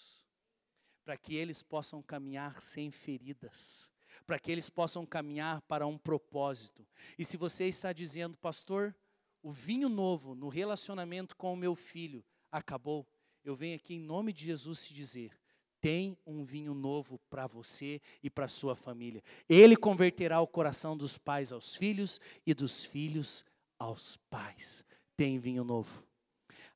para 1.11 1.17
que 1.17 1.35
eles 1.35 1.61
possam 1.61 2.01
caminhar 2.01 2.63
sem 2.63 2.89
feridas, 2.89 3.91
para 4.25 4.39
que 4.39 4.53
eles 4.53 4.71
possam 4.71 5.05
caminhar 5.05 5.61
para 5.63 5.85
um 5.85 5.99
propósito. 5.99 6.87
E 7.19 7.25
se 7.25 7.37
você 7.37 7.65
está 7.65 7.93
dizendo, 7.93 8.37
pastor, 8.37 8.95
o 9.43 9.51
vinho 9.51 9.89
novo 9.89 10.37
no 10.37 10.47
relacionamento 10.49 11.35
com 11.37 11.53
o 11.53 11.57
meu 11.57 11.75
filho 11.75 12.25
acabou, 12.49 13.05
eu 13.43 13.57
venho 13.57 13.75
aqui 13.75 13.95
em 13.95 13.99
nome 13.99 14.33
de 14.33 14.45
Jesus 14.45 14.87
te 14.87 14.95
dizer: 14.95 15.37
tem 15.81 16.17
um 16.25 16.45
vinho 16.45 16.75
novo 16.75 17.19
para 17.29 17.49
você 17.49 18.01
e 18.23 18.31
para 18.31 18.47
sua 18.47 18.77
família. 18.77 19.21
Ele 19.49 19.77
converterá 19.77 20.41
o 20.41 20.47
coração 20.47 20.97
dos 20.97 21.19
pais 21.19 21.51
aos 21.51 21.75
filhos 21.75 22.21
e 22.47 22.55
dos 22.55 22.85
filhos 22.85 23.45
aos 23.77 24.17
pais. 24.31 24.85
Tem 25.17 25.41
vinho 25.41 25.65
novo. 25.65 26.05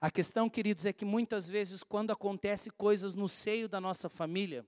A 0.04 0.10
questão, 0.10 0.50
queridos, 0.50 0.84
é 0.84 0.92
que 0.92 1.02
muitas 1.02 1.48
vezes, 1.48 1.82
quando 1.82 2.10
acontece 2.10 2.70
coisas 2.70 3.14
no 3.14 3.26
seio 3.26 3.66
da 3.66 3.80
nossa 3.80 4.06
família, 4.06 4.66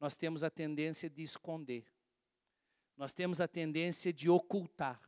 nós 0.00 0.16
temos 0.16 0.42
a 0.42 0.48
tendência 0.48 1.10
de 1.10 1.22
esconder, 1.22 1.84
nós 2.96 3.12
temos 3.12 3.42
a 3.42 3.46
tendência 3.46 4.10
de 4.10 4.30
ocultar. 4.30 4.98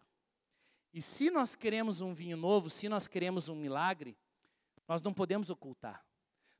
E 0.92 1.00
se 1.00 1.30
nós 1.30 1.54
queremos 1.54 2.02
um 2.02 2.12
vinho 2.12 2.36
novo, 2.36 2.68
se 2.68 2.86
nós 2.86 3.08
queremos 3.08 3.48
um 3.48 3.54
milagre, 3.54 4.14
nós 4.86 5.00
não 5.00 5.14
podemos 5.14 5.48
ocultar. 5.48 6.04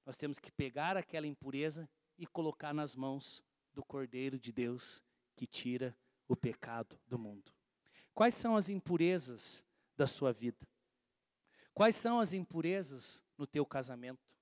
Nós 0.06 0.16
temos 0.16 0.38
que 0.38 0.50
pegar 0.50 0.96
aquela 0.96 1.26
impureza 1.26 1.86
e 2.16 2.26
colocar 2.26 2.72
nas 2.72 2.96
mãos 2.96 3.44
do 3.74 3.84
Cordeiro 3.84 4.38
de 4.38 4.52
Deus 4.52 5.02
que 5.34 5.46
tira 5.46 5.94
o 6.26 6.34
pecado 6.34 6.98
do 7.06 7.18
mundo. 7.18 7.52
Quais 8.14 8.34
são 8.34 8.56
as 8.56 8.70
impurezas 8.70 9.62
da 9.98 10.06
sua 10.06 10.32
vida? 10.32 10.66
Quais 11.76 11.94
são 11.94 12.18
as 12.18 12.32
impurezas 12.32 13.22
no 13.36 13.46
teu 13.46 13.66
casamento? 13.66 14.34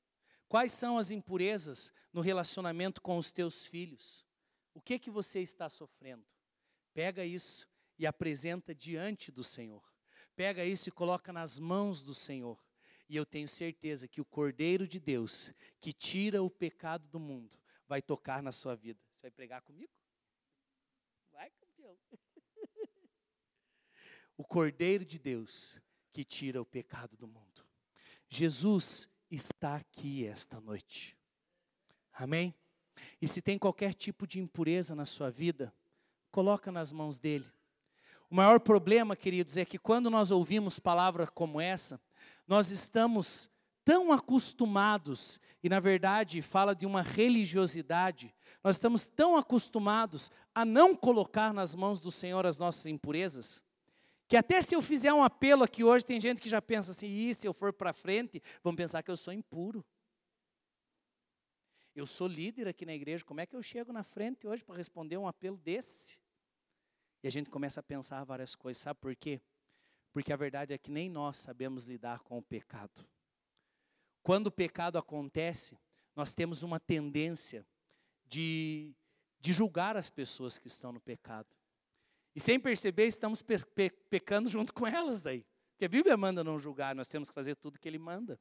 Quais 0.49 0.71
são 0.71 0.97
as 0.97 1.11
impurezas 1.11 1.93
no 2.13 2.21
relacionamento 2.21 3.03
com 3.03 3.19
os 3.19 3.33
teus 3.33 3.67
filhos? 3.67 4.25
O 4.73 4.81
que 4.81 5.01
que 5.01 5.11
você 5.11 5.41
está 5.41 5.69
sofrendo? 5.69 6.25
Pega 6.93 7.25
isso 7.25 7.69
e 7.99 8.07
apresenta 8.07 8.73
diante 8.73 9.33
do 9.33 9.43
Senhor. 9.43 9.83
Pega 10.37 10.65
isso 10.65 10.89
e 10.89 10.93
coloca 10.93 11.33
nas 11.33 11.59
mãos 11.59 12.05
do 12.05 12.15
Senhor. 12.15 12.65
E 13.09 13.17
eu 13.17 13.27
tenho 13.27 13.49
certeza 13.49 14.07
que 14.07 14.21
o 14.21 14.25
Cordeiro 14.25 14.87
de 14.87 15.01
Deus, 15.01 15.53
que 15.81 15.93
tira 15.93 16.41
o 16.41 16.49
pecado 16.49 17.09
do 17.09 17.19
mundo, 17.19 17.59
vai 17.89 18.01
tocar 18.01 18.45
na 18.45 18.53
sua 18.53 18.77
vida. 18.77 19.01
Você 19.13 19.23
vai 19.23 19.33
pregar 19.33 19.61
comigo? 19.63 19.93
Vai, 21.33 21.51
campeão. 21.51 21.99
o 24.39 24.45
Cordeiro 24.45 25.05
de 25.05 25.19
Deus, 25.19 25.83
que 26.15 26.23
tira 26.23 26.63
o 26.63 26.65
pecado 26.65 27.17
do 27.17 27.27
mundo. 27.27 27.67
Jesus 28.29 29.09
está 29.29 29.75
aqui 29.75 30.25
esta 30.25 30.61
noite. 30.61 31.19
Amém? 32.13 32.55
E 33.21 33.27
se 33.27 33.43
tem 33.43 33.59
qualquer 33.59 33.93
tipo 33.93 34.25
de 34.25 34.39
impureza 34.39 34.95
na 34.95 35.07
sua 35.07 35.29
vida, 35.29 35.75
coloca 36.31 36.71
nas 36.71 36.93
mãos 36.93 37.19
dele. 37.19 37.45
O 38.31 38.35
maior 38.37 38.61
problema, 38.61 39.17
queridos, 39.17 39.57
é 39.57 39.65
que 39.65 39.77
quando 39.77 40.09
nós 40.09 40.31
ouvimos 40.31 40.79
palavras 40.79 41.29
como 41.35 41.61
essa, 41.61 42.01
nós 42.47 42.71
estamos 42.71 43.51
tão 43.85 44.13
acostumados, 44.13 45.41
e 45.65 45.69
na 45.69 45.81
verdade 45.81 46.41
fala 46.41 46.77
de 46.77 46.87
uma 46.87 47.03
religiosidade, 47.03 48.33
nós 48.63 48.77
estamos 48.77 49.09
tão 49.09 49.37
acostumados 49.37 50.31
a 50.55 50.65
não 50.65 50.95
colocar 50.95 51.53
nas 51.53 51.75
mãos 51.75 52.01
do 52.01 52.13
Senhor 52.13 52.47
as 52.47 52.57
nossas 52.57 52.87
impurezas, 52.87 53.65
que 54.27 54.37
até 54.37 54.63
se 54.63 54.75
eu 54.75 54.81
fizer 54.81 55.13
um 55.13 55.23
apelo 55.23 55.63
aqui 55.65 55.85
hoje, 55.85 56.05
tem 56.05 56.21
gente 56.21 56.41
que 56.41 56.49
já 56.49 56.63
pensa 56.63 56.93
assim, 56.93 57.09
e 57.09 57.35
se 57.35 57.47
eu 57.47 57.53
for 57.53 57.73
para 57.73 57.93
frente, 57.93 58.43
vão 58.63 58.75
pensar 58.75 59.03
que 59.03 59.11
eu 59.11 59.17
sou 59.17 59.33
impuro. 59.33 59.85
Eu 61.95 62.07
sou 62.07 62.27
líder 62.27 62.67
aqui 62.67 62.85
na 62.85 62.95
igreja, 62.95 63.25
como 63.25 63.41
é 63.41 63.47
que 63.47 63.55
eu 63.55 63.63
chego 63.63 63.93
na 63.93 64.03
frente 64.03 64.47
hoje 64.47 64.65
para 64.65 64.77
responder 64.77 65.17
um 65.17 65.29
apelo 65.29 65.57
desse? 65.59 66.19
E 67.23 67.29
a 67.29 67.31
gente 67.31 67.49
começa 67.49 67.81
a 67.81 67.83
pensar 67.83 68.25
várias 68.25 68.55
coisas, 68.55 68.83
sabe 68.83 68.99
por 69.01 69.15
quê? 69.15 69.41
Porque 70.13 70.33
a 70.33 70.37
verdade 70.37 70.73
é 70.73 70.79
que 70.79 70.91
nem 70.91 71.09
nós 71.09 71.37
sabemos 71.37 71.87
lidar 71.87 72.21
com 72.21 72.39
o 72.39 72.43
pecado. 72.43 73.07
Quando 74.23 74.49
o 74.49 74.51
pecado 74.51 74.99
acontece, 74.99 75.79
nós 76.17 76.33
temos 76.33 76.63
uma 76.63 76.81
tendência 76.81 77.67
de, 78.27 78.95
de 79.41 79.53
julgar 79.53 79.97
as 79.97 80.09
pessoas 80.09 80.59
que 80.59 80.67
estão 80.67 80.93
no 80.93 81.01
pecado. 81.01 81.49
E 82.35 82.41
sem 82.41 82.59
perceber, 82.59 83.07
estamos 83.07 83.43
pe 83.43 83.57
pe 83.75 83.91
pecando 84.11 84.49
junto 84.49 84.75
com 84.75 84.87
elas 84.87 85.23
daí. 85.23 85.45
Porque 85.73 85.85
a 85.85 85.89
Bíblia 85.89 86.17
manda 86.17 86.43
não 86.43 86.59
julgar, 86.59 86.95
nós 86.95 87.09
temos 87.09 87.29
que 87.29 87.35
fazer 87.35 87.57
tudo 87.57 87.79
que 87.79 87.89
ele 87.89 87.99
manda. 87.99 88.41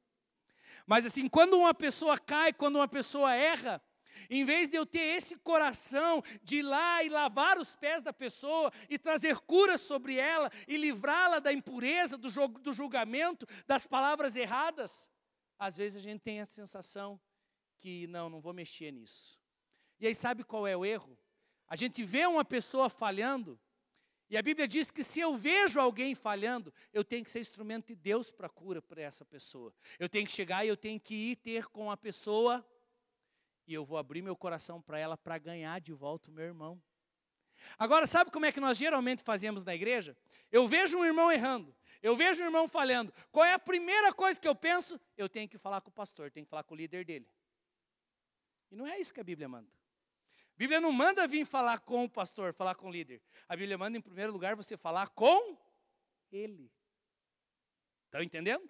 Mas 0.85 1.05
assim, 1.05 1.27
quando 1.27 1.57
uma 1.57 1.73
pessoa 1.73 2.17
cai, 2.17 2.53
quando 2.53 2.75
uma 2.77 2.87
pessoa 2.87 3.33
erra, 3.33 3.81
em 4.29 4.45
vez 4.45 4.69
de 4.69 4.77
eu 4.77 4.85
ter 4.85 5.17
esse 5.17 5.35
coração 5.37 6.23
de 6.43 6.57
ir 6.57 6.61
lá 6.61 7.03
e 7.03 7.09
lavar 7.09 7.57
os 7.57 7.75
pés 7.75 8.01
da 8.01 8.13
pessoa 8.13 8.71
e 8.89 8.97
trazer 8.97 9.39
cura 9.41 9.77
sobre 9.77 10.17
ela 10.17 10.51
e 10.67 10.77
livrá-la 10.77 11.39
da 11.39 11.51
impureza, 11.51 12.17
do, 12.17 12.29
do 12.59 12.73
julgamento, 12.73 13.45
das 13.65 13.87
palavras 13.87 14.35
erradas, 14.35 15.09
às 15.57 15.77
vezes 15.77 15.97
a 15.97 16.01
gente 16.01 16.21
tem 16.21 16.41
a 16.41 16.45
sensação 16.45 17.19
que 17.79 18.07
não, 18.07 18.29
não 18.29 18.41
vou 18.41 18.53
mexer 18.53 18.91
nisso. 18.91 19.37
E 19.99 20.07
aí 20.07 20.15
sabe 20.15 20.43
qual 20.43 20.67
é 20.67 20.75
o 20.75 20.85
erro? 20.85 21.17
A 21.67 21.75
gente 21.75 22.03
vê 22.03 22.25
uma 22.25 22.45
pessoa 22.45 22.89
falhando 22.89 23.59
e 24.29 24.37
a 24.37 24.41
Bíblia 24.41 24.67
diz 24.67 24.89
que 24.89 25.03
se 25.03 25.19
eu 25.19 25.35
vejo 25.35 25.79
alguém 25.79 26.15
falhando, 26.15 26.73
eu 26.91 27.03
tenho 27.03 27.23
que 27.23 27.31
ser 27.31 27.39
instrumento 27.39 27.87
de 27.87 27.95
Deus 27.95 28.31
para 28.31 28.49
cura 28.49 28.81
para 28.81 29.01
essa 29.01 29.23
pessoa. 29.23 29.73
Eu 29.99 30.09
tenho 30.09 30.25
que 30.25 30.31
chegar 30.31 30.65
e 30.65 30.69
eu 30.69 30.77
tenho 30.77 30.99
que 30.99 31.13
ir 31.13 31.35
ter 31.35 31.67
com 31.67 31.91
a 31.91 31.97
pessoa 31.97 32.65
e 33.67 33.73
eu 33.73 33.85
vou 33.85 33.97
abrir 33.97 34.21
meu 34.21 34.35
coração 34.35 34.81
para 34.81 34.97
ela 34.97 35.17
para 35.17 35.37
ganhar 35.37 35.79
de 35.79 35.93
volta 35.93 36.29
o 36.29 36.33
meu 36.33 36.45
irmão. 36.45 36.81
Agora, 37.77 38.05
sabe 38.05 38.31
como 38.31 38.45
é 38.45 38.51
que 38.51 38.59
nós 38.59 38.77
geralmente 38.77 39.23
fazemos 39.23 39.63
na 39.63 39.73
igreja? 39.73 40.17
Eu 40.51 40.67
vejo 40.67 40.97
um 40.97 41.05
irmão 41.05 41.31
errando, 41.31 41.73
eu 42.01 42.15
vejo 42.15 42.41
um 42.41 42.45
irmão 42.45 42.67
falhando. 42.67 43.13
Qual 43.31 43.45
é 43.45 43.53
a 43.53 43.59
primeira 43.59 44.13
coisa 44.13 44.39
que 44.39 44.47
eu 44.47 44.55
penso? 44.55 44.99
Eu 45.17 45.29
tenho 45.29 45.47
que 45.47 45.57
falar 45.57 45.81
com 45.81 45.89
o 45.89 45.93
pastor, 45.93 46.29
tenho 46.29 46.45
que 46.45 46.49
falar 46.49 46.63
com 46.63 46.73
o 46.73 46.77
líder 46.77 47.05
dele. 47.05 47.27
E 48.71 48.75
não 48.75 48.87
é 48.87 48.99
isso 48.99 49.13
que 49.13 49.19
a 49.19 49.23
Bíblia 49.23 49.47
manda. 49.47 49.69
A 50.55 50.57
Bíblia 50.57 50.79
não 50.79 50.91
manda 50.91 51.27
vir 51.27 51.45
falar 51.45 51.79
com 51.79 52.05
o 52.05 52.09
pastor, 52.09 52.53
falar 52.53 52.75
com 52.75 52.87
o 52.87 52.91
líder. 52.91 53.21
A 53.49 53.55
Bíblia 53.55 53.77
manda, 53.77 53.97
em 53.97 54.01
primeiro 54.01 54.31
lugar, 54.31 54.55
você 54.55 54.77
falar 54.77 55.07
com 55.09 55.57
ele. 56.31 56.71
Estão 58.05 58.21
entendendo? 58.21 58.69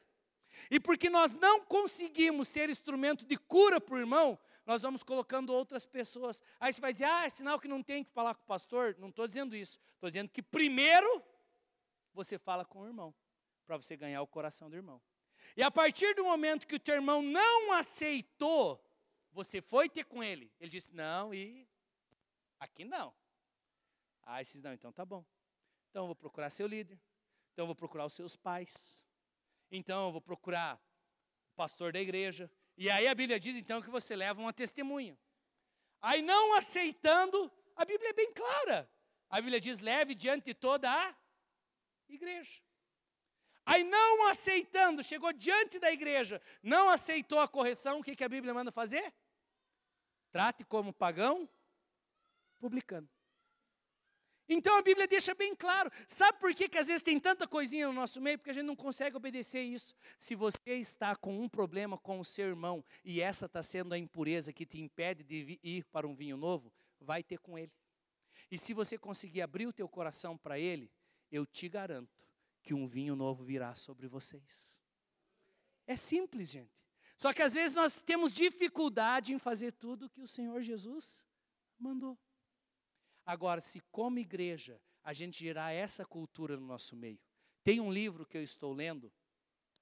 E 0.72 0.80
porque 0.80 1.10
nós 1.10 1.36
não 1.36 1.62
conseguimos 1.66 2.48
ser 2.48 2.70
instrumento 2.70 3.26
de 3.26 3.36
cura 3.36 3.82
para 3.82 3.96
o 3.96 4.00
irmão, 4.00 4.40
nós 4.66 4.82
vamos 4.82 5.04
colocando 5.04 5.52
outras 5.52 5.86
pessoas. 5.86 6.42
Aí 6.60 6.72
você 6.72 6.80
vai 6.80 6.94
dizer, 6.94 7.06
ah, 7.06 7.26
é 7.26 7.30
sinal 7.30 7.60
que 7.60 7.68
não 7.68 7.84
tem 7.84 8.04
que 8.04 8.12
falar 8.12 8.34
com 8.34 8.44
o 8.44 8.48
pastor. 8.48 8.96
Não 8.98 9.10
estou 9.10 9.28
dizendo 9.28 9.56
isso. 9.56 9.78
Estou 9.96 10.10
dizendo 10.10 10.30
que 10.30 10.42
primeiro 10.42 11.22
você 12.14 12.38
fala 12.38 12.64
com 12.64 12.82
o 12.82 12.88
irmão, 12.88 13.14
para 13.66 13.76
você 13.76 13.98
ganhar 13.98 14.22
o 14.22 14.28
coração 14.28 14.70
do 14.70 14.76
irmão. 14.76 15.02
E 15.58 15.64
a 15.64 15.70
partir 15.70 16.16
do 16.16 16.24
momento 16.24 16.66
que 16.66 16.76
o 16.76 16.80
teu 16.80 16.96
irmão 16.96 17.22
não 17.22 17.74
aceitou, 17.74 18.82
você 19.32 19.62
foi 19.62 19.90
ter 19.90 20.06
com 20.06 20.24
ele. 20.24 20.50
Ele 20.60 20.70
disse: 20.70 20.94
Não, 20.94 21.34
e 21.34 21.68
aqui 22.64 22.86
não. 22.86 23.14
Ah, 24.24 24.42
esses 24.42 24.62
não, 24.62 24.74
então 24.74 24.92
tá 24.92 25.06
bom. 25.06 25.26
Então 25.90 26.04
eu 26.04 26.08
vou 26.08 26.16
procurar 26.16 26.50
seu 26.50 26.66
líder. 26.66 27.00
Então 27.52 27.64
eu 27.64 27.68
vou 27.68 27.76
procurar 27.76 28.06
os 28.06 28.14
seus 28.14 28.36
pais. 28.36 29.02
Então 29.70 30.08
eu 30.08 30.12
vou 30.12 30.22
procurar 30.22 30.82
o 31.52 31.56
pastor 31.56 31.92
da 31.94 32.00
igreja. 32.00 32.50
E 32.78 32.90
aí 32.90 33.08
a 33.08 33.16
Bíblia 33.16 33.40
diz 33.40 33.56
então 33.56 33.82
que 33.82 33.90
você 33.90 34.16
leva 34.16 34.42
uma 34.42 34.54
testemunha. 34.54 35.18
Aí 36.02 36.22
não 36.22 36.54
aceitando, 36.54 37.52
a 37.76 37.86
Bíblia 37.86 38.10
é 38.10 38.14
bem 38.14 38.34
clara. 38.34 38.90
A 39.30 39.38
Bíblia 39.38 39.60
diz: 39.60 39.80
leve 39.80 40.16
diante 40.16 40.46
de 40.46 40.54
toda 40.54 40.92
a 40.92 41.16
igreja. 42.10 42.62
Aí 43.66 43.84
não 43.84 44.28
aceitando, 44.28 45.02
chegou 45.02 45.32
diante 45.32 45.80
da 45.80 45.92
igreja, 45.92 46.42
não 46.62 46.90
aceitou 46.90 47.40
a 47.40 47.48
correção, 47.48 48.00
o 48.00 48.04
que, 48.04 48.16
que 48.16 48.24
a 48.24 48.28
Bíblia 48.28 48.54
manda 48.54 48.72
fazer? 48.74 49.14
Trate 50.32 50.66
como 50.66 50.92
pagão 50.92 51.48
publicano. 52.64 53.10
Então 54.48 54.78
a 54.78 54.82
Bíblia 54.82 55.06
deixa 55.06 55.36
bem 55.36 55.54
claro. 55.54 55.92
Sabe 56.08 56.40
por 56.40 56.54
que, 56.56 56.70
que 56.70 56.78
às 56.78 56.88
vezes 56.88 57.04
tem 57.04 57.20
tanta 57.20 57.46
coisinha 57.46 57.88
no 57.88 57.94
nosso 57.94 58.22
meio? 58.22 58.38
Porque 58.38 58.52
a 58.52 58.54
gente 58.54 58.66
não 58.66 58.76
consegue 58.76 59.18
obedecer 59.18 59.62
isso. 59.62 59.94
Se 60.18 60.34
você 60.34 60.76
está 60.76 61.14
com 61.14 61.38
um 61.42 61.50
problema 61.50 61.98
com 61.98 62.22
o 62.22 62.26
seu 62.26 62.48
irmão 62.48 62.84
e 63.04 63.20
essa 63.20 63.48
está 63.48 63.62
sendo 63.62 63.94
a 63.94 63.98
impureza 63.98 64.54
que 64.54 64.66
te 64.66 64.80
impede 64.80 65.24
de 65.24 65.60
ir 65.62 65.84
para 65.86 66.08
um 66.08 66.16
vinho 66.16 66.38
novo, 66.38 66.72
vai 67.02 67.22
ter 67.22 67.38
com 67.40 67.58
ele. 67.58 67.72
E 68.50 68.58
se 68.58 68.74
você 68.74 68.98
conseguir 68.98 69.42
abrir 69.42 69.68
o 69.68 69.74
teu 69.74 69.90
coração 69.90 70.38
para 70.38 70.58
ele, 70.58 70.90
eu 71.30 71.46
te 71.46 71.68
garanto 71.68 72.26
que 72.62 72.74
um 72.74 72.88
vinho 72.88 73.16
novo 73.16 73.44
virá 73.44 73.76
sobre 73.76 74.08
vocês. 74.08 74.80
É 75.86 75.98
simples, 75.98 76.50
gente. 76.50 76.82
Só 77.18 77.34
que 77.34 77.42
às 77.42 77.54
vezes 77.54 77.76
nós 77.76 78.02
temos 78.02 78.34
dificuldade 78.34 79.34
em 79.34 79.40
fazer 79.40 79.74
tudo 79.74 80.06
o 80.06 80.10
que 80.10 80.22
o 80.22 80.28
Senhor 80.28 80.62
Jesus 80.62 81.26
mandou. 81.78 82.18
Agora, 83.26 83.62
se 83.62 83.80
como 83.92 84.20
igreja 84.20 84.82
a 85.04 85.14
gente 85.14 85.40
gerar 85.40 85.72
essa 85.72 86.06
cultura 86.06 86.58
no 86.58 86.66
nosso 86.66 86.96
meio, 86.96 87.20
tem 87.64 87.80
um 87.80 87.92
livro 87.92 88.26
que 88.26 88.38
eu 88.38 88.44
estou 88.44 88.74
lendo, 88.74 89.12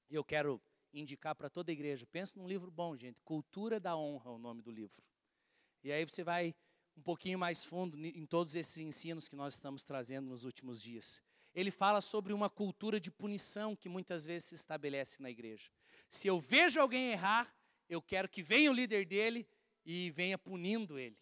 e 0.09 0.15
eu 0.15 0.23
quero 0.23 0.61
indicar 0.93 1.35
para 1.35 1.49
toda 1.49 1.71
a 1.71 1.73
igreja. 1.73 2.05
Pensa 2.05 2.37
num 2.37 2.47
livro 2.47 2.69
bom, 2.69 2.95
gente. 2.95 3.19
Cultura 3.23 3.79
da 3.79 3.95
Honra, 3.95 4.29
é 4.29 4.33
o 4.33 4.37
nome 4.37 4.61
do 4.61 4.69
livro. 4.69 5.01
E 5.83 5.91
aí 5.91 6.05
você 6.05 6.23
vai 6.23 6.53
um 6.95 7.01
pouquinho 7.01 7.39
mais 7.39 7.63
fundo 7.63 7.97
em 8.05 8.25
todos 8.25 8.55
esses 8.55 8.77
ensinos 8.77 9.27
que 9.27 9.35
nós 9.35 9.55
estamos 9.55 9.83
trazendo 9.83 10.27
nos 10.27 10.43
últimos 10.43 10.81
dias. 10.81 11.21
Ele 11.55 11.71
fala 11.71 12.01
sobre 12.01 12.33
uma 12.33 12.49
cultura 12.49 12.99
de 12.99 13.09
punição 13.09 13.75
que 13.75 13.89
muitas 13.89 14.25
vezes 14.25 14.49
se 14.49 14.55
estabelece 14.55 15.21
na 15.21 15.29
igreja. 15.29 15.71
Se 16.09 16.27
eu 16.27 16.39
vejo 16.39 16.79
alguém 16.79 17.11
errar, 17.11 17.53
eu 17.89 18.01
quero 18.01 18.29
que 18.29 18.43
venha 18.43 18.69
o 18.69 18.73
líder 18.73 19.05
dele 19.05 19.47
e 19.85 20.11
venha 20.11 20.37
punindo 20.37 20.99
ele 20.99 21.17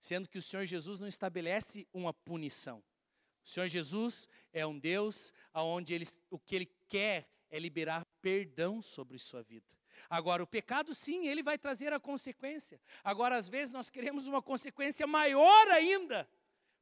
sendo 0.00 0.28
que 0.28 0.38
o 0.38 0.42
Senhor 0.42 0.64
Jesus 0.64 0.98
não 0.98 1.06
estabelece 1.06 1.86
uma 1.92 2.12
punição. 2.12 2.82
O 3.44 3.48
Senhor 3.48 3.68
Jesus 3.68 4.28
é 4.52 4.66
um 4.66 4.78
Deus 4.78 5.32
onde 5.54 5.94
ele, 5.94 6.06
o 6.30 6.38
que 6.38 6.54
ele 6.54 6.66
quer 6.88 7.28
é 7.50 7.58
liberar 7.58 8.04
perdão 8.22 8.80
sobre 8.80 9.18
sua 9.18 9.42
vida. 9.42 9.78
Agora, 10.08 10.42
o 10.42 10.46
pecado, 10.46 10.94
sim, 10.94 11.26
ele 11.28 11.42
vai 11.42 11.58
trazer 11.58 11.92
a 11.92 12.00
consequência. 12.00 12.80
Agora, 13.04 13.36
às 13.36 13.48
vezes, 13.48 13.72
nós 13.72 13.90
queremos 13.90 14.26
uma 14.26 14.40
consequência 14.40 15.06
maior 15.06 15.68
ainda, 15.68 16.28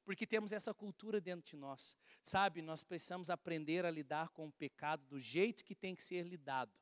porque 0.05 0.27
temos 0.27 0.53
essa 0.53 0.73
cultura 0.73 1.21
dentro 1.21 1.45
de 1.51 1.57
nós. 1.57 1.97
Sabe, 2.23 2.63
nós 2.63 2.85
precisamos 2.85 3.31
aprender 3.31 3.85
a 3.85 3.91
lidar 3.91 4.29
com 4.29 4.47
o 4.47 4.53
pecado 4.53 5.05
do 5.07 5.19
jeito 5.19 5.65
que 5.65 5.75
tem 5.75 5.95
que 5.95 6.03
ser 6.03 6.23
lidado 6.23 6.73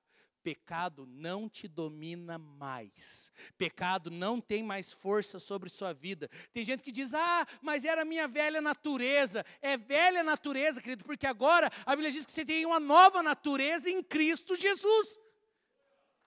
pecado 0.46 1.08
não 1.08 1.48
te 1.48 1.66
domina 1.66 2.38
mais. 2.38 3.32
Pecado 3.58 4.12
não 4.12 4.40
tem 4.40 4.62
mais 4.62 4.92
força 4.92 5.40
sobre 5.40 5.68
sua 5.68 5.92
vida. 5.92 6.30
Tem 6.52 6.64
gente 6.64 6.84
que 6.84 6.92
diz: 6.92 7.14
"Ah, 7.14 7.44
mas 7.60 7.84
era 7.84 8.04
minha 8.04 8.28
velha 8.28 8.60
natureza". 8.60 9.44
É 9.60 9.76
velha 9.76 10.22
natureza, 10.22 10.80
querido, 10.80 11.04
porque 11.04 11.26
agora 11.26 11.68
a 11.84 11.96
Bíblia 11.96 12.12
diz 12.12 12.24
que 12.24 12.30
você 12.30 12.44
tem 12.44 12.64
uma 12.64 12.78
nova 12.78 13.24
natureza 13.24 13.90
em 13.90 14.00
Cristo 14.04 14.54
Jesus. 14.54 15.18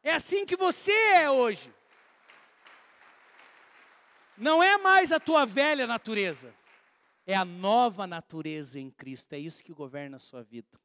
É 0.03 0.11
assim 0.11 0.45
que 0.45 0.57
você 0.57 0.91
é 0.91 1.31
hoje. 1.31 1.73
Não 4.37 4.61
é 4.61 4.77
mais 4.77 5.13
a 5.13 5.19
tua 5.19 5.45
velha 5.45 5.87
natureza. 5.87 6.53
É 7.25 7.35
a 7.35 7.45
nova 7.45 8.05
natureza 8.05 8.81
em 8.81 8.91
Cristo. 8.91 9.31
É 9.31 9.39
isso 9.39 9.63
que 9.63 9.71
governa 9.71 10.17
a 10.17 10.19
sua 10.19 10.43
vida. 10.43 10.77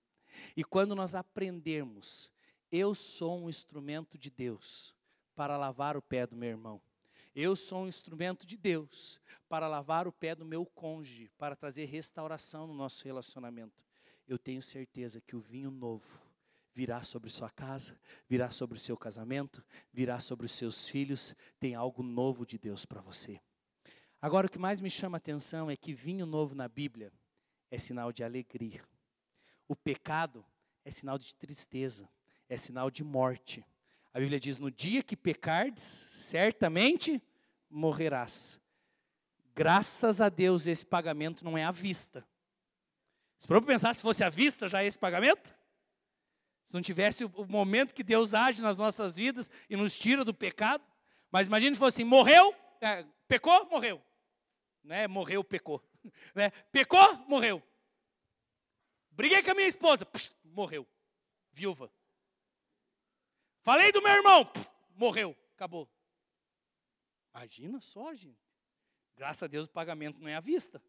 E 0.56 0.62
quando 0.62 0.94
nós 0.94 1.16
aprendermos 1.16 2.32
eu 2.76 2.92
sou 2.92 3.44
um 3.44 3.48
instrumento 3.48 4.18
de 4.18 4.28
Deus 4.28 4.92
para 5.36 5.56
lavar 5.56 5.96
o 5.96 6.02
pé 6.02 6.26
do 6.26 6.34
meu 6.34 6.48
irmão. 6.48 6.82
Eu 7.32 7.54
sou 7.54 7.84
um 7.84 7.86
instrumento 7.86 8.44
de 8.44 8.56
Deus 8.56 9.20
para 9.48 9.68
lavar 9.68 10.08
o 10.08 10.12
pé 10.12 10.34
do 10.34 10.44
meu 10.44 10.66
cônjuge, 10.66 11.30
para 11.38 11.54
trazer 11.54 11.84
restauração 11.84 12.66
no 12.66 12.74
nosso 12.74 13.04
relacionamento. 13.04 13.86
Eu 14.26 14.36
tenho 14.36 14.60
certeza 14.60 15.20
que 15.20 15.36
o 15.36 15.40
vinho 15.40 15.70
novo 15.70 16.20
virá 16.74 17.00
sobre 17.04 17.30
sua 17.30 17.48
casa, 17.48 17.96
virá 18.28 18.50
sobre 18.50 18.76
o 18.76 18.80
seu 18.80 18.96
casamento, 18.96 19.64
virá 19.92 20.18
sobre 20.18 20.46
os 20.46 20.52
seus 20.52 20.88
filhos. 20.88 21.32
Tem 21.60 21.76
algo 21.76 22.02
novo 22.02 22.44
de 22.44 22.58
Deus 22.58 22.84
para 22.84 23.00
você. 23.00 23.40
Agora, 24.20 24.48
o 24.48 24.50
que 24.50 24.58
mais 24.58 24.80
me 24.80 24.90
chama 24.90 25.16
a 25.16 25.18
atenção 25.18 25.70
é 25.70 25.76
que 25.76 25.94
vinho 25.94 26.26
novo 26.26 26.56
na 26.56 26.66
Bíblia 26.66 27.12
é 27.70 27.78
sinal 27.78 28.12
de 28.12 28.24
alegria. 28.24 28.82
O 29.68 29.76
pecado 29.76 30.44
é 30.84 30.90
sinal 30.90 31.16
de 31.18 31.32
tristeza 31.36 32.08
é 32.48 32.56
sinal 32.56 32.90
de 32.90 33.02
morte. 33.02 33.64
A 34.12 34.18
Bíblia 34.18 34.38
diz: 34.38 34.58
No 34.58 34.70
dia 34.70 35.02
que 35.02 35.16
pecardes, 35.16 35.82
certamente 35.82 37.22
morrerás. 37.68 38.60
Graças 39.54 40.20
a 40.20 40.28
Deus, 40.28 40.66
esse 40.66 40.84
pagamento 40.84 41.44
não 41.44 41.56
é 41.56 41.64
à 41.64 41.70
vista. 41.70 42.26
Se 43.38 43.46
for 43.46 43.62
pensar, 43.62 43.94
se 43.94 44.02
fosse 44.02 44.24
à 44.24 44.30
vista, 44.30 44.68
já 44.68 44.82
é 44.82 44.86
esse 44.86 44.98
pagamento? 44.98 45.54
Se 46.64 46.74
não 46.74 46.80
tivesse 46.80 47.24
o 47.24 47.46
momento 47.46 47.94
que 47.94 48.02
Deus 48.02 48.32
age 48.32 48.62
nas 48.62 48.78
nossas 48.78 49.16
vidas 49.16 49.50
e 49.68 49.76
nos 49.76 49.96
tira 49.96 50.24
do 50.24 50.32
pecado. 50.32 50.82
Mas 51.30 51.46
imagine 51.46 51.74
se 51.74 51.78
fosse 51.78 52.02
assim, 52.02 52.08
morreu, 52.08 52.54
é, 52.80 53.04
pecou, 53.28 53.68
morreu. 53.68 54.02
Né? 54.82 55.06
Morreu, 55.06 55.42
pecou. 55.44 55.82
Né? 56.34 56.50
Pecou, 56.70 57.16
morreu. 57.26 57.62
Briguei 59.10 59.42
com 59.42 59.52
a 59.52 59.54
minha 59.54 59.68
esposa, 59.68 60.04
psh, 60.04 60.34
morreu. 60.44 60.86
Viúva. 61.50 61.90
Falei 63.64 63.90
do 63.90 64.02
meu 64.02 64.12
irmão, 64.12 64.44
puf, 64.44 64.68
morreu, 64.94 65.34
acabou. 65.54 65.90
Imagina 67.34 67.80
só, 67.80 68.14
gente. 68.14 68.46
Graças 69.16 69.42
a 69.42 69.46
Deus 69.46 69.64
o 69.64 69.70
pagamento 69.70 70.20
não 70.20 70.28
é 70.28 70.34
à 70.34 70.40
vista. 70.40 70.82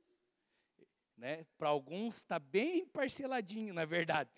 Né? 1.15 1.45
Para 1.57 1.69
alguns 1.69 2.17
está 2.17 2.37
bem 2.37 2.85
parceladinho, 2.85 3.73
na 3.73 3.85
verdade. 3.85 4.29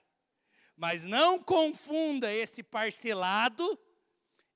Mas 0.75 1.03
não 1.03 1.41
confunda 1.41 2.31
esse 2.31 2.61
parcelado, 2.61 3.79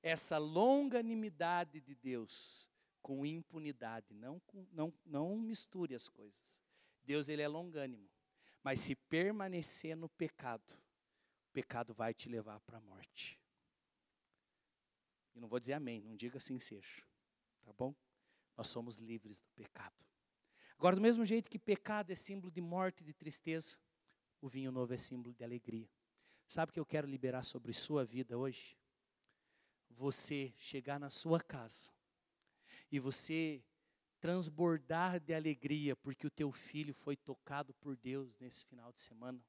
essa 0.00 0.38
longanimidade 0.38 1.80
de 1.80 1.96
Deus 1.96 2.70
com 3.02 3.26
impunidade. 3.26 4.14
Não, 4.14 4.40
não, 4.70 4.94
não 5.04 5.36
misture 5.36 5.92
as 5.92 6.08
coisas. 6.08 6.62
Deus 7.02 7.28
ele 7.28 7.42
é 7.42 7.48
longânimo. 7.48 8.08
Mas 8.62 8.78
se 8.78 8.94
permanecer 8.94 9.96
no 9.96 10.08
pecado, 10.08 10.72
o 11.48 11.52
pecado 11.52 11.92
vai 11.92 12.14
te 12.14 12.28
levar 12.28 12.60
para 12.60 12.78
a 12.78 12.80
morte. 12.80 13.41
E 15.34 15.40
não 15.40 15.48
vou 15.48 15.58
dizer 15.58 15.74
amém, 15.74 16.00
não 16.02 16.14
diga 16.14 16.38
assim 16.38 16.58
seja. 16.58 17.02
Tá 17.62 17.72
bom? 17.72 17.94
Nós 18.56 18.68
somos 18.68 18.98
livres 18.98 19.40
do 19.40 19.50
pecado. 19.50 19.94
Agora, 20.78 20.96
do 20.96 21.02
mesmo 21.02 21.24
jeito 21.24 21.48
que 21.48 21.58
pecado 21.58 22.10
é 22.10 22.14
símbolo 22.14 22.50
de 22.50 22.60
morte 22.60 23.02
e 23.02 23.04
de 23.04 23.12
tristeza, 23.12 23.76
o 24.40 24.48
vinho 24.48 24.72
novo 24.72 24.92
é 24.92 24.98
símbolo 24.98 25.34
de 25.34 25.44
alegria. 25.44 25.88
Sabe 26.46 26.70
o 26.70 26.72
que 26.72 26.80
eu 26.80 26.86
quero 26.86 27.06
liberar 27.06 27.44
sobre 27.44 27.72
sua 27.72 28.04
vida 28.04 28.36
hoje? 28.36 28.76
Você 29.90 30.52
chegar 30.58 30.98
na 30.98 31.08
sua 31.08 31.40
casa 31.40 31.90
e 32.90 32.98
você 32.98 33.64
transbordar 34.20 35.18
de 35.18 35.32
alegria 35.34 35.96
porque 35.96 36.26
o 36.26 36.30
teu 36.30 36.52
filho 36.52 36.94
foi 36.94 37.16
tocado 37.16 37.72
por 37.74 37.96
Deus 37.96 38.38
nesse 38.38 38.64
final 38.64 38.92
de 38.92 39.00
semana. 39.00 39.42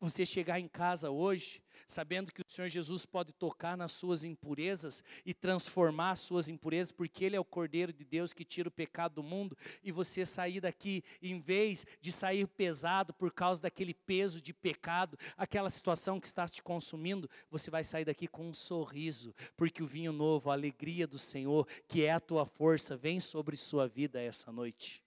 Você 0.00 0.24
chegar 0.24 0.58
em 0.58 0.68
casa 0.68 1.10
hoje, 1.10 1.62
sabendo 1.86 2.32
que 2.32 2.40
o 2.40 2.44
Senhor 2.48 2.68
Jesus 2.68 3.06
pode 3.06 3.32
tocar 3.32 3.76
nas 3.76 3.92
suas 3.92 4.24
impurezas 4.24 5.02
e 5.24 5.32
transformar 5.32 6.12
as 6.12 6.20
suas 6.20 6.48
impurezas, 6.48 6.92
porque 6.92 7.24
Ele 7.24 7.36
é 7.36 7.40
o 7.40 7.44
Cordeiro 7.44 7.92
de 7.92 8.04
Deus 8.04 8.32
que 8.32 8.44
tira 8.44 8.68
o 8.68 8.72
pecado 8.72 9.14
do 9.16 9.22
mundo, 9.22 9.56
e 9.82 9.92
você 9.92 10.24
sair 10.24 10.60
daqui, 10.60 11.02
em 11.22 11.40
vez 11.40 11.86
de 12.00 12.10
sair 12.10 12.46
pesado 12.46 13.12
por 13.14 13.32
causa 13.32 13.62
daquele 13.62 13.94
peso 13.94 14.40
de 14.40 14.52
pecado, 14.52 15.18
aquela 15.36 15.70
situação 15.70 16.20
que 16.20 16.26
está 16.26 16.46
te 16.46 16.62
consumindo, 16.62 17.28
você 17.50 17.70
vai 17.70 17.84
sair 17.84 18.04
daqui 18.04 18.26
com 18.26 18.48
um 18.48 18.54
sorriso, 18.54 19.34
porque 19.56 19.82
o 19.82 19.86
vinho 19.86 20.12
novo, 20.12 20.50
a 20.50 20.54
alegria 20.54 21.06
do 21.06 21.18
Senhor, 21.18 21.66
que 21.86 22.02
é 22.02 22.12
a 22.12 22.20
tua 22.20 22.46
força, 22.46 22.96
vem 22.96 23.20
sobre 23.20 23.56
sua 23.56 23.86
vida 23.86 24.20
essa 24.20 24.50
noite. 24.50 25.02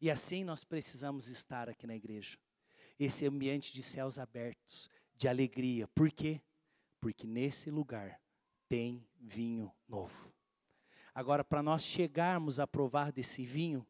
E 0.00 0.10
assim 0.10 0.44
nós 0.44 0.62
precisamos 0.64 1.28
estar 1.28 1.68
aqui 1.68 1.86
na 1.86 1.96
igreja. 1.96 2.38
Esse 2.98 3.26
ambiente 3.26 3.72
de 3.72 3.82
céus 3.82 4.18
abertos, 4.18 4.90
de 5.16 5.28
alegria. 5.28 5.86
Por 5.88 6.10
quê? 6.10 6.40
Porque 7.00 7.26
nesse 7.26 7.70
lugar 7.70 8.20
tem 8.68 9.06
vinho 9.18 9.72
novo. 9.88 10.32
Agora, 11.14 11.42
para 11.42 11.62
nós 11.62 11.82
chegarmos 11.82 12.60
a 12.60 12.66
provar 12.66 13.10
desse 13.10 13.44
vinho, 13.44 13.86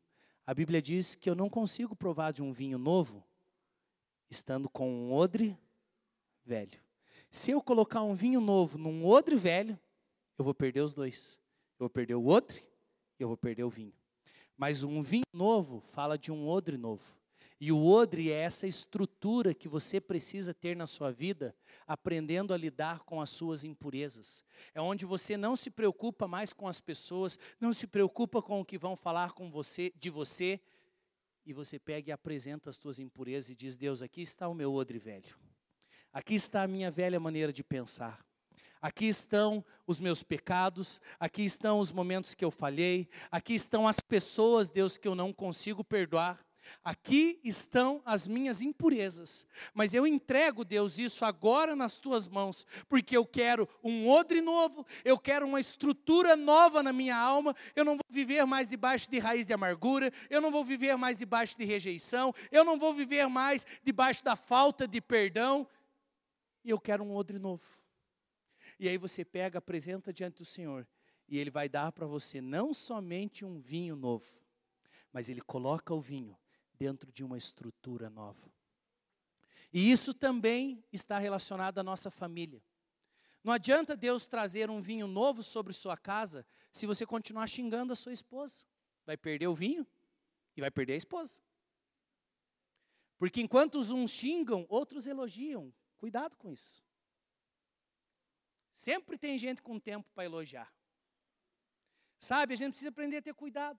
a 0.46 0.54
Bíblia 0.54 0.80
diz 0.80 1.14
que 1.14 1.28
eu 1.28 1.34
não 1.34 1.50
consigo 1.50 1.94
provar 1.94 2.32
de 2.32 2.42
um 2.42 2.52
vinho 2.52 2.78
novo 2.78 3.22
estando 4.30 4.68
com 4.68 4.90
um 4.90 5.12
odre 5.12 5.58
velho. 6.44 6.80
Se 7.30 7.50
eu 7.50 7.62
colocar 7.62 8.02
um 8.02 8.14
vinho 8.14 8.40
novo 8.40 8.78
num 8.78 9.04
odre 9.04 9.36
velho, 9.36 9.78
eu 10.38 10.44
vou 10.44 10.54
perder 10.54 10.80
os 10.80 10.94
dois. 10.94 11.38
Eu 11.78 11.84
vou 11.84 11.90
perder 11.90 12.14
o 12.14 12.26
odre 12.26 12.62
e 13.18 13.22
eu 13.22 13.28
vou 13.28 13.36
perder 13.36 13.64
o 13.64 13.70
vinho. 13.70 13.92
Mas 14.56 14.82
um 14.82 15.02
vinho 15.02 15.24
novo 15.32 15.80
fala 15.92 16.16
de 16.16 16.32
um 16.32 16.48
odre 16.48 16.76
novo. 16.76 17.17
E 17.60 17.72
o 17.72 17.84
odre 17.84 18.30
é 18.30 18.36
essa 18.36 18.68
estrutura 18.68 19.52
que 19.52 19.68
você 19.68 20.00
precisa 20.00 20.54
ter 20.54 20.76
na 20.76 20.86
sua 20.86 21.10
vida, 21.10 21.56
aprendendo 21.86 22.54
a 22.54 22.56
lidar 22.56 23.00
com 23.00 23.20
as 23.20 23.30
suas 23.30 23.64
impurezas. 23.64 24.44
É 24.72 24.80
onde 24.80 25.04
você 25.04 25.36
não 25.36 25.56
se 25.56 25.68
preocupa 25.68 26.28
mais 26.28 26.52
com 26.52 26.68
as 26.68 26.80
pessoas, 26.80 27.36
não 27.60 27.72
se 27.72 27.86
preocupa 27.86 28.40
com 28.40 28.60
o 28.60 28.64
que 28.64 28.78
vão 28.78 28.94
falar 28.94 29.32
com 29.32 29.50
você, 29.50 29.92
de 29.96 30.08
você, 30.08 30.60
e 31.44 31.52
você 31.52 31.78
pega 31.78 32.10
e 32.10 32.12
apresenta 32.12 32.70
as 32.70 32.76
suas 32.76 32.98
impurezas 32.98 33.50
e 33.50 33.56
diz: 33.56 33.76
Deus, 33.76 34.02
aqui 34.02 34.22
está 34.22 34.46
o 34.48 34.54
meu 34.54 34.72
odre 34.72 34.98
velho. 34.98 35.34
Aqui 36.12 36.34
está 36.34 36.62
a 36.62 36.68
minha 36.68 36.90
velha 36.90 37.18
maneira 37.18 37.52
de 37.52 37.64
pensar. 37.64 38.24
Aqui 38.80 39.06
estão 39.06 39.64
os 39.86 39.98
meus 39.98 40.22
pecados, 40.22 41.00
aqui 41.18 41.42
estão 41.42 41.80
os 41.80 41.90
momentos 41.90 42.34
que 42.34 42.44
eu 42.44 42.50
falhei, 42.50 43.08
aqui 43.30 43.54
estão 43.54 43.88
as 43.88 43.98
pessoas, 43.98 44.70
Deus, 44.70 44.96
que 44.96 45.08
eu 45.08 45.16
não 45.16 45.32
consigo 45.32 45.82
perdoar. 45.82 46.38
Aqui 46.84 47.40
estão 47.44 48.00
as 48.04 48.26
minhas 48.26 48.62
impurezas, 48.62 49.46
mas 49.74 49.94
eu 49.94 50.06
entrego, 50.06 50.64
Deus, 50.64 50.98
isso 50.98 51.24
agora 51.24 51.76
nas 51.76 51.98
tuas 51.98 52.28
mãos, 52.28 52.66
porque 52.88 53.16
eu 53.16 53.26
quero 53.26 53.68
um 53.82 54.08
odre 54.08 54.40
novo, 54.40 54.86
eu 55.04 55.18
quero 55.18 55.46
uma 55.46 55.60
estrutura 55.60 56.36
nova 56.36 56.82
na 56.82 56.92
minha 56.92 57.16
alma. 57.16 57.54
Eu 57.74 57.84
não 57.84 57.96
vou 57.96 58.06
viver 58.08 58.44
mais 58.46 58.68
debaixo 58.68 59.10
de 59.10 59.18
raiz 59.18 59.46
de 59.46 59.52
amargura, 59.52 60.12
eu 60.30 60.40
não 60.40 60.50
vou 60.50 60.64
viver 60.64 60.96
mais 60.96 61.18
debaixo 61.18 61.56
de 61.56 61.64
rejeição, 61.64 62.32
eu 62.50 62.64
não 62.64 62.78
vou 62.78 62.94
viver 62.94 63.28
mais 63.28 63.66
debaixo 63.82 64.24
da 64.24 64.36
falta 64.36 64.86
de 64.86 65.00
perdão. 65.00 65.68
E 66.64 66.70
eu 66.70 66.80
quero 66.80 67.04
um 67.04 67.14
odre 67.14 67.38
novo. 67.38 67.64
E 68.78 68.88
aí 68.88 68.98
você 68.98 69.24
pega, 69.24 69.58
apresenta 69.58 70.12
diante 70.12 70.38
do 70.38 70.44
Senhor, 70.44 70.86
e 71.28 71.38
Ele 71.38 71.50
vai 71.50 71.68
dar 71.68 71.92
para 71.92 72.06
você 72.06 72.40
não 72.40 72.72
somente 72.72 73.44
um 73.44 73.58
vinho 73.58 73.96
novo, 73.96 74.26
mas 75.12 75.28
Ele 75.28 75.40
coloca 75.40 75.94
o 75.94 76.00
vinho 76.00 76.36
dentro 76.78 77.12
de 77.12 77.24
uma 77.24 77.36
estrutura 77.36 78.08
nova. 78.08 78.50
E 79.72 79.90
isso 79.90 80.14
também 80.14 80.84
está 80.92 81.18
relacionado 81.18 81.78
à 81.78 81.82
nossa 81.82 82.10
família. 82.10 82.62
Não 83.42 83.52
adianta 83.52 83.96
Deus 83.96 84.26
trazer 84.26 84.70
um 84.70 84.80
vinho 84.80 85.06
novo 85.06 85.42
sobre 85.42 85.72
sua 85.72 85.96
casa 85.96 86.46
se 86.70 86.86
você 86.86 87.04
continuar 87.04 87.46
xingando 87.46 87.92
a 87.92 87.96
sua 87.96 88.12
esposa. 88.12 88.66
Vai 89.04 89.16
perder 89.16 89.48
o 89.48 89.54
vinho 89.54 89.86
e 90.56 90.60
vai 90.60 90.70
perder 90.70 90.94
a 90.94 90.96
esposa. 90.96 91.40
Porque 93.18 93.40
enquanto 93.40 93.78
uns 93.78 94.10
xingam, 94.10 94.66
outros 94.68 95.06
elogiam. 95.06 95.74
Cuidado 95.96 96.36
com 96.36 96.50
isso. 96.50 96.82
Sempre 98.72 99.18
tem 99.18 99.36
gente 99.36 99.60
com 99.60 99.78
tempo 99.78 100.08
para 100.14 100.24
elogiar. 100.24 100.72
Sabe, 102.20 102.54
a 102.54 102.56
gente 102.56 102.70
precisa 102.70 102.90
aprender 102.90 103.16
a 103.16 103.22
ter 103.22 103.34
cuidado. 103.34 103.78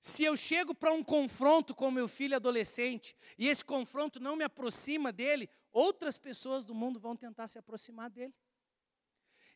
Se 0.00 0.24
eu 0.24 0.36
chego 0.36 0.74
para 0.74 0.92
um 0.92 1.02
confronto 1.02 1.74
com 1.74 1.90
meu 1.90 2.08
filho 2.08 2.36
adolescente 2.36 3.16
e 3.36 3.48
esse 3.48 3.64
confronto 3.64 4.20
não 4.20 4.36
me 4.36 4.44
aproxima 4.44 5.12
dele, 5.12 5.48
outras 5.72 6.18
pessoas 6.18 6.64
do 6.64 6.74
mundo 6.74 7.00
vão 7.00 7.16
tentar 7.16 7.48
se 7.48 7.58
aproximar 7.58 8.08
dele. 8.10 8.34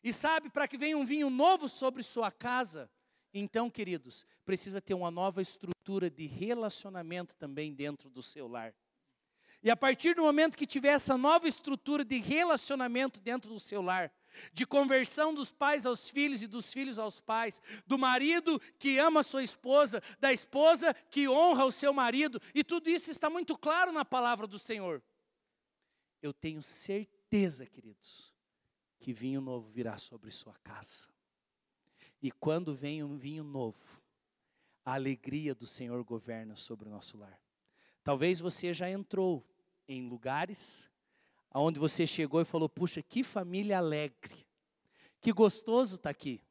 E 0.03 0.11
sabe, 0.11 0.49
para 0.49 0.67
que 0.67 0.77
venha 0.77 0.97
um 0.97 1.05
vinho 1.05 1.29
novo 1.29 1.69
sobre 1.69 2.03
sua 2.03 2.29
casa, 2.29 2.91
então, 3.33 3.69
queridos, 3.69 4.25
precisa 4.45 4.79
ter 4.79 4.93
uma 4.93 5.09
nova 5.09 5.41
estrutura 5.41 6.09
de 6.09 6.27
relacionamento 6.27 7.35
também 7.35 7.73
dentro 7.73 8.09
do 8.09 8.21
seu 8.21 8.47
lar. 8.47 8.75
E 9.63 9.71
a 9.71 9.77
partir 9.77 10.13
do 10.13 10.21
momento 10.21 10.57
que 10.57 10.67
tiver 10.67 10.89
essa 10.89 11.17
nova 11.17 11.47
estrutura 11.47 12.03
de 12.03 12.17
relacionamento 12.17 13.19
dentro 13.19 13.49
do 13.49 13.59
seu 13.59 13.81
lar, 13.81 14.11
de 14.53 14.65
conversão 14.65 15.33
dos 15.33 15.51
pais 15.51 15.85
aos 15.85 16.09
filhos 16.09 16.41
e 16.41 16.47
dos 16.47 16.71
filhos 16.71 16.99
aos 16.99 17.19
pais, 17.19 17.61
do 17.85 17.97
marido 17.97 18.59
que 18.79 18.97
ama 18.99 19.23
sua 19.23 19.43
esposa, 19.43 20.01
da 20.19 20.31
esposa 20.31 20.93
que 21.09 21.27
honra 21.27 21.65
o 21.65 21.71
seu 21.71 21.93
marido, 21.93 22.41
e 22.53 22.63
tudo 22.63 22.89
isso 22.89 23.11
está 23.11 23.29
muito 23.29 23.57
claro 23.57 23.91
na 23.91 24.05
palavra 24.05 24.47
do 24.47 24.59
Senhor. 24.59 25.01
Eu 26.21 26.33
tenho 26.33 26.61
certeza, 26.61 27.65
queridos, 27.65 28.33
que 28.99 29.11
vinho 29.11 29.41
novo 29.41 29.69
virá 29.69 29.97
sobre 29.97 30.31
sua 30.31 30.53
casa. 30.63 31.09
E 32.21 32.31
quando 32.31 32.73
vem 32.73 33.03
um 33.03 33.17
vinho 33.17 33.43
novo, 33.43 34.01
a 34.85 34.93
alegria 34.93 35.53
do 35.53 35.67
Senhor 35.67 36.01
governa 36.03 36.55
sobre 36.55 36.87
o 36.87 36.91
nosso 36.91 37.17
lar. 37.17 37.39
Talvez 38.03 38.39
você 38.39 38.73
já 38.73 38.89
entrou 38.89 39.45
em 39.87 40.07
lugares 40.07 40.89
aonde 41.53 41.79
você 41.79 42.07
chegou 42.07 42.41
e 42.41 42.45
falou: 42.45 42.67
puxa, 42.67 43.01
que 43.01 43.23
família 43.23 43.77
alegre, 43.77 44.45
que 45.21 45.31
gostoso 45.31 45.95
estar 45.95 46.03
tá 46.03 46.09
aqui. 46.09 46.41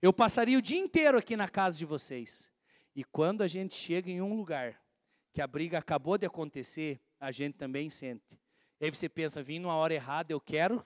Eu 0.00 0.12
passaria 0.12 0.58
o 0.58 0.62
dia 0.62 0.78
inteiro 0.78 1.16
aqui 1.16 1.36
na 1.36 1.48
casa 1.48 1.78
de 1.78 1.86
vocês. 1.86 2.50
E 2.94 3.02
quando 3.02 3.42
a 3.42 3.46
gente 3.46 3.74
chega 3.74 4.10
em 4.10 4.20
um 4.20 4.36
lugar 4.36 4.78
que 5.32 5.40
a 5.40 5.46
briga 5.46 5.78
acabou 5.78 6.18
de 6.18 6.26
acontecer, 6.26 7.00
a 7.18 7.32
gente 7.32 7.54
também 7.54 7.88
sente. 7.88 8.38
E 8.78 8.84
aí 8.84 8.90
você 8.90 9.08
pensa, 9.08 9.42
vim 9.42 9.60
numa 9.60 9.74
hora 9.74 9.94
errada, 9.94 10.32
eu 10.32 10.40
quero 10.40 10.84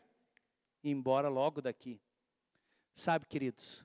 ir 0.85 0.91
embora 0.91 1.29
logo 1.29 1.61
daqui. 1.61 1.99
Sabe, 2.95 3.27
queridos, 3.27 3.81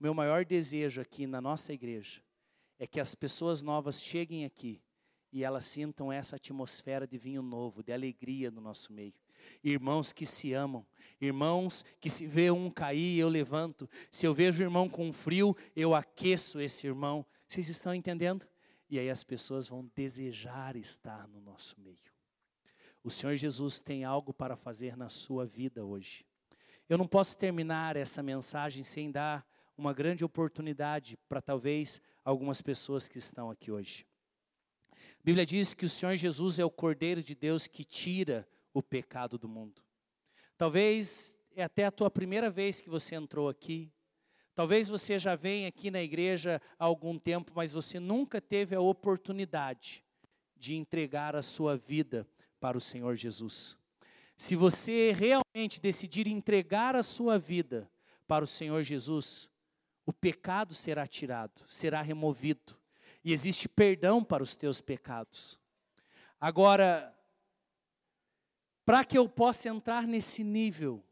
o 0.00 0.04
meu 0.04 0.14
maior 0.14 0.44
desejo 0.44 1.00
aqui 1.00 1.26
na 1.26 1.40
nossa 1.40 1.72
igreja 1.72 2.22
é 2.78 2.86
que 2.86 3.00
as 3.00 3.14
pessoas 3.14 3.62
novas 3.62 4.00
cheguem 4.00 4.44
aqui 4.44 4.80
e 5.32 5.44
elas 5.44 5.64
sintam 5.64 6.12
essa 6.12 6.36
atmosfera 6.36 7.06
de 7.06 7.18
vinho 7.18 7.42
novo, 7.42 7.82
de 7.82 7.92
alegria 7.92 8.50
no 8.50 8.60
nosso 8.60 8.92
meio 8.92 9.12
irmãos 9.62 10.12
que 10.12 10.26
se 10.26 10.52
amam, 10.52 10.86
irmãos 11.20 11.84
que 12.00 12.10
se 12.10 12.26
vê 12.26 12.50
um 12.50 12.70
cair, 12.70 13.18
eu 13.18 13.28
levanto. 13.28 13.88
Se 14.10 14.26
eu 14.26 14.34
vejo 14.34 14.62
o 14.62 14.66
irmão 14.66 14.88
com 14.88 15.12
frio, 15.12 15.56
eu 15.74 15.94
aqueço 15.94 16.60
esse 16.60 16.86
irmão. 16.86 17.24
Vocês 17.46 17.68
estão 17.68 17.94
entendendo? 17.94 18.46
E 18.88 18.98
aí 18.98 19.10
as 19.10 19.24
pessoas 19.24 19.66
vão 19.66 19.90
desejar 19.94 20.76
estar 20.76 21.26
no 21.28 21.40
nosso 21.40 21.80
meio. 21.80 22.14
O 23.02 23.10
Senhor 23.10 23.36
Jesus 23.36 23.80
tem 23.80 24.04
algo 24.04 24.32
para 24.32 24.56
fazer 24.56 24.96
na 24.96 25.08
sua 25.08 25.46
vida 25.46 25.84
hoje. 25.84 26.24
Eu 26.88 26.96
não 26.96 27.06
posso 27.06 27.36
terminar 27.36 27.96
essa 27.96 28.22
mensagem 28.22 28.84
sem 28.84 29.10
dar 29.10 29.46
uma 29.76 29.92
grande 29.92 30.24
oportunidade 30.24 31.18
para 31.28 31.42
talvez 31.42 32.00
algumas 32.24 32.62
pessoas 32.62 33.08
que 33.08 33.18
estão 33.18 33.50
aqui 33.50 33.70
hoje. 33.70 34.06
A 34.92 35.22
Bíblia 35.22 35.44
diz 35.44 35.74
que 35.74 35.84
o 35.84 35.88
Senhor 35.88 36.14
Jesus 36.14 36.58
é 36.58 36.64
o 36.64 36.70
Cordeiro 36.70 37.22
de 37.22 37.34
Deus 37.34 37.66
que 37.66 37.84
tira 37.84 38.48
o 38.78 38.82
pecado 38.82 39.38
do 39.38 39.48
mundo. 39.48 39.80
Talvez 40.58 41.38
é 41.54 41.62
até 41.62 41.86
a 41.86 41.90
tua 41.90 42.10
primeira 42.10 42.50
vez 42.50 42.78
que 42.78 42.90
você 42.90 43.14
entrou 43.14 43.48
aqui. 43.48 43.90
Talvez 44.54 44.86
você 44.86 45.18
já 45.18 45.34
venha 45.34 45.68
aqui 45.68 45.90
na 45.90 46.02
igreja 46.02 46.60
há 46.78 46.84
algum 46.84 47.18
tempo, 47.18 47.52
mas 47.54 47.72
você 47.72 47.98
nunca 47.98 48.38
teve 48.38 48.76
a 48.76 48.80
oportunidade 48.80 50.04
de 50.54 50.74
entregar 50.74 51.34
a 51.34 51.40
sua 51.40 51.74
vida 51.74 52.28
para 52.60 52.76
o 52.76 52.80
Senhor 52.80 53.16
Jesus. 53.16 53.78
Se 54.36 54.54
você 54.54 55.10
realmente 55.10 55.80
decidir 55.80 56.26
entregar 56.26 56.94
a 56.94 57.02
sua 57.02 57.38
vida 57.38 57.90
para 58.28 58.44
o 58.44 58.46
Senhor 58.46 58.82
Jesus, 58.82 59.48
o 60.04 60.12
pecado 60.12 60.74
será 60.74 61.06
tirado, 61.06 61.64
será 61.66 62.02
removido, 62.02 62.76
e 63.24 63.32
existe 63.32 63.70
perdão 63.70 64.22
para 64.22 64.42
os 64.42 64.54
teus 64.54 64.82
pecados. 64.82 65.58
Agora, 66.38 67.15
para 68.86 69.04
que 69.04 69.18
eu 69.18 69.28
possa 69.28 69.68
entrar 69.68 70.06
nesse 70.06 70.44
nível, 70.44 71.04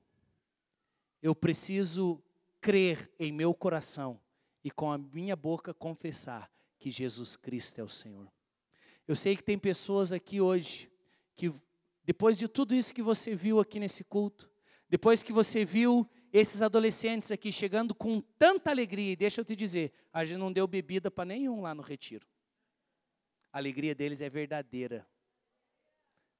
eu 1.20 1.35
preciso 1.35 2.22
crer 2.61 3.11
em 3.18 3.33
meu 3.33 3.53
coração 3.53 4.20
e 4.62 4.70
com 4.70 4.93
a 4.93 4.97
minha 4.97 5.35
boca 5.35 5.75
confessar 5.75 6.49
que 6.79 6.89
Jesus 6.89 7.35
Cristo 7.35 7.81
é 7.81 7.83
o 7.83 7.89
Senhor. 7.89 8.33
Eu 9.09 9.16
sei 9.16 9.37
que 9.37 9.43
tem 9.43 9.59
pessoas 9.59 10.12
aqui 10.12 10.41
hoje 10.41 10.89
que, 11.35 11.53
depois 12.05 12.39
de 12.39 12.47
tudo 12.47 12.75
isso 12.75 12.95
que 12.95 13.03
você 13.03 13.35
viu 13.35 13.59
aqui 13.59 13.81
nesse 13.81 14.05
culto, 14.05 14.49
depois 14.89 15.25
que 15.25 15.33
você 15.33 15.64
viu 15.64 16.09
esses 16.33 16.62
adolescentes 16.62 17.33
aqui 17.33 17.51
chegando 17.51 17.93
com 17.95 18.20
tanta 18.39 18.70
alegria, 18.70 19.12
e 19.12 19.16
deixa 19.16 19.41
eu 19.41 19.45
te 19.45 19.57
dizer, 19.57 19.93
a 20.12 20.25
gente 20.25 20.39
não 20.39 20.53
deu 20.53 20.66
bebida 20.66 21.11
para 21.11 21.25
nenhum 21.25 21.62
lá 21.62 21.75
no 21.75 21.83
retiro. 21.83 22.27
A 23.53 23.59
alegria 23.59 23.95
deles 23.95 24.22
é 24.22 24.29
verdadeira. 24.31 25.07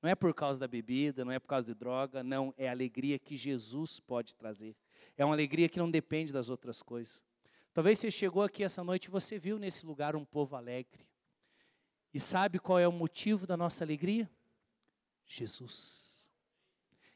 Não 0.05 0.11
é 0.11 0.15
por 0.15 0.35
causa 0.35 0.61
da 0.61 0.69
bebida, 0.69 1.25
não 1.25 1.33
é 1.33 1.39
por 1.39 1.47
causa 1.47 1.67
de 1.67 1.73
droga, 1.73 2.23
não, 2.23 2.53
é 2.59 2.69
a 2.69 2.73
alegria 2.73 3.19
que 3.19 3.39
Jesus 3.39 4.01
pode 4.01 4.35
trazer. 4.35 4.77
É 5.17 5.25
uma 5.25 5.35
alegria 5.35 5.67
que 5.67 5.79
não 5.79 5.91
depende 5.91 6.31
das 6.31 6.51
outras 6.51 6.83
coisas. 6.83 7.25
Talvez 7.73 7.99
você 7.99 8.11
chegou 8.11 8.43
aqui 8.43 8.63
essa 8.63 8.85
noite 8.85 9.07
e 9.07 9.11
você 9.11 9.39
viu 9.39 9.59
nesse 9.59 9.87
lugar 9.87 10.15
um 10.15 10.23
povo 10.23 10.57
alegre. 10.57 11.09
E 12.13 12.21
sabe 12.21 12.59
qual 12.59 12.79
é 12.79 12.87
o 12.87 12.93
motivo 12.93 13.47
da 13.47 13.57
nossa 13.57 13.83
alegria? 13.83 14.31
Jesus. 15.25 16.31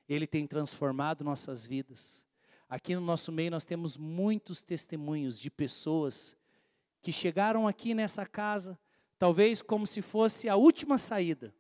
Ele 0.09 0.27
tem 0.27 0.47
transformado 0.47 1.23
nossas 1.23 1.67
vidas. 1.67 2.25
Aqui 2.71 2.95
no 2.95 3.03
nosso 3.03 3.31
meio 3.31 3.51
nós 3.51 3.67
temos 3.67 3.99
muitos 3.99 4.63
testemunhos 4.63 5.39
de 5.39 5.51
pessoas 5.51 6.35
que 7.03 7.13
chegaram 7.13 7.69
aqui 7.69 7.93
nessa 7.93 8.25
casa, 8.25 8.79
talvez 9.19 9.61
como 9.61 9.87
se 9.87 10.01
fosse 10.01 10.49
a 10.49 10.57
última 10.57 10.97
saída. 10.97 11.55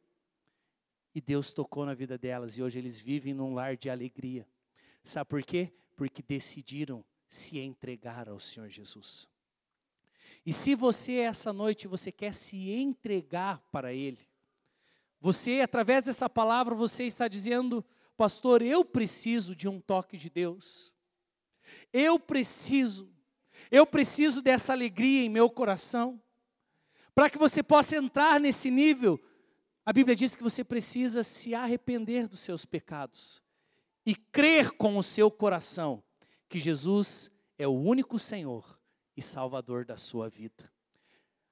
E 1.15 1.21
Deus 1.21 1.53
tocou 1.53 1.87
na 1.87 1.95
vida 1.95 2.17
delas 2.19 2.59
e 2.59 2.63
hoje 2.63 2.79
eles 2.79 2.99
vivem 2.99 3.35
num 3.35 3.55
lar 3.55 3.77
de 3.77 3.91
alegria. 3.91 4.47
Sabe 5.03 5.29
por 5.29 5.43
quê? 5.43 5.73
Porque 5.97 6.23
decidiram 6.23 7.05
se 7.29 7.59
entregar 7.59 8.29
ao 8.29 8.39
Senhor 8.39 8.69
Jesus. 8.69 9.29
E 10.45 10.53
se 10.53 10.75
você 10.75 11.15
essa 11.15 11.53
noite 11.53 11.89
você 11.89 12.13
quer 12.13 12.35
se 12.35 12.71
entregar 12.71 13.59
para 13.73 13.93
ele, 13.93 14.29
você 15.21 15.61
através 15.61 16.05
dessa 16.05 16.29
palavra 16.29 16.75
você 16.75 17.05
está 17.05 17.27
dizendo, 17.27 17.85
pastor, 18.17 18.63
eu 18.63 18.85
preciso 18.85 19.55
de 19.55 19.69
um 19.69 19.81
toque 19.81 20.17
de 20.17 20.31
Deus. 20.31 20.93
Eu 21.93 22.19
preciso, 22.19 23.11
eu 23.71 23.87
preciso 23.87 24.41
dessa 24.41 24.73
alegria 24.73 25.25
em 25.25 25.29
meu 25.29 25.51
coração. 25.51 26.21
Para 27.15 27.29
que 27.29 27.37
você 27.37 27.63
possa 27.63 27.97
entrar 27.97 28.39
nesse 28.39 28.71
nível, 28.71 29.21
a 29.89 29.93
Bíblia 29.95 30.14
diz 30.14 30.36
que 30.36 30.43
você 30.43 30.62
precisa 30.62 31.24
se 31.24 31.55
arrepender 31.55 32.28
dos 32.28 32.41
seus 32.41 32.66
pecados 32.66 33.41
e 34.05 34.14
crer 34.14 34.72
com 34.72 34.99
o 34.99 35.03
seu 35.03 35.30
coração 35.30 36.03
que 36.47 36.59
Jesus 36.59 37.30
é 37.59 37.66
o 37.66 37.72
único 37.72 38.18
Senhor 38.18 38.78
e 39.16 39.22
Salvador 39.22 39.86
da 39.86 39.97
sua 39.97 40.28
vida. 40.28 40.70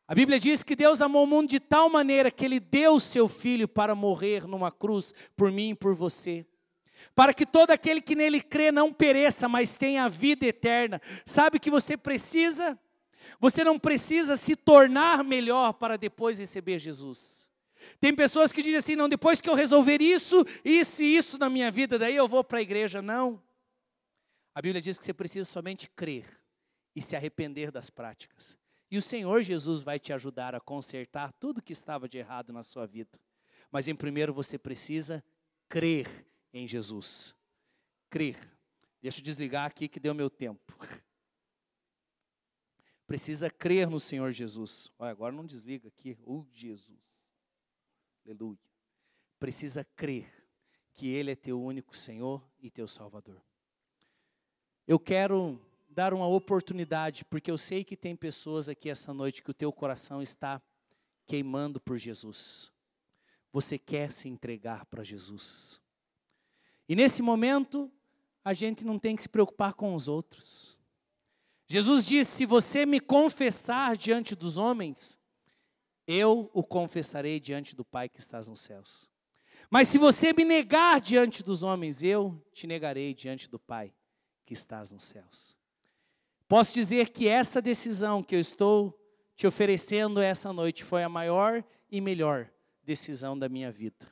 A 0.07 0.15
Bíblia 0.15 0.39
diz 0.39 0.63
que 0.63 0.77
Deus 0.77 1.01
amou 1.01 1.25
o 1.25 1.27
mundo 1.27 1.49
de 1.49 1.59
tal 1.59 1.89
maneira 1.89 2.31
que 2.31 2.45
Ele 2.45 2.61
deu 2.61 2.97
o 2.97 3.01
seu 3.01 3.27
Filho 3.27 3.67
para 3.67 3.95
morrer 3.95 4.47
numa 4.47 4.71
cruz 4.71 5.15
por 5.35 5.51
mim 5.51 5.71
e 5.71 5.75
por 5.75 5.95
você 5.95 6.45
para 7.15 7.33
que 7.33 7.47
todo 7.47 7.71
aquele 7.71 8.03
que 8.03 8.15
nele 8.15 8.43
crê 8.43 8.71
não 8.71 8.93
pereça, 8.93 9.49
mas 9.49 9.79
tenha 9.79 10.05
a 10.05 10.09
vida 10.09 10.45
eterna. 10.45 11.01
Sabe 11.25 11.59
que 11.59 11.71
você 11.71 11.97
precisa? 11.97 12.79
Você 13.41 13.65
não 13.65 13.79
precisa 13.79 14.37
se 14.37 14.55
tornar 14.55 15.25
melhor 15.25 15.73
para 15.73 15.97
depois 15.97 16.39
receber 16.39 16.79
Jesus. 16.79 17.49
Tem 18.01 18.15
pessoas 18.15 18.53
que 18.53 18.63
dizem 18.63 18.79
assim: 18.79 18.97
não, 18.97 19.09
depois 19.09 19.41
que 19.41 19.49
eu 19.49 19.55
resolver 19.55 20.01
isso, 20.01 20.45
isso 20.65 21.03
e 21.03 21.17
isso 21.17 21.39
na 21.39 21.49
minha 21.49 21.71
vida, 21.71 21.99
daí 21.99 22.17
eu 22.17 22.29
vou 22.29 22.45
para 22.45 22.59
a 22.59 22.63
igreja. 22.63 23.01
Não. 23.01 23.43
A 24.55 24.63
Bíblia 24.63 24.81
diz 24.81 24.99
que 24.99 25.05
você 25.05 25.13
precisa 25.13 25.49
somente 25.49 25.89
crer 25.91 26.27
e 26.95 27.03
se 27.03 27.15
arrepender 27.15 27.71
das 27.71 27.91
práticas. 27.91 28.57
E 28.91 28.97
o 28.97 29.03
Senhor 29.03 29.43
Jesus 29.43 29.83
vai 29.83 29.99
te 29.99 30.13
ajudar 30.13 30.55
a 30.55 30.61
consertar 30.61 31.33
tudo 31.33 31.63
que 31.63 31.73
estava 31.73 32.09
de 32.09 32.19
errado 32.19 32.53
na 32.53 32.63
sua 32.63 32.87
vida. 32.87 33.19
Mas 33.71 33.89
em 33.89 33.95
primeiro 33.95 34.33
você 34.33 34.57
precisa 34.57 35.23
crer 35.69 36.27
em 36.53 36.67
Jesus. 36.67 37.35
Crer. 38.09 38.39
Deixa 39.03 39.21
eu 39.21 39.25
desligar 39.25 39.67
aqui 39.67 39.89
que 39.89 40.01
deu 40.01 40.15
meu 40.15 40.31
tempo. 40.31 40.75
Precisa 43.07 43.49
crer 43.49 43.89
no 43.89 44.01
Senhor 44.01 44.33
Jesus. 44.33 44.91
Olha, 44.99 45.11
agora 45.11 45.33
não 45.33 45.47
desliga 45.47 45.89
aqui. 45.89 46.19
Oh, 46.25 46.45
Jesus. 46.53 47.16
Aleluia. 48.27 48.59
Precisa 49.39 49.85
crer 49.85 50.29
que 50.93 51.07
Ele 51.07 51.31
é 51.31 51.37
teu 51.37 51.63
único 51.63 51.97
Senhor 51.97 52.43
e 52.59 52.69
teu 52.69 52.89
Salvador. 52.89 53.41
Eu 54.85 54.99
quero 54.99 55.61
dar 55.89 56.13
uma 56.13 56.27
oportunidade, 56.27 57.25
porque 57.25 57.49
eu 57.49 57.57
sei 57.57 57.85
que 57.85 57.97
tem 57.97 58.17
pessoas 58.17 58.69
aqui 58.69 58.91
essa 58.91 59.15
noite 59.15 59.45
que 59.45 59.51
o 59.53 59.55
teu 59.55 59.73
coração 59.73 60.21
está 60.21 60.61
queimando 61.25 61.81
por 61.81 61.97
Jesus. 61.97 62.73
Você 63.53 63.79
quer 63.79 64.11
se 64.11 64.29
entregar 64.29 64.87
para 64.87 65.05
Jesus. 65.05 65.81
E 66.89 66.97
nesse 66.97 67.23
momento, 67.23 67.89
a 68.45 68.53
gente 68.53 68.85
não 68.85 68.99
tem 68.99 69.15
que 69.15 69.23
se 69.23 69.29
preocupar 69.29 69.75
com 69.75 69.95
os 69.95 70.09
outros. 70.09 70.77
Jesus 71.69 72.05
disse: 72.05 72.39
Se 72.39 72.47
você 72.47 72.85
me 72.85 72.99
confessar 72.99 73.97
diante 73.97 74.35
dos 74.35 74.59
homens, 74.59 75.17
eu 76.07 76.51
o 76.53 76.63
confessarei 76.63 77.41
diante 77.41 77.75
do 77.75 77.85
Pai 77.85 78.09
que 78.09 78.21
estás 78.21 78.49
nos 78.49 78.61
céus. 78.61 79.11
Mas 79.69 79.89
se 79.89 79.99
você 79.99 80.33
me 80.33 80.45
negar 80.45 81.01
diante 81.01 81.43
dos 81.43 81.63
homens, 81.63 82.03
eu 82.03 82.41
te 82.53 82.67
negarei 82.67 83.13
diante 83.13 83.49
do 83.51 83.59
Pai 83.59 83.93
que 84.45 84.55
estás 84.55 84.93
nos 84.93 85.03
céus. 85.03 85.57
Posso 86.49 86.73
dizer 86.73 87.09
que 87.09 87.27
essa 87.27 87.61
decisão 87.61 88.23
que 88.23 88.37
eu 88.37 88.41
estou 88.41 88.97
te 89.35 89.47
oferecendo 89.47 90.21
essa 90.21 90.53
noite 90.53 90.85
foi 90.85 91.03
a 91.03 91.09
maior 91.09 91.65
e 91.91 92.01
melhor 92.01 92.51
decisão 92.85 93.37
da 93.37 93.49
minha 93.49 93.73
vida. 93.73 94.07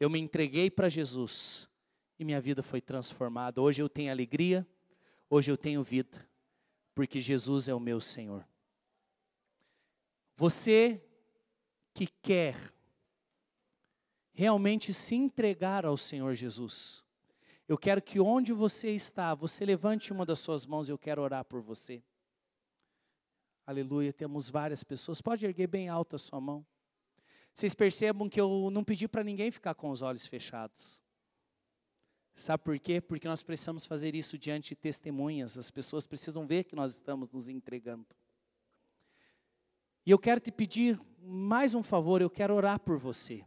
Eu 0.00 0.10
me 0.10 0.18
entreguei 0.18 0.68
para 0.68 0.88
Jesus 0.88 1.68
e 2.18 2.24
minha 2.24 2.40
vida 2.40 2.62
foi 2.62 2.80
transformada. 2.80 3.62
Hoje 3.62 3.80
eu 3.80 3.88
tenho 3.88 4.10
alegria, 4.10 4.66
hoje 5.30 5.50
eu 5.50 5.56
tenho 5.56 5.82
vida, 5.84 6.28
porque 6.94 7.20
Jesus 7.20 7.68
é 7.68 7.74
o 7.74 7.80
meu 7.80 8.00
Senhor. 8.00 8.44
Você 10.36 11.00
que 11.92 12.06
quer 12.06 12.56
realmente 14.32 14.92
se 14.92 15.14
entregar 15.14 15.84
ao 15.84 15.96
Senhor 15.96 16.34
Jesus, 16.34 17.04
eu 17.68 17.78
quero 17.78 18.02
que 18.02 18.20
onde 18.20 18.52
você 18.52 18.90
está, 18.90 19.34
você 19.34 19.64
levante 19.64 20.12
uma 20.12 20.26
das 20.26 20.38
suas 20.38 20.66
mãos 20.66 20.88
e 20.88 20.92
eu 20.92 20.98
quero 20.98 21.22
orar 21.22 21.44
por 21.44 21.60
você. 21.60 22.02
Aleluia, 23.66 24.12
temos 24.12 24.50
várias 24.50 24.82
pessoas. 24.82 25.20
Pode 25.20 25.46
erguer 25.46 25.68
bem 25.68 25.88
alto 25.88 26.16
a 26.16 26.18
sua 26.18 26.40
mão. 26.40 26.66
Vocês 27.54 27.74
percebam 27.74 28.28
que 28.28 28.40
eu 28.40 28.70
não 28.70 28.82
pedi 28.82 29.06
para 29.06 29.22
ninguém 29.22 29.50
ficar 29.50 29.74
com 29.74 29.90
os 29.90 30.02
olhos 30.02 30.26
fechados. 30.26 31.00
Sabe 32.34 32.64
por 32.64 32.78
quê? 32.78 33.00
Porque 33.00 33.28
nós 33.28 33.42
precisamos 33.42 33.86
fazer 33.86 34.14
isso 34.14 34.38
diante 34.38 34.70
de 34.70 34.76
testemunhas. 34.76 35.58
As 35.58 35.70
pessoas 35.70 36.06
precisam 36.06 36.46
ver 36.46 36.64
que 36.64 36.74
nós 36.74 36.94
estamos 36.94 37.28
nos 37.30 37.48
entregando. 37.48 38.06
E 40.04 40.10
eu 40.10 40.18
quero 40.18 40.40
te 40.40 40.50
pedir 40.50 41.00
mais 41.20 41.74
um 41.74 41.82
favor, 41.82 42.20
eu 42.20 42.30
quero 42.30 42.54
orar 42.54 42.80
por 42.80 42.98
você. 42.98 43.44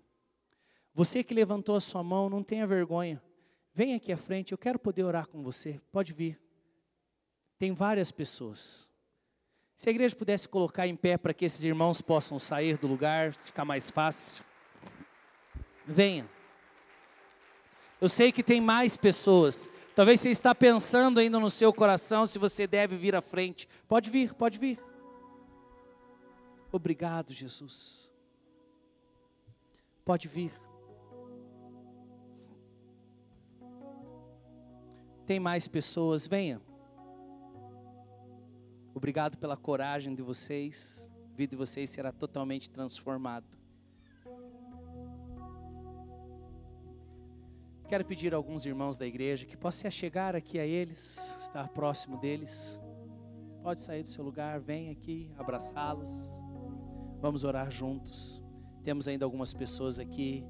Você 0.93 1.23
que 1.23 1.33
levantou 1.33 1.75
a 1.75 1.81
sua 1.81 2.01
mão, 2.01 2.29
não 2.29 2.41
tenha 2.41 2.65
vergonha. 2.65 3.21
Vem 3.73 3.93
aqui 3.93 4.11
à 4.13 4.17
frente, 4.17 4.53
eu 4.53 4.57
quero 4.57 4.79
poder 4.79 5.03
orar 5.03 5.27
com 5.27 5.43
você. 5.43 5.81
Pode 5.91 6.13
vir. 6.13 6.39
Tem 7.59 7.73
várias 7.73 8.11
pessoas. 8.11 8.87
Se 9.75 9.89
a 9.89 9.91
igreja 9.91 10.15
pudesse 10.15 10.47
colocar 10.47 10.87
em 10.87 10.95
pé 10.95 11.17
para 11.17 11.33
que 11.33 11.43
esses 11.43 11.61
irmãos 11.63 12.01
possam 12.01 12.39
sair 12.39 12.77
do 12.77 12.87
lugar, 12.87 13.33
ficar 13.33 13.65
mais 13.65 13.91
fácil. 13.91 14.45
Venha. 15.85 16.25
Eu 17.99 18.07
sei 18.07 18.31
que 18.31 18.41
tem 18.41 18.61
mais 18.61 18.95
pessoas. 18.95 19.69
Talvez 19.93 20.21
você 20.21 20.29
está 20.29 20.55
pensando 20.55 21.19
ainda 21.19 21.37
no 21.39 21.49
seu 21.49 21.73
coração 21.73 22.25
se 22.25 22.39
você 22.39 22.65
deve 22.65 22.95
vir 22.95 23.15
à 23.15 23.21
frente. 23.21 23.67
Pode 23.87 24.09
vir, 24.09 24.33
pode 24.33 24.57
vir. 24.57 24.79
Obrigado, 26.75 27.33
Jesus. 27.33 28.11
Pode 30.03 30.27
vir. 30.27 30.51
Tem 35.25 35.39
mais 35.39 35.69
pessoas, 35.69 36.27
venha. 36.27 36.61
Obrigado 38.93 39.37
pela 39.37 39.55
coragem 39.55 40.13
de 40.13 40.21
vocês. 40.21 41.09
A 41.31 41.37
vida 41.37 41.51
de 41.51 41.55
vocês 41.55 41.89
será 41.89 42.11
totalmente 42.11 42.69
transformada. 42.69 43.47
Quero 47.87 48.03
pedir 48.03 48.33
a 48.33 48.37
alguns 48.37 48.65
irmãos 48.65 48.97
da 48.97 49.07
igreja 49.07 49.45
que 49.45 49.55
possam 49.55 49.89
chegar 49.89 50.35
aqui 50.35 50.59
a 50.59 50.65
eles, 50.65 51.37
estar 51.39 51.69
próximo 51.69 52.17
deles. 52.17 52.77
Pode 53.63 53.79
sair 53.79 54.03
do 54.03 54.09
seu 54.09 54.25
lugar, 54.25 54.59
vem 54.59 54.89
aqui 54.89 55.31
abraçá-los. 55.37 56.44
Vamos 57.21 57.43
orar 57.43 57.71
juntos. 57.71 58.41
Temos 58.83 59.07
ainda 59.07 59.25
algumas 59.25 59.53
pessoas 59.53 59.99
aqui. 59.99 60.45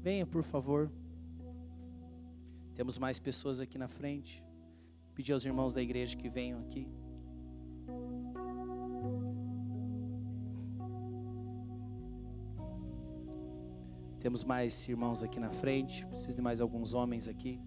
Venha, 0.00 0.26
por 0.26 0.42
favor. 0.42 0.90
Temos 2.74 2.96
mais 2.96 3.18
pessoas 3.18 3.60
aqui 3.60 3.76
na 3.76 3.88
frente. 3.88 4.42
Pedir 5.14 5.32
aos 5.32 5.44
irmãos 5.44 5.74
da 5.74 5.82
igreja 5.82 6.16
que 6.16 6.28
venham 6.28 6.60
aqui. 6.60 6.88
Temos 14.20 14.44
mais 14.44 14.88
irmãos 14.88 15.22
aqui 15.22 15.38
na 15.38 15.50
frente. 15.50 16.06
Preciso 16.06 16.36
de 16.36 16.42
mais 16.42 16.60
alguns 16.60 16.94
homens 16.94 17.28
aqui. 17.28 17.60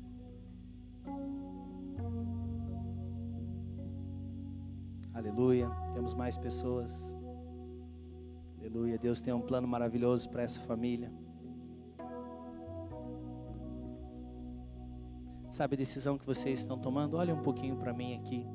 Aleluia. 5.14 5.70
Temos 5.94 6.14
mais 6.14 6.38
pessoas. 6.38 7.16
Aleluia. 8.62 8.96
Deus 8.96 9.22
tem 9.22 9.34
um 9.34 9.42
plano 9.42 9.68
maravilhoso 9.68 10.30
para 10.30 10.44
essa 10.44 10.60
família. 10.62 11.12
Sabe 15.50 15.74
a 15.74 15.78
decisão 15.78 16.16
que 16.16 16.26
vocês 16.28 16.60
estão 16.60 16.78
tomando? 16.78 17.18
Olha 17.18 17.34
um 17.34 17.42
pouquinho 17.42 17.76
para 17.76 17.92
mim 17.92 18.14
aqui. 18.14 18.46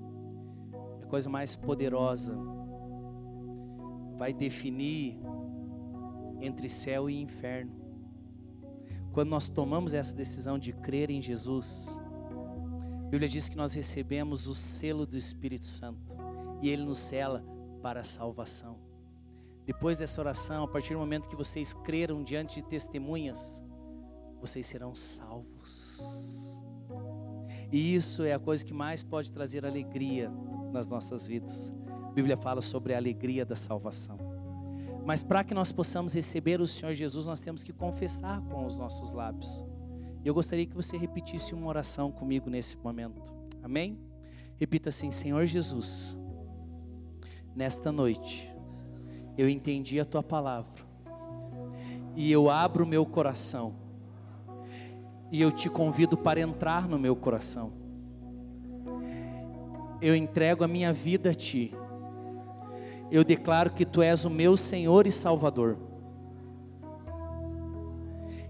É 1.01 1.05
a 1.05 1.07
coisa 1.09 1.29
mais 1.29 1.57
poderosa. 1.57 2.39
Vai 4.17 4.33
definir 4.33 5.19
entre 6.41 6.69
céu 6.69 7.11
e 7.11 7.21
inferno. 7.21 7.73
quando 9.13 9.31
nós 9.31 9.49
tomamos 9.49 9.93
essa 9.93 10.15
decisão 10.15 10.57
de 10.59 10.73
crer 10.73 11.11
em 11.11 11.21
Jesus, 11.21 11.99
a 13.07 13.09
Bíblia 13.09 13.29
diz 13.29 13.49
que 13.49 13.57
nós 13.57 13.75
recebemos 13.75 14.47
o 14.47 14.55
selo 14.55 15.05
do 15.05 15.17
Espírito 15.17 15.67
Santo 15.67 16.15
e 16.63 16.69
ele 16.69 16.85
nos 16.85 16.99
cela 16.99 17.43
para 17.83 18.03
a 18.03 18.05
salvação. 18.05 18.86
Depois 19.67 19.99
dessa 19.99 20.21
oração, 20.21 20.63
a 20.63 20.69
partir 20.69 20.95
do 20.95 21.01
momento 21.01 21.29
que 21.29 21.35
vocês 21.35 21.75
creram 21.75 22.23
diante 22.23 22.63
de 22.63 22.69
testemunhas, 22.69 23.63
vocês 24.41 24.65
serão 24.65 24.95
salvos. 24.95 26.57
E 27.73 27.97
isso 27.97 28.23
é 28.23 28.33
a 28.33 28.39
coisa 28.39 28.65
que 28.65 28.73
mais 28.73 29.03
pode 29.03 29.33
trazer 29.33 29.67
alegria 29.67 30.31
nas 30.73 30.89
nossas 30.89 31.27
vidas. 31.27 31.75
A 32.09 32.13
Bíblia 32.13 32.37
fala 32.37 32.61
sobre 32.61 32.95
a 32.95 32.97
alegria 32.97 33.45
da 33.45 33.57
salvação. 33.57 34.17
Mas 35.05 35.23
para 35.23 35.43
que 35.43 35.53
nós 35.53 35.73
possamos 35.73 36.13
receber 36.13 36.61
o 36.61 36.67
Senhor 36.67 36.95
Jesus, 36.95 37.27
nós 37.27 37.41
temos 37.41 37.65
que 37.65 37.73
confessar 37.73 38.41
com 38.43 38.67
os 38.67 38.79
nossos 38.79 39.13
lábios. 39.13 39.65
Eu 40.25 40.33
gostaria 40.33 40.67
que 40.67 40.75
você 40.75 40.97
repetisse 40.97 41.55
uma 41.55 41.67
oração 41.67 42.11
comigo 42.13 42.49
nesse 42.49 42.77
momento. 42.77 43.33
Amém? 43.63 43.99
Repita 44.57 44.89
assim: 44.89 45.11
Senhor 45.11 45.45
Jesus, 45.47 46.17
nesta 47.55 47.93
noite, 47.93 48.56
eu 49.37 49.49
entendi 49.49 50.01
a 50.01 50.05
tua 50.05 50.23
palavra, 50.23 50.85
e 52.15 52.31
eu 52.31 52.51
abro 52.51 52.85
o 52.85 52.87
meu 52.87 53.05
coração, 53.05 53.75
e 55.31 55.41
eu 55.41 55.51
te 55.51 55.69
convido 55.69 56.17
para 56.17 56.41
entrar 56.41 56.89
no 56.89 56.99
meu 56.99 57.17
coração. 57.17 57.73
Eu 60.01 60.15
entrego 60.15 60.63
a 60.63 60.69
minha 60.69 60.93
vida 60.93 61.31
a 61.31 61.35
ti 61.35 61.75
eu 63.11 63.23
declaro 63.23 63.71
que 63.71 63.85
tu 63.85 64.03
és 64.03 64.25
o 64.25 64.31
meu 64.31 64.57
Senhor 64.57 65.07
e 65.07 65.13
Salvador. 65.13 65.79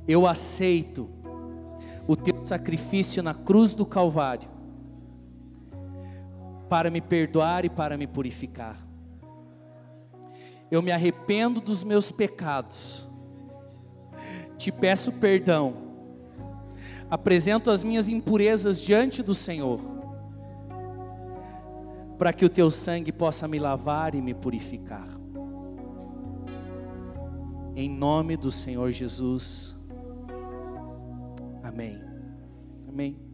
Eu 0.09 0.27
aceito 0.27 1.09
o 2.07 2.17
teu 2.17 2.45
sacrifício 2.45 3.23
na 3.23 3.35
cruz 3.35 3.75
do 3.75 3.85
Calvário 3.85 4.49
para 6.69 6.91
me 6.91 7.01
perdoar 7.01 7.65
e 7.65 7.69
para 7.69 7.97
me 7.97 8.07
purificar. 8.07 8.86
Eu 10.71 10.83
me 10.83 10.91
arrependo 10.91 11.61
dos 11.61 11.85
meus 11.85 12.11
pecados, 12.11 13.07
te 14.59 14.73
peço 14.73 15.13
perdão, 15.13 15.75
apresento 17.11 17.71
as 17.71 17.83
minhas 17.83 18.09
impurezas 18.09 18.81
diante 18.81 19.23
do 19.23 19.35
Senhor 19.35 19.97
para 22.19 22.33
que 22.33 22.45
o 22.45 22.49
teu 22.49 22.71
sangue 22.71 23.13
possa 23.13 23.47
me 23.47 23.59
lavar 23.59 24.15
e 24.15 24.23
me 24.23 24.35
purificar. 24.35 25.09
Em 27.75 27.91
nome 27.91 28.37
do 28.37 28.51
Senhor 28.51 28.91
Jesus. 28.91 29.77
Amém. 31.63 32.01
Amém. 32.89 33.26